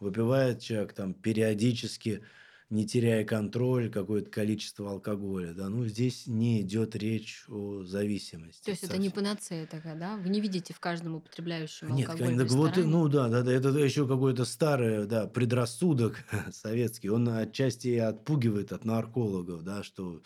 Выпивает 0.00 0.60
человек 0.60 0.92
там 0.92 1.14
периодически, 1.14 2.22
не 2.70 2.86
теряя 2.86 3.24
контроль, 3.24 3.90
какое-то 3.90 4.30
количество 4.30 4.90
алкоголя. 4.90 5.52
Да? 5.54 5.68
Ну, 5.68 5.86
здесь 5.86 6.26
не 6.26 6.62
идет 6.62 6.96
речь 6.96 7.44
о 7.48 7.84
зависимости. 7.84 8.64
То 8.64 8.70
есть 8.70 8.80
совсем. 8.82 8.96
это 8.96 9.02
не 9.02 9.10
панацея 9.10 9.66
такая, 9.66 9.96
да? 9.96 10.16
Вы 10.16 10.28
не 10.28 10.40
видите 10.40 10.74
в 10.74 10.80
каждом 10.80 11.16
употребляющем 11.16 11.94
Нет, 11.94 12.08
алкоголь 12.08 12.36
Нет, 12.36 12.50
вот, 12.50 12.76
ну 12.76 13.08
да, 13.08 13.28
да, 13.28 13.42
да, 13.42 13.52
это 13.52 13.68
еще 13.70 14.08
какой-то 14.08 14.44
старый 14.44 15.06
да, 15.06 15.26
предрассудок 15.26 16.24
советский. 16.52 17.10
Он 17.10 17.28
отчасти 17.28 17.96
отпугивает 17.96 18.72
от 18.72 18.84
наркологов, 18.84 19.62
да, 19.62 19.82
что 19.82 20.22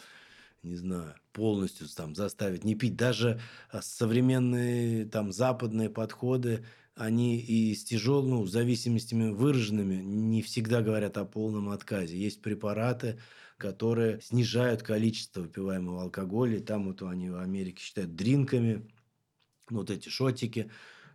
не 0.62 0.76
знаю, 0.76 1.14
полностью 1.32 1.88
там 1.88 2.14
заставить 2.14 2.64
не 2.64 2.74
пить. 2.74 2.96
Даже 2.96 3.40
а, 3.70 3.80
современные 3.82 5.06
там 5.06 5.32
западные 5.32 5.88
подходы 5.88 6.64
они 6.98 7.38
и 7.38 7.74
с 7.74 7.84
тяжелыми 7.84 8.30
ну, 8.30 8.46
зависимостями 8.46 9.30
выраженными 9.30 9.96
не 9.96 10.42
всегда 10.42 10.82
говорят 10.82 11.16
о 11.16 11.24
полном 11.24 11.70
отказе. 11.70 12.18
Есть 12.18 12.42
препараты, 12.42 13.18
которые 13.56 14.20
снижают 14.20 14.82
количество 14.82 15.42
выпиваемого 15.42 16.02
алкоголя. 16.02 16.60
Там 16.60 16.86
вот 16.88 17.02
они 17.02 17.30
в 17.30 17.38
Америке 17.38 17.82
считают 17.82 18.16
дринками, 18.16 18.88
вот 19.70 19.90
эти 19.90 20.08
шотики. 20.08 20.70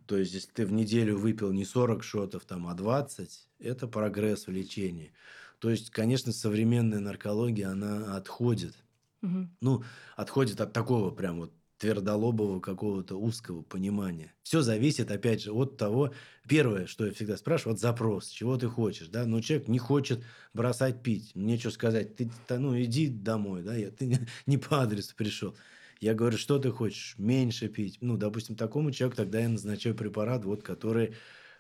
То 0.05 0.17
есть, 0.17 0.33
если 0.33 0.51
ты 0.51 0.65
в 0.65 0.71
неделю 0.71 1.17
выпил 1.17 1.51
не 1.51 1.65
40 1.65 2.03
шотов, 2.03 2.45
там, 2.45 2.67
а 2.67 2.73
20, 2.73 3.47
это 3.59 3.87
прогресс 3.87 4.47
в 4.47 4.51
лечении. 4.51 5.13
То 5.59 5.69
есть, 5.69 5.89
конечно, 5.89 6.31
современная 6.31 6.99
наркология, 6.99 7.69
она 7.69 8.15
отходит. 8.15 8.75
Угу. 9.21 9.49
Ну, 9.61 9.83
отходит 10.15 10.59
от 10.59 10.73
такого 10.73 11.11
прям 11.11 11.39
вот 11.39 11.53
твердолобого 11.83 12.61
какого-то 12.61 13.17
узкого 13.17 13.61
понимания. 13.61 14.33
Все 14.41 14.61
зависит, 14.61 15.11
опять 15.11 15.43
же, 15.43 15.51
от 15.51 15.75
того, 15.75 16.13
первое, 16.47 16.87
что 16.87 17.05
я 17.05 17.11
всегда 17.11 17.35
спрашиваю, 17.35 17.73
вот 17.73 17.81
запрос, 17.81 18.29
чего 18.29 18.55
ты 18.55 18.69
хочешь, 18.69 19.09
да, 19.09 19.25
но 19.25 19.41
человек 19.41 19.67
не 19.67 19.79
хочет 19.79 20.23
бросать 20.53 21.03
пить, 21.03 21.35
мне 21.35 21.57
что 21.57 21.71
сказать, 21.71 22.15
ты, 22.15 22.31
ну, 22.47 22.81
иди 22.81 23.09
домой, 23.09 23.63
да, 23.63 23.75
я, 23.75 23.91
ты 23.91 24.17
не 24.45 24.57
по 24.57 24.81
адресу 24.81 25.13
пришел. 25.17 25.57
Я 25.99 26.13
говорю, 26.13 26.37
что 26.37 26.57
ты 26.57 26.71
хочешь, 26.71 27.15
меньше 27.17 27.67
пить. 27.67 27.97
Ну, 27.99 28.15
допустим, 28.15 28.55
такому 28.55 28.91
человеку 28.91 29.17
тогда 29.17 29.41
я 29.41 29.49
назначаю 29.49 29.93
препарат, 29.93 30.45
вот, 30.45 30.63
который 30.63 31.15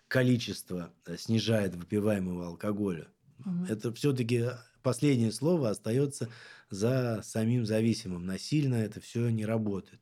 количество 0.07 0.93
э, 1.05 1.17
снижает 1.17 1.75
выпиваемого 1.75 2.47
алкоголя. 2.47 3.07
Угу. 3.39 3.65
Это 3.67 3.93
все-таки 3.93 4.45
последнее 4.83 5.33
слово 5.33 5.69
остается 5.69 6.29
за 6.69 7.21
самим 7.25 7.65
зависимым. 7.65 8.25
Насильно 8.25 8.75
это 8.75 9.01
все 9.01 9.27
не 9.27 9.45
работает 9.45 9.99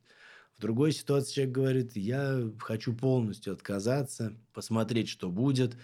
другой 0.62 0.92
ситуации 0.92 1.34
человек 1.34 1.54
говорит, 1.54 1.96
я 1.96 2.50
хочу 2.58 2.94
полностью 2.94 3.52
отказаться, 3.52 4.34
посмотреть, 4.54 5.08
что 5.08 5.28
будет, 5.28 5.76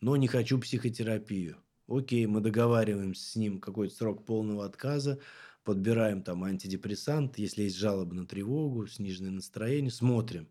но 0.00 0.16
не 0.16 0.28
хочу 0.28 0.58
психотерапию. 0.58 1.58
Окей, 1.86 2.24
мы 2.26 2.40
договариваемся 2.40 3.30
с 3.30 3.36
ним 3.36 3.60
какой-то 3.60 3.94
срок 3.94 4.24
полного 4.24 4.64
отказа, 4.64 5.18
подбираем 5.64 6.22
там 6.22 6.44
антидепрессант, 6.44 7.38
если 7.38 7.64
есть 7.64 7.76
жалоба 7.76 8.14
на 8.14 8.26
тревогу, 8.26 8.86
сниженное 8.86 9.32
настроение, 9.32 9.90
смотрим. 9.90 10.48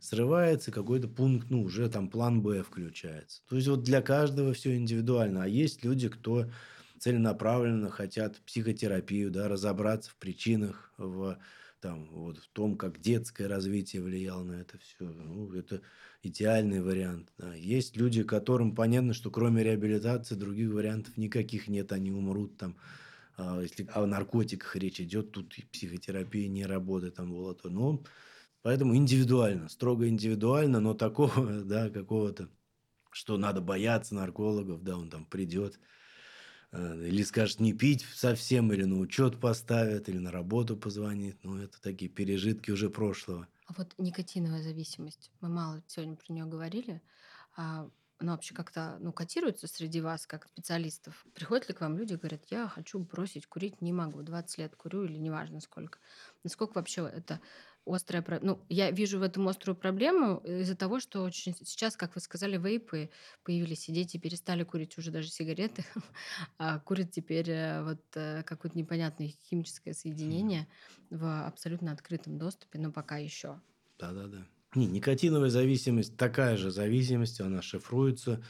Срывается 0.00 0.70
какой-то 0.70 1.08
пункт, 1.08 1.50
ну, 1.50 1.62
уже 1.62 1.88
там 1.88 2.08
план 2.08 2.42
Б 2.42 2.62
включается. 2.62 3.42
То 3.48 3.56
есть, 3.56 3.68
вот 3.68 3.82
для 3.82 4.02
каждого 4.02 4.52
все 4.52 4.76
индивидуально. 4.76 5.44
А 5.44 5.48
есть 5.48 5.84
люди, 5.84 6.08
кто 6.08 6.46
целенаправленно 6.98 7.90
хотят 7.90 8.40
психотерапию, 8.42 9.30
да, 9.30 9.48
разобраться 9.48 10.10
в 10.10 10.16
причинах, 10.16 10.92
в 10.98 11.38
там, 11.84 12.08
вот, 12.12 12.38
в 12.38 12.48
том, 12.48 12.78
как 12.78 12.98
детское 12.98 13.46
развитие 13.46 14.00
влияло 14.00 14.42
на 14.42 14.54
это 14.54 14.78
все. 14.78 15.04
Ну, 15.04 15.52
это 15.52 15.82
идеальный 16.22 16.80
вариант. 16.80 17.30
Да. 17.36 17.52
Есть 17.52 17.94
люди, 17.98 18.22
которым 18.22 18.74
понятно, 18.74 19.12
что 19.12 19.30
кроме 19.30 19.62
реабилитации 19.62 20.34
других 20.34 20.70
вариантов 20.70 21.18
никаких 21.18 21.68
нет, 21.68 21.92
они 21.92 22.10
умрут 22.10 22.56
там. 22.56 22.74
А 23.36 23.60
если 23.60 23.86
о 23.92 24.06
наркотиках 24.06 24.76
речь 24.76 24.98
идет, 24.98 25.32
тут 25.32 25.54
психотерапия 25.72 26.48
не 26.48 26.64
работает, 26.64 27.16
там 27.16 27.30
было 27.30 27.54
то. 27.54 27.68
Но 27.68 28.02
поэтому 28.62 28.96
индивидуально, 28.96 29.68
строго 29.68 30.08
индивидуально, 30.08 30.80
но 30.80 30.94
такого, 30.94 31.62
да, 31.64 31.90
какого-то, 31.90 32.48
что 33.10 33.36
надо 33.36 33.60
бояться 33.60 34.14
наркологов, 34.14 34.82
да, 34.82 34.96
он 34.96 35.10
там 35.10 35.26
придет, 35.26 35.78
или 36.74 37.22
скажет 37.22 37.60
не 37.60 37.72
пить 37.72 38.04
совсем, 38.14 38.72
или 38.72 38.84
на 38.84 38.98
учет 38.98 39.40
поставят, 39.40 40.08
или 40.08 40.18
на 40.18 40.30
работу 40.32 40.76
позвонит. 40.76 41.38
Ну, 41.44 41.58
это 41.58 41.80
такие 41.80 42.10
пережитки 42.10 42.70
уже 42.70 42.90
прошлого. 42.90 43.48
А 43.66 43.72
вот 43.72 43.94
никотиновая 43.98 44.62
зависимость, 44.62 45.30
мы 45.40 45.48
мало 45.48 45.82
сегодня 45.86 46.16
про 46.16 46.32
нее 46.32 46.44
говорили, 46.44 47.02
а 47.56 47.88
она 48.18 48.32
вообще 48.32 48.54
как-то 48.54 48.98
ну, 49.00 49.12
котируется 49.12 49.66
среди 49.66 50.00
вас, 50.00 50.26
как 50.26 50.46
специалистов? 50.46 51.26
Приходят 51.34 51.68
ли 51.68 51.74
к 51.74 51.80
вам 51.80 51.96
люди 51.96 52.12
и 52.14 52.16
говорят, 52.16 52.44
я 52.50 52.68
хочу 52.68 52.98
бросить 52.98 53.46
курить, 53.46 53.80
не 53.80 53.92
могу, 53.92 54.22
20 54.22 54.58
лет 54.58 54.76
курю 54.76 55.04
или 55.04 55.16
неважно 55.16 55.60
сколько. 55.60 55.98
Насколько 56.42 56.74
вообще 56.74 57.08
это 57.12 57.40
острая 57.86 58.22
проблема? 58.22 58.56
Ну, 58.56 58.66
я 58.68 58.90
вижу 58.90 59.18
в 59.18 59.22
этом 59.22 59.48
острую 59.48 59.76
проблему 59.76 60.38
из-за 60.44 60.76
того, 60.76 61.00
что 61.00 61.22
очень 61.22 61.54
сейчас, 61.54 61.96
как 61.96 62.14
вы 62.14 62.20
сказали, 62.20 62.56
вейпы 62.56 63.10
появились, 63.42 63.88
и 63.88 63.92
дети 63.92 64.16
перестали 64.16 64.64
курить 64.64 64.96
уже 64.98 65.10
даже 65.10 65.28
сигареты, 65.28 65.84
а 66.58 66.78
курят 66.80 67.10
теперь 67.10 67.50
э, 67.50 67.82
вот 67.82 68.02
э, 68.14 68.42
какое-то 68.44 68.76
непонятное 68.78 69.32
химическое 69.44 69.94
соединение 69.94 70.68
в 71.10 71.46
абсолютно 71.46 71.92
открытом 71.92 72.38
доступе, 72.38 72.78
но 72.78 72.92
пока 72.92 73.18
еще. 73.18 73.60
Да-да-да. 73.98 74.46
Не, 74.74 74.86
никотиновая 74.86 75.50
зависимость 75.50 76.16
такая 76.16 76.56
же 76.56 76.70
зависимость, 76.70 77.40
она 77.40 77.62
шифруется 77.62 78.42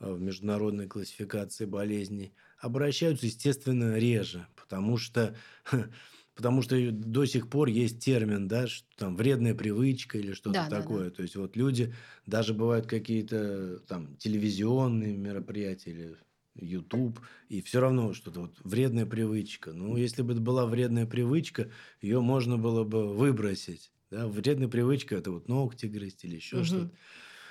э, 0.00 0.12
в 0.12 0.20
международной 0.20 0.86
классификации 0.86 1.64
болезней. 1.64 2.34
Обращаются, 2.58 3.26
естественно, 3.26 3.96
реже, 3.98 4.46
потому 4.54 4.98
что 4.98 5.34
Потому 6.42 6.60
что 6.62 6.90
до 6.90 7.24
сих 7.24 7.48
пор 7.48 7.68
есть 7.68 8.00
термин, 8.00 8.48
да, 8.48 8.66
что 8.66 8.84
там 8.96 9.14
вредная 9.14 9.54
привычка 9.54 10.18
или 10.18 10.32
что-то 10.32 10.66
да, 10.68 10.80
такое. 10.80 11.04
Да, 11.04 11.10
да. 11.10 11.10
То 11.12 11.22
есть 11.22 11.36
вот 11.36 11.54
люди, 11.54 11.94
даже 12.26 12.52
бывают 12.52 12.88
какие-то 12.88 13.78
там 13.86 14.16
телевизионные 14.16 15.16
мероприятия 15.16 15.92
или 15.92 16.16
YouTube, 16.56 17.20
и 17.48 17.62
все 17.62 17.78
равно 17.78 18.12
что-то 18.12 18.40
вот 18.40 18.56
вредная 18.64 19.06
привычка. 19.06 19.72
Ну, 19.72 19.96
если 19.96 20.22
бы 20.22 20.32
это 20.32 20.42
была 20.42 20.66
вредная 20.66 21.06
привычка, 21.06 21.70
ее 22.00 22.20
можно 22.20 22.58
было 22.58 22.82
бы 22.82 23.14
выбросить. 23.14 23.92
Да? 24.10 24.26
Вредная 24.26 24.66
привычка 24.66 25.14
это 25.14 25.30
вот 25.30 25.46
ногти 25.46 25.86
грызть 25.86 26.24
или 26.24 26.34
еще 26.34 26.56
угу. 26.56 26.64
что-то. 26.64 26.90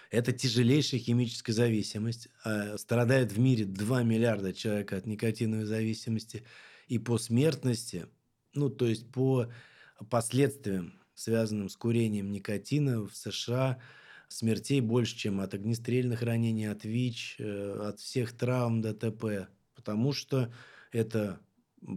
Это 0.10 0.34
тяжелейшая 0.34 1.00
химическая 1.00 1.56
зависимость. 1.56 2.28
А 2.44 2.78
страдает 2.78 3.32
в 3.32 3.39
мире 3.39 3.64
2 3.64 4.04
миллиарда 4.04 4.52
человек 4.52 4.92
от 4.92 5.06
никотиновой 5.06 5.64
зависимости. 5.64 6.44
И 6.89 7.00
по 7.00 7.18
смертности 7.18 8.08
ну, 8.54 8.70
то 8.70 8.86
есть 8.86 9.12
по 9.12 9.47
последствиям, 10.10 11.02
связанным 11.14 11.70
с 11.70 11.76
курением 11.76 12.32
никотина 12.32 13.02
в 13.02 13.16
США, 13.16 13.80
смертей 14.28 14.82
больше, 14.82 15.18
чем 15.18 15.41
от 15.41 15.54
огнестрельных 15.54 16.22
ранений, 16.22 16.66
от 16.66 16.86
ВИЧ, 16.86 17.36
э, 17.39 17.88
от 17.89 17.99
всех 17.99 18.36
травм 18.36 18.82
ДТП. 18.82 19.47
Потому 19.76 20.14
что 20.14 20.54
это 20.91 21.39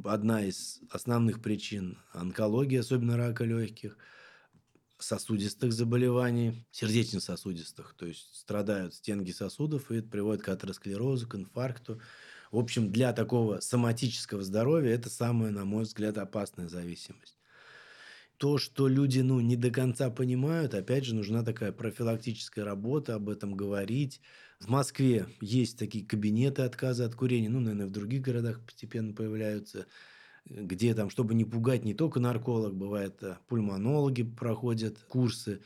одна 0.05 0.45
из 0.45 0.81
основных 0.91 1.43
причин 1.43 1.99
онкологии, 2.13 2.79
особенно 2.79 3.17
рака 3.17 3.45
легких, 3.45 3.97
сосудистых 4.99 5.73
заболеваний, 5.73 6.67
сердечно-сосудистых, 6.71 7.95
то 7.97 8.07
есть 8.07 8.35
страдают 8.35 8.95
стенки 8.95 9.33
сосудов, 9.33 9.91
и 9.91 9.97
это 9.97 10.09
приводит 10.09 10.43
к 10.43 10.49
атеросклерозу, 10.49 11.29
к 11.29 11.35
инфаркту. 11.35 12.01
В 12.55 12.59
общем, 12.61 12.93
для 12.93 13.13
такого 13.13 13.59
соматического 13.59 14.45
здоровья 14.45 14.95
это 14.95 15.11
самая, 15.11 15.51
на 15.51 15.65
мой 15.65 15.83
взгляд, 15.83 16.19
опасная 16.19 16.69
зависимость. 16.69 17.37
То, 18.37 18.59
что 18.59 18.87
люди 18.87 19.19
ну, 19.19 19.41
не 19.41 19.57
до 19.57 19.73
конца 19.73 20.09
понимают, 20.09 20.73
опять 20.73 21.05
же, 21.05 21.17
нужна 21.17 21.43
такая 21.43 21.73
профилактическая 21.73 22.65
работа, 22.65 23.17
об 23.17 23.29
этом 23.29 23.57
говорить. 23.57 24.21
В 24.61 24.69
Москве 24.69 25.27
есть 25.41 25.81
такие 25.81 26.07
кабинеты 26.07 26.63
отказа 26.63 27.07
от 27.07 27.17
курения, 27.17 27.49
ну, 27.49 27.59
наверное, 27.59 27.87
в 27.87 27.91
других 27.91 28.23
городах 28.23 28.65
постепенно 28.65 29.13
появляются, 29.13 29.87
где 30.45 30.95
там, 30.95 31.11
чтобы 31.11 31.35
не 31.35 31.45
пугать 31.45 31.85
не 31.85 31.93
только 31.93 32.21
нарколог, 32.21 32.77
бывает, 32.77 33.21
а 33.25 33.41
пульмонологи 33.49 34.23
проходят 34.23 35.01
курсы, 35.09 35.61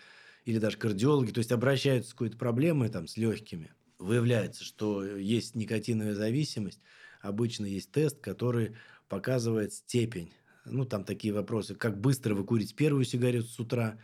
или 0.47 0.59
даже 0.59 0.79
кардиологи, 0.79 1.33
то 1.33 1.41
есть 1.41 1.53
обращаются 1.53 2.13
с 2.13 2.15
какой-то 2.15 2.39
проблемой 2.39 2.89
там, 2.89 3.07
с 3.07 3.19
легкими 3.19 3.75
выявляется, 3.99 4.65
что 4.65 5.05
есть 5.05 5.55
никотиновая 5.55 6.15
зависимость, 6.15 6.81
обычно 7.21 7.67
есть 7.67 7.91
тест, 7.91 8.21
который 8.21 8.77
показывает 9.09 9.73
степень. 9.73 10.33
Ну, 10.65 10.85
там 10.85 11.05
такие 11.05 11.33
вопросы, 11.33 11.75
как 11.75 12.01
быстро 12.01 12.35
вы 12.35 12.45
курите 12.45 12.75
первую 12.75 13.05
сигарету 13.05 13.47
с 13.47 13.59
утра 13.59 13.99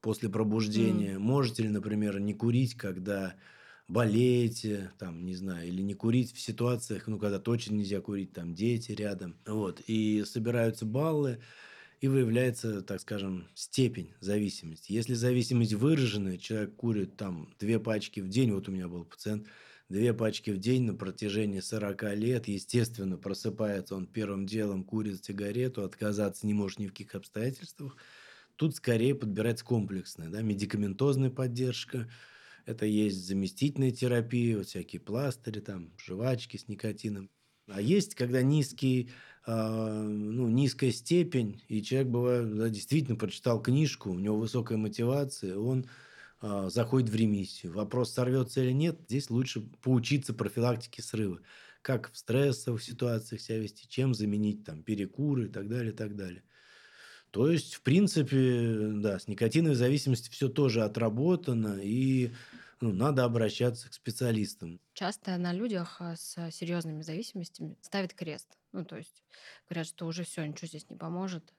после 0.00 0.28
пробуждения, 0.28 1.14
mm. 1.14 1.18
можете 1.18 1.64
ли, 1.64 1.68
например, 1.68 2.20
не 2.20 2.34
курить, 2.34 2.74
когда 2.74 3.34
болеете, 3.88 4.92
там, 4.98 5.24
не 5.24 5.34
знаю, 5.34 5.68
или 5.68 5.82
не 5.82 5.94
курить 5.94 6.32
в 6.32 6.40
ситуациях, 6.40 7.06
ну, 7.06 7.18
когда 7.18 7.38
точно 7.38 7.74
нельзя 7.74 8.00
курить, 8.00 8.32
там, 8.32 8.54
дети 8.54 8.92
рядом, 8.92 9.36
вот, 9.46 9.80
и 9.86 10.24
собираются 10.24 10.86
баллы, 10.86 11.40
и 12.04 12.08
выявляется, 12.08 12.82
так 12.82 13.00
скажем, 13.00 13.48
степень 13.54 14.12
зависимости. 14.20 14.92
Если 14.92 15.14
зависимость 15.14 15.72
выраженная, 15.72 16.36
человек 16.36 16.76
курит 16.76 17.16
там 17.16 17.54
две 17.58 17.80
пачки 17.80 18.20
в 18.20 18.28
день, 18.28 18.52
вот 18.52 18.68
у 18.68 18.72
меня 18.72 18.88
был 18.88 19.06
пациент, 19.06 19.46
две 19.88 20.12
пачки 20.12 20.50
в 20.50 20.58
день 20.58 20.82
на 20.82 20.92
протяжении 20.92 21.60
40 21.60 22.14
лет, 22.14 22.46
естественно, 22.46 23.16
просыпается 23.16 23.96
он 23.96 24.06
первым 24.06 24.44
делом, 24.44 24.84
курит 24.84 25.24
сигарету, 25.24 25.82
отказаться 25.82 26.46
не 26.46 26.52
может 26.52 26.78
ни 26.78 26.88
в 26.88 26.90
каких 26.90 27.14
обстоятельствах. 27.14 27.96
Тут 28.56 28.76
скорее 28.76 29.14
подбирается 29.14 29.64
комплексная, 29.64 30.28
да, 30.28 30.42
медикаментозная 30.42 31.30
поддержка, 31.30 32.10
это 32.66 32.84
есть 32.84 33.26
заместительная 33.26 33.92
терапия, 33.92 34.58
вот 34.58 34.66
всякие 34.66 35.00
пластыри, 35.00 35.60
там, 35.60 35.90
жвачки 35.96 36.58
с 36.58 36.68
никотином. 36.68 37.30
А 37.68 37.80
есть, 37.80 38.14
когда 38.14 38.42
низкий 38.42 39.10
а, 39.46 40.02
ну, 40.02 40.48
низкая 40.48 40.90
степень, 40.90 41.62
и 41.68 41.82
человек, 41.82 42.08
бывает, 42.08 42.56
да, 42.56 42.68
действительно 42.70 43.16
прочитал 43.16 43.60
книжку, 43.60 44.10
у 44.10 44.18
него 44.18 44.38
высокая 44.38 44.78
мотивация, 44.78 45.58
он 45.58 45.86
а, 46.40 46.70
заходит 46.70 47.10
в 47.10 47.14
ремиссию. 47.14 47.72
Вопрос, 47.72 48.12
сорвется 48.12 48.62
или 48.62 48.72
нет, 48.72 49.00
здесь 49.06 49.28
лучше 49.28 49.60
поучиться 49.82 50.32
профилактике 50.32 51.02
срыва. 51.02 51.40
Как 51.82 52.10
в 52.10 52.16
стрессовых 52.16 52.82
ситуациях 52.82 53.42
себя 53.42 53.58
вести, 53.58 53.86
чем 53.86 54.14
заменить 54.14 54.64
там 54.64 54.82
перекуры 54.82 55.46
и 55.46 55.48
так 55.48 55.68
далее, 55.68 55.92
и 55.92 55.96
так 55.96 56.16
далее. 56.16 56.42
То 57.30 57.50
есть, 57.50 57.74
в 57.74 57.82
принципе, 57.82 58.92
да, 58.94 59.18
с 59.18 59.28
никотиновой 59.28 59.74
зависимостью 59.74 60.32
все 60.32 60.48
тоже 60.48 60.82
отработано, 60.82 61.80
и 61.82 62.30
ну, 62.84 62.92
надо 62.92 63.24
обращаться 63.24 63.88
к 63.88 63.94
специалистам. 63.94 64.78
Часто 64.92 65.38
на 65.38 65.54
людях 65.54 65.96
а, 66.00 66.16
с 66.16 66.50
серьезными 66.50 67.00
зависимостями 67.00 67.78
ставят 67.80 68.12
крест. 68.12 68.58
Ну, 68.72 68.84
то 68.84 68.98
есть 68.98 69.24
говорят, 69.66 69.86
что 69.86 70.06
уже 70.06 70.24
все, 70.24 70.44
ничего 70.44 70.68
здесь 70.68 70.90
не 70.90 70.96
поможет. 70.96 71.54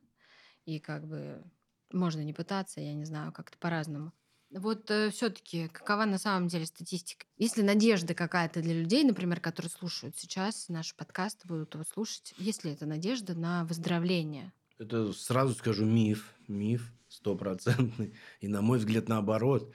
И 0.66 0.80
как 0.80 1.08
бы 1.08 1.44
можно 1.92 2.22
не 2.22 2.32
пытаться, 2.32 2.80
я 2.80 2.94
не 2.94 3.06
знаю, 3.06 3.32
как-то 3.32 3.58
по-разному. 3.58 4.14
Вот 4.52 4.92
э, 4.92 5.10
все-таки 5.10 5.68
какова 5.70 6.06
на 6.06 6.20
самом 6.20 6.48
деле 6.48 6.68
статистика? 6.68 7.26
Есть 7.38 7.58
ли 7.58 7.64
надежда 7.64 8.14
какая-то 8.14 8.62
для 8.62 8.76
людей, 8.76 9.04
например, 9.04 9.40
которые 9.40 9.72
слушают 9.72 10.16
сейчас 10.20 10.70
наш 10.70 10.94
подкаст, 10.96 11.44
будут 11.48 11.74
его 11.74 11.84
слушать? 11.86 12.36
Есть 12.38 12.64
ли 12.64 12.72
эта 12.72 12.86
надежда 12.86 13.34
на 13.34 13.66
выздоровление? 13.66 14.54
Это 14.78 15.12
сразу 15.12 15.56
скажу 15.56 15.86
миф, 15.86 16.36
миф 16.48 16.94
стопроцентный. 17.08 18.14
И 18.42 18.48
на 18.48 18.62
мой 18.62 18.78
взгляд, 18.78 19.10
наоборот, 19.10 19.74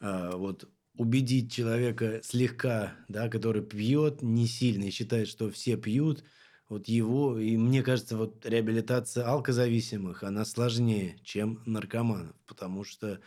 а, 0.00 0.36
вот 0.36 0.68
убедить 0.96 1.52
человека 1.52 2.20
слегка, 2.22 2.94
да, 3.08 3.28
который 3.28 3.62
пьет 3.62 4.22
не 4.22 4.46
сильно 4.46 4.84
и 4.84 4.90
считает, 4.90 5.28
что 5.28 5.50
все 5.50 5.76
пьют, 5.76 6.24
вот 6.68 6.88
его, 6.88 7.38
и 7.38 7.56
мне 7.56 7.82
кажется, 7.82 8.16
вот 8.16 8.46
реабилитация 8.46 9.26
алкозависимых, 9.26 10.22
она 10.22 10.44
сложнее, 10.44 11.18
чем 11.22 11.62
наркоманов, 11.66 12.34
потому 12.46 12.84
что 12.84 13.20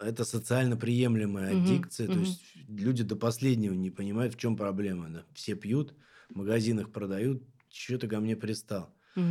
это 0.00 0.24
социально 0.24 0.76
приемлемая 0.76 1.54
угу, 1.54 1.62
аддикция, 1.62 2.06
угу. 2.06 2.14
то 2.14 2.20
есть 2.20 2.42
люди 2.68 3.02
до 3.02 3.16
последнего 3.16 3.74
не 3.74 3.90
понимают, 3.90 4.34
в 4.34 4.38
чем 4.38 4.56
проблема. 4.56 5.08
Да? 5.08 5.24
Все 5.34 5.54
пьют, 5.54 5.94
в 6.30 6.36
магазинах 6.36 6.90
продают, 6.90 7.42
что 7.70 7.98
ты 7.98 8.08
ко 8.08 8.20
мне 8.20 8.36
пристал. 8.36 8.94
Угу. 9.14 9.24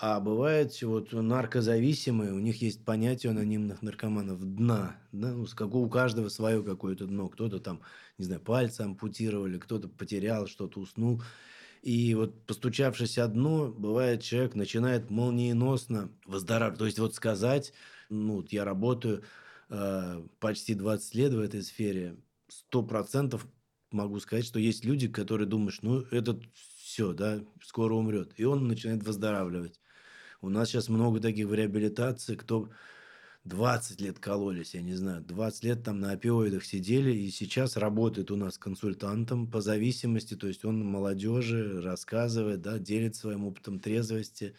А 0.00 0.20
бывает, 0.20 0.80
вот 0.82 1.12
наркозависимые, 1.12 2.32
у 2.32 2.38
них 2.38 2.62
есть 2.62 2.84
понятие 2.84 3.30
анонимных 3.30 3.82
наркоманов 3.82 4.40
дна. 4.44 4.96
Да? 5.10 5.32
Ну, 5.32 5.44
у 5.72 5.88
каждого 5.88 6.28
свое 6.28 6.62
какое-то 6.62 7.06
дно. 7.06 7.28
Кто-то 7.28 7.58
там, 7.58 7.80
не 8.16 8.24
знаю, 8.24 8.40
пальцы 8.40 8.82
ампутировали, 8.82 9.58
кто-то 9.58 9.88
потерял, 9.88 10.46
что-то 10.46 10.78
уснул. 10.78 11.20
И 11.82 12.14
вот 12.14 12.46
постучавшись 12.46 13.18
о 13.18 13.26
дно, 13.26 13.72
бывает, 13.72 14.22
человек 14.22 14.54
начинает 14.54 15.10
молниеносно 15.10 16.10
выздоравливать. 16.26 16.78
То 16.78 16.86
есть 16.86 16.98
вот 17.00 17.16
сказать, 17.16 17.72
ну, 18.08 18.36
вот 18.36 18.52
я 18.52 18.64
работаю 18.64 19.24
э, 19.68 20.22
почти 20.38 20.74
20 20.74 21.14
лет 21.16 21.32
в 21.32 21.40
этой 21.40 21.62
сфере, 21.64 22.16
сто 22.46 22.84
процентов 22.84 23.48
могу 23.90 24.20
сказать, 24.20 24.44
что 24.44 24.60
есть 24.60 24.84
люди, 24.84 25.08
которые 25.08 25.48
думают, 25.48 25.82
ну, 25.82 26.02
этот 26.12 26.44
все, 26.54 27.12
да, 27.12 27.40
скоро 27.62 27.94
умрет. 27.94 28.32
И 28.36 28.44
он 28.44 28.68
начинает 28.68 29.02
выздоравливать. 29.02 29.80
У 30.40 30.48
нас 30.50 30.68
сейчас 30.68 30.88
много 30.88 31.20
таких 31.20 31.48
в 31.48 31.54
реабилитации, 31.54 32.36
кто 32.36 32.70
20 33.44 34.00
лет 34.00 34.18
кололись, 34.18 34.74
я 34.74 34.82
не 34.82 34.94
знаю, 34.94 35.22
20 35.22 35.64
лет 35.64 35.82
там 35.84 36.00
на 36.00 36.12
опиоидах 36.12 36.64
сидели, 36.64 37.12
и 37.12 37.30
сейчас 37.30 37.76
работает 37.76 38.30
у 38.30 38.36
нас 38.36 38.58
консультантом 38.58 39.50
по 39.50 39.60
зависимости, 39.60 40.34
то 40.34 40.46
есть 40.46 40.64
он 40.64 40.84
молодежи 40.84 41.80
рассказывает, 41.80 42.60
да, 42.60 42.78
делит 42.78 43.16
своим 43.16 43.44
опытом 43.44 43.80
трезвости. 43.80 44.54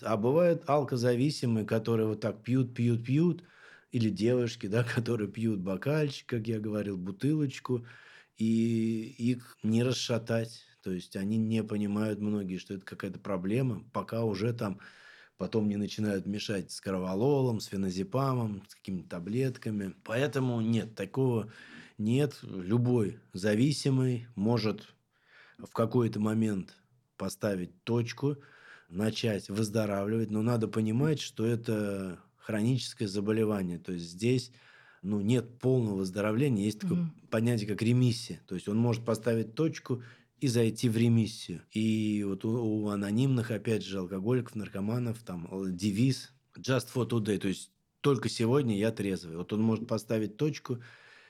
А 0.00 0.16
бывают 0.16 0.68
алкозависимые, 0.68 1.66
которые 1.66 2.06
вот 2.06 2.20
так 2.20 2.42
пьют, 2.42 2.74
пьют, 2.74 3.04
пьют, 3.04 3.44
или 3.90 4.10
девушки, 4.10 4.66
да, 4.66 4.84
которые 4.94 5.28
пьют 5.28 5.60
бокальчик, 5.60 6.28
как 6.28 6.46
я 6.46 6.60
говорил, 6.60 6.96
бутылочку, 6.96 7.86
и 8.36 9.14
их 9.18 9.56
не 9.62 9.82
расшатать. 9.82 10.62
То 10.82 10.92
есть 10.92 11.16
они 11.16 11.36
не 11.36 11.62
понимают 11.62 12.20
многие, 12.20 12.56
что 12.56 12.74
это 12.74 12.84
какая-то 12.84 13.18
проблема, 13.18 13.84
пока 13.92 14.24
уже 14.24 14.52
там 14.54 14.80
потом 15.40 15.70
не 15.70 15.78
начинают 15.78 16.26
мешать 16.26 16.70
с 16.70 16.82
кровололом, 16.82 17.60
с 17.60 17.64
феназепамом, 17.64 18.62
с 18.68 18.74
какими-то 18.74 19.08
таблетками. 19.08 19.94
Поэтому 20.04 20.60
нет, 20.60 20.94
такого 20.94 21.50
нет. 21.96 22.38
Любой 22.42 23.20
зависимый 23.32 24.26
может 24.34 24.86
в 25.56 25.72
какой-то 25.72 26.20
момент 26.20 26.76
поставить 27.16 27.82
точку, 27.84 28.36
начать 28.90 29.48
выздоравливать, 29.48 30.30
но 30.30 30.42
надо 30.42 30.68
понимать, 30.68 31.22
что 31.22 31.46
это 31.46 32.18
хроническое 32.36 33.08
заболевание. 33.08 33.78
То 33.78 33.92
есть 33.92 34.10
здесь 34.10 34.52
ну, 35.00 35.22
нет 35.22 35.58
полного 35.58 35.94
выздоровления, 35.94 36.66
есть 36.66 36.80
такое 36.80 36.98
mm-hmm. 36.98 37.28
понятие, 37.30 37.66
как 37.66 37.80
ремиссия. 37.80 38.42
То 38.46 38.56
есть 38.56 38.68
он 38.68 38.76
может 38.76 39.06
поставить 39.06 39.54
точку 39.54 40.02
и 40.40 40.48
зайти 40.48 40.88
в 40.88 40.96
ремиссию. 40.96 41.62
И 41.72 42.24
вот 42.26 42.44
у, 42.44 42.50
у 42.50 42.88
анонимных, 42.88 43.50
опять 43.50 43.84
же, 43.84 43.98
алкоголиков, 43.98 44.54
наркоманов, 44.54 45.22
там 45.22 45.48
девиз 45.76 46.30
«just 46.58 46.88
for 46.94 47.08
today», 47.08 47.38
то 47.38 47.48
есть 47.48 47.70
только 48.00 48.28
сегодня 48.28 48.78
я 48.78 48.90
трезвый. 48.90 49.36
Вот 49.36 49.52
он 49.52 49.62
может 49.62 49.86
поставить 49.86 50.36
точку 50.36 50.78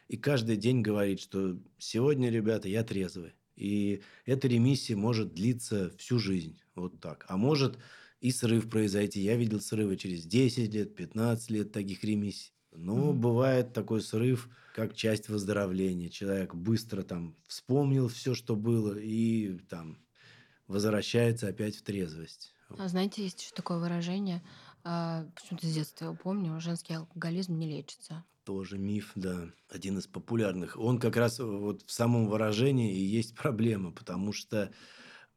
и 0.08 0.16
каждый 0.16 0.56
день 0.56 0.82
говорить, 0.82 1.20
что 1.20 1.56
сегодня, 1.78 2.30
ребята, 2.30 2.68
я 2.68 2.82
трезвый. 2.82 3.34
И 3.56 4.02
эта 4.24 4.48
ремиссия 4.48 4.96
может 4.96 5.34
длиться 5.34 5.92
всю 5.98 6.18
жизнь. 6.18 6.58
Вот 6.74 7.00
так. 7.00 7.26
А 7.28 7.36
может 7.36 7.78
и 8.20 8.30
срыв 8.30 8.68
произойти. 8.68 9.20
Я 9.20 9.36
видел 9.36 9.60
срывы 9.60 9.96
через 9.96 10.24
10 10.24 10.72
лет, 10.72 10.94
15 10.94 11.50
лет 11.50 11.72
таких 11.72 12.02
ремиссий. 12.04 12.52
Но 12.72 13.10
mm-hmm. 13.10 13.14
бывает 13.14 13.72
такой 13.72 14.00
срыв, 14.00 14.48
как 14.80 14.94
часть 14.94 15.28
выздоровления. 15.28 16.08
Человек 16.08 16.54
быстро 16.54 17.02
там 17.02 17.36
вспомнил 17.46 18.08
все, 18.08 18.34
что 18.34 18.56
было, 18.56 18.98
и 18.98 19.58
там 19.68 19.98
возвращается 20.68 21.48
опять 21.48 21.76
в 21.76 21.82
трезвость. 21.82 22.54
А 22.78 22.88
знаете, 22.88 23.22
есть 23.22 23.42
еще 23.42 23.52
такое 23.54 23.78
выражение, 23.78 24.42
а, 24.82 25.26
почему-то 25.34 25.66
с 25.66 25.74
детства 25.74 26.06
его 26.06 26.14
помню, 26.14 26.58
женский 26.60 26.94
алкоголизм 26.94 27.58
не 27.58 27.68
лечится. 27.68 28.24
Тоже 28.44 28.78
миф, 28.78 29.12
да, 29.16 29.50
один 29.68 29.98
из 29.98 30.06
популярных. 30.06 30.78
Он 30.78 30.98
как 30.98 31.16
раз 31.16 31.40
вот 31.40 31.82
в 31.82 31.92
самом 31.92 32.26
выражении 32.26 32.94
и 32.94 33.02
есть 33.02 33.34
проблема, 33.36 33.92
потому 33.92 34.32
что 34.32 34.72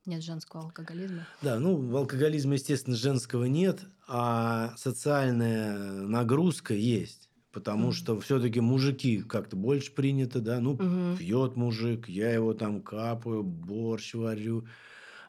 нет 0.05 0.23
женского 0.23 0.63
алкоголизма. 0.63 1.27
Да, 1.41 1.59
ну, 1.59 1.93
алкоголизма, 1.97 2.53
естественно, 2.53 2.95
женского 2.95 3.43
нет, 3.43 3.81
а 4.07 4.73
социальная 4.77 5.77
нагрузка 6.03 6.73
есть. 6.73 7.29
Потому 7.53 7.89
mm 7.89 7.93
что 7.93 8.19
все-таки 8.19 8.59
мужики 8.59 9.21
как-то 9.21 9.55
больше 9.55 9.93
принято, 9.93 10.41
да, 10.41 10.59
ну, 10.59 10.75
mm 10.75 11.17
пьет 11.17 11.55
мужик, 11.55 12.09
я 12.09 12.33
его 12.33 12.53
там 12.55 12.81
капаю, 12.81 13.43
борщ 13.43 14.15
варю. 14.15 14.65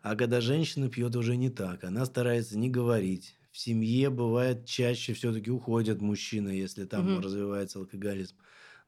А 0.03 0.17
когда 0.17 0.41
женщина 0.41 0.89
пьет, 0.89 1.15
уже 1.17 1.37
не 1.37 1.51
так. 1.51 1.85
Она 1.85 2.07
старается 2.07 2.59
не 2.59 2.71
говорить. 2.71 3.37
В 3.53 3.59
семье 3.59 4.09
бывает 4.09 4.65
чаще 4.65 5.13
все-таки 5.13 5.51
уходят 5.51 6.01
мужчины, 6.01 6.49
если 6.49 6.87
там 6.87 7.07
mm 7.09 7.21
развивается 7.21 7.79
алкоголизм. 7.79 8.37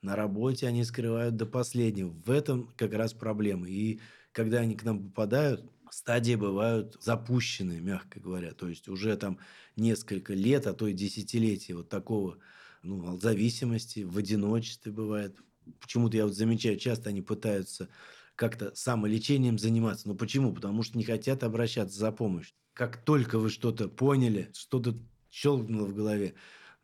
На 0.01 0.17
работе 0.17 0.67
они 0.67 0.83
скрывают 0.83 1.37
до 1.37 1.45
последнего. 1.45 2.09
В 2.09 2.31
этом 2.31 2.73
как 2.77 2.95
раз 2.95 3.13
проблема. 3.13 3.69
И 3.69 4.01
когда 4.33 4.61
они 4.61 4.77
к 4.77 4.85
нам 4.85 5.11
попадают, 5.11 5.71
стадии 5.91 6.37
бывают 6.37 6.97
запущенные, 7.01 7.81
мягко 7.81 8.19
говоря. 8.19 8.53
То 8.53 8.69
есть 8.69 8.89
уже 8.89 9.15
там 9.17 9.39
несколько 9.77 10.33
лет, 10.33 10.67
а 10.67 10.73
то 10.73 10.87
и 10.87 10.95
десятилетия 10.95 11.75
вот 11.75 11.91
такого 11.91 12.39
ну, 12.87 13.19
зависимости, 13.19 14.01
в 14.01 14.17
одиночестве 14.17 14.93
бывает. 14.93 15.37
Почему-то 15.81 16.17
я 16.17 16.25
вот 16.25 16.35
замечаю, 16.35 16.79
часто 16.79 17.11
они 17.11 17.23
пытаются 17.23 17.89
как-то 18.37 18.75
самолечением 18.75 19.59
заниматься. 19.59 20.09
Но 20.09 20.15
почему? 20.15 20.53
Потому 20.53 20.83
что 20.83 20.97
не 20.97 21.05
хотят 21.05 21.43
обращаться 21.43 21.99
за 21.99 22.13
помощью. 22.13 22.55
Как 22.75 23.03
только 23.05 23.39
вы 23.39 23.51
что-то 23.51 23.89
поняли, 23.89 24.51
что-то 24.55 24.95
щелкнуло 25.31 25.87
в 25.87 25.95
голове, 25.95 26.35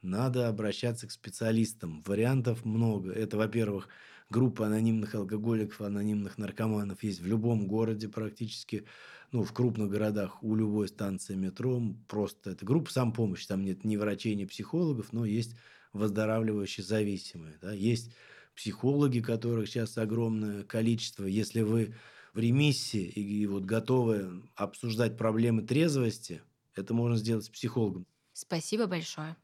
надо 0.01 0.49
обращаться 0.49 1.07
к 1.07 1.13
специалистам. 1.13 2.03
Вариантов 2.07 2.65
много. 2.65 3.13
Это, 3.13 3.37
во-первых, 3.37 3.89
группа 4.31 4.67
анонимных 4.67 5.15
алкоголиков, 5.15 5.81
анонимных 5.83 6.39
наркоманов 6.39 7.03
есть 7.05 7.21
в 7.21 7.27
любом 7.27 7.69
городе 7.69 8.09
практически. 8.09 8.85
Ну, 9.31 9.45
в 9.45 9.53
крупных 9.53 9.91
городах 9.91 10.43
у 10.43 10.57
любой 10.57 10.89
станции 10.89 11.35
метро. 11.35 11.81
Просто 12.09 12.51
это 12.51 12.67
группа 12.67 12.91
самопомощи. 12.91 13.47
Там 13.47 13.63
нет 13.63 13.85
ни 13.85 13.97
врачей, 13.97 14.35
ни 14.35 14.47
психологов, 14.47 15.13
но 15.13 15.25
есть 15.25 15.55
выздоравливающие 15.93 16.85
зависимые. 16.85 17.59
Да? 17.61 17.73
Есть 17.73 18.13
психологи, 18.55 19.21
которых 19.21 19.69
сейчас 19.69 19.99
огромное 19.99 20.63
количество. 20.65 21.25
Если 21.25 21.63
вы 21.63 21.95
в 22.35 22.39
ремиссии 22.39 23.05
и, 23.05 23.43
и 23.43 23.47
вот 23.47 23.65
готовы 23.65 24.43
обсуждать 24.55 25.17
проблемы 25.17 25.63
трезвости, 25.63 26.43
это 26.75 26.95
можно 26.95 27.17
сделать 27.17 27.45
с 27.45 27.51
психологом. 27.51 28.07
Спасибо 28.33 28.87
большое. 28.87 29.37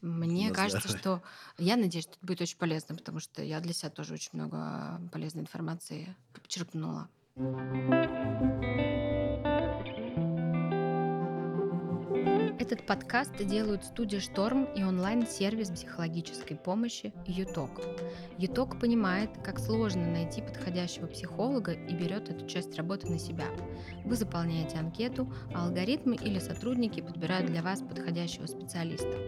Мне 0.00 0.48
На 0.48 0.54
кажется, 0.54 0.88
что 0.98 1.22
я 1.58 1.76
надеюсь, 1.76 2.04
что 2.04 2.14
это 2.14 2.26
будет 2.26 2.40
очень 2.40 2.56
полезно, 2.56 2.96
потому 2.96 3.20
что 3.20 3.42
я 3.42 3.60
для 3.60 3.72
себя 3.72 3.90
тоже 3.90 4.14
очень 4.14 4.30
много 4.32 5.00
полезной 5.12 5.42
информации 5.42 6.16
почерпнула. 6.32 7.08
Этот 12.70 12.86
подкаст 12.86 13.36
делают 13.44 13.84
студия 13.84 14.20
«Шторм» 14.20 14.62
и 14.76 14.84
онлайн-сервис 14.84 15.70
психологической 15.70 16.56
помощи 16.56 17.12
«Юток». 17.26 17.80
«Юток» 18.38 18.78
понимает, 18.78 19.30
как 19.42 19.58
сложно 19.58 20.06
найти 20.06 20.40
подходящего 20.40 21.08
психолога 21.08 21.72
и 21.72 21.92
берет 21.96 22.30
эту 22.30 22.46
часть 22.46 22.76
работы 22.76 23.08
на 23.08 23.18
себя. 23.18 23.46
Вы 24.04 24.14
заполняете 24.14 24.76
анкету, 24.76 25.34
а 25.52 25.64
алгоритмы 25.64 26.14
или 26.14 26.38
сотрудники 26.38 27.00
подбирают 27.00 27.50
для 27.50 27.60
вас 27.60 27.80
подходящего 27.80 28.46
специалиста. 28.46 29.18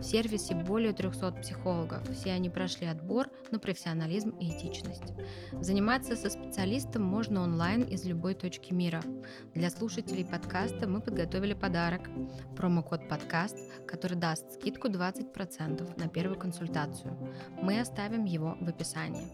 В 0.00 0.02
сервисе 0.02 0.56
более 0.56 0.92
300 0.92 1.30
психологов. 1.40 2.02
Все 2.10 2.32
они 2.32 2.50
прошли 2.50 2.88
отбор 2.88 3.28
на 3.52 3.60
профессионализм 3.60 4.30
и 4.40 4.50
этичность. 4.50 5.14
Заниматься 5.52 6.16
со 6.16 6.30
специалистом 6.30 7.02
можно 7.04 7.42
онлайн 7.42 7.82
из 7.82 8.04
любой 8.04 8.34
точки 8.34 8.72
мира. 8.72 9.04
Для 9.54 9.70
слушателей 9.70 10.24
подкаста 10.24 10.88
мы 10.88 11.00
подготовили 11.00 11.54
подарок– 11.54 12.10
промокод 12.88 13.08
подкаст, 13.08 13.56
который 13.86 14.16
даст 14.16 14.52
скидку 14.54 14.88
20% 14.88 15.98
на 15.98 16.08
первую 16.08 16.38
консультацию. 16.38 17.16
Мы 17.60 17.80
оставим 17.80 18.24
его 18.24 18.56
в 18.60 18.68
описании. 18.68 19.28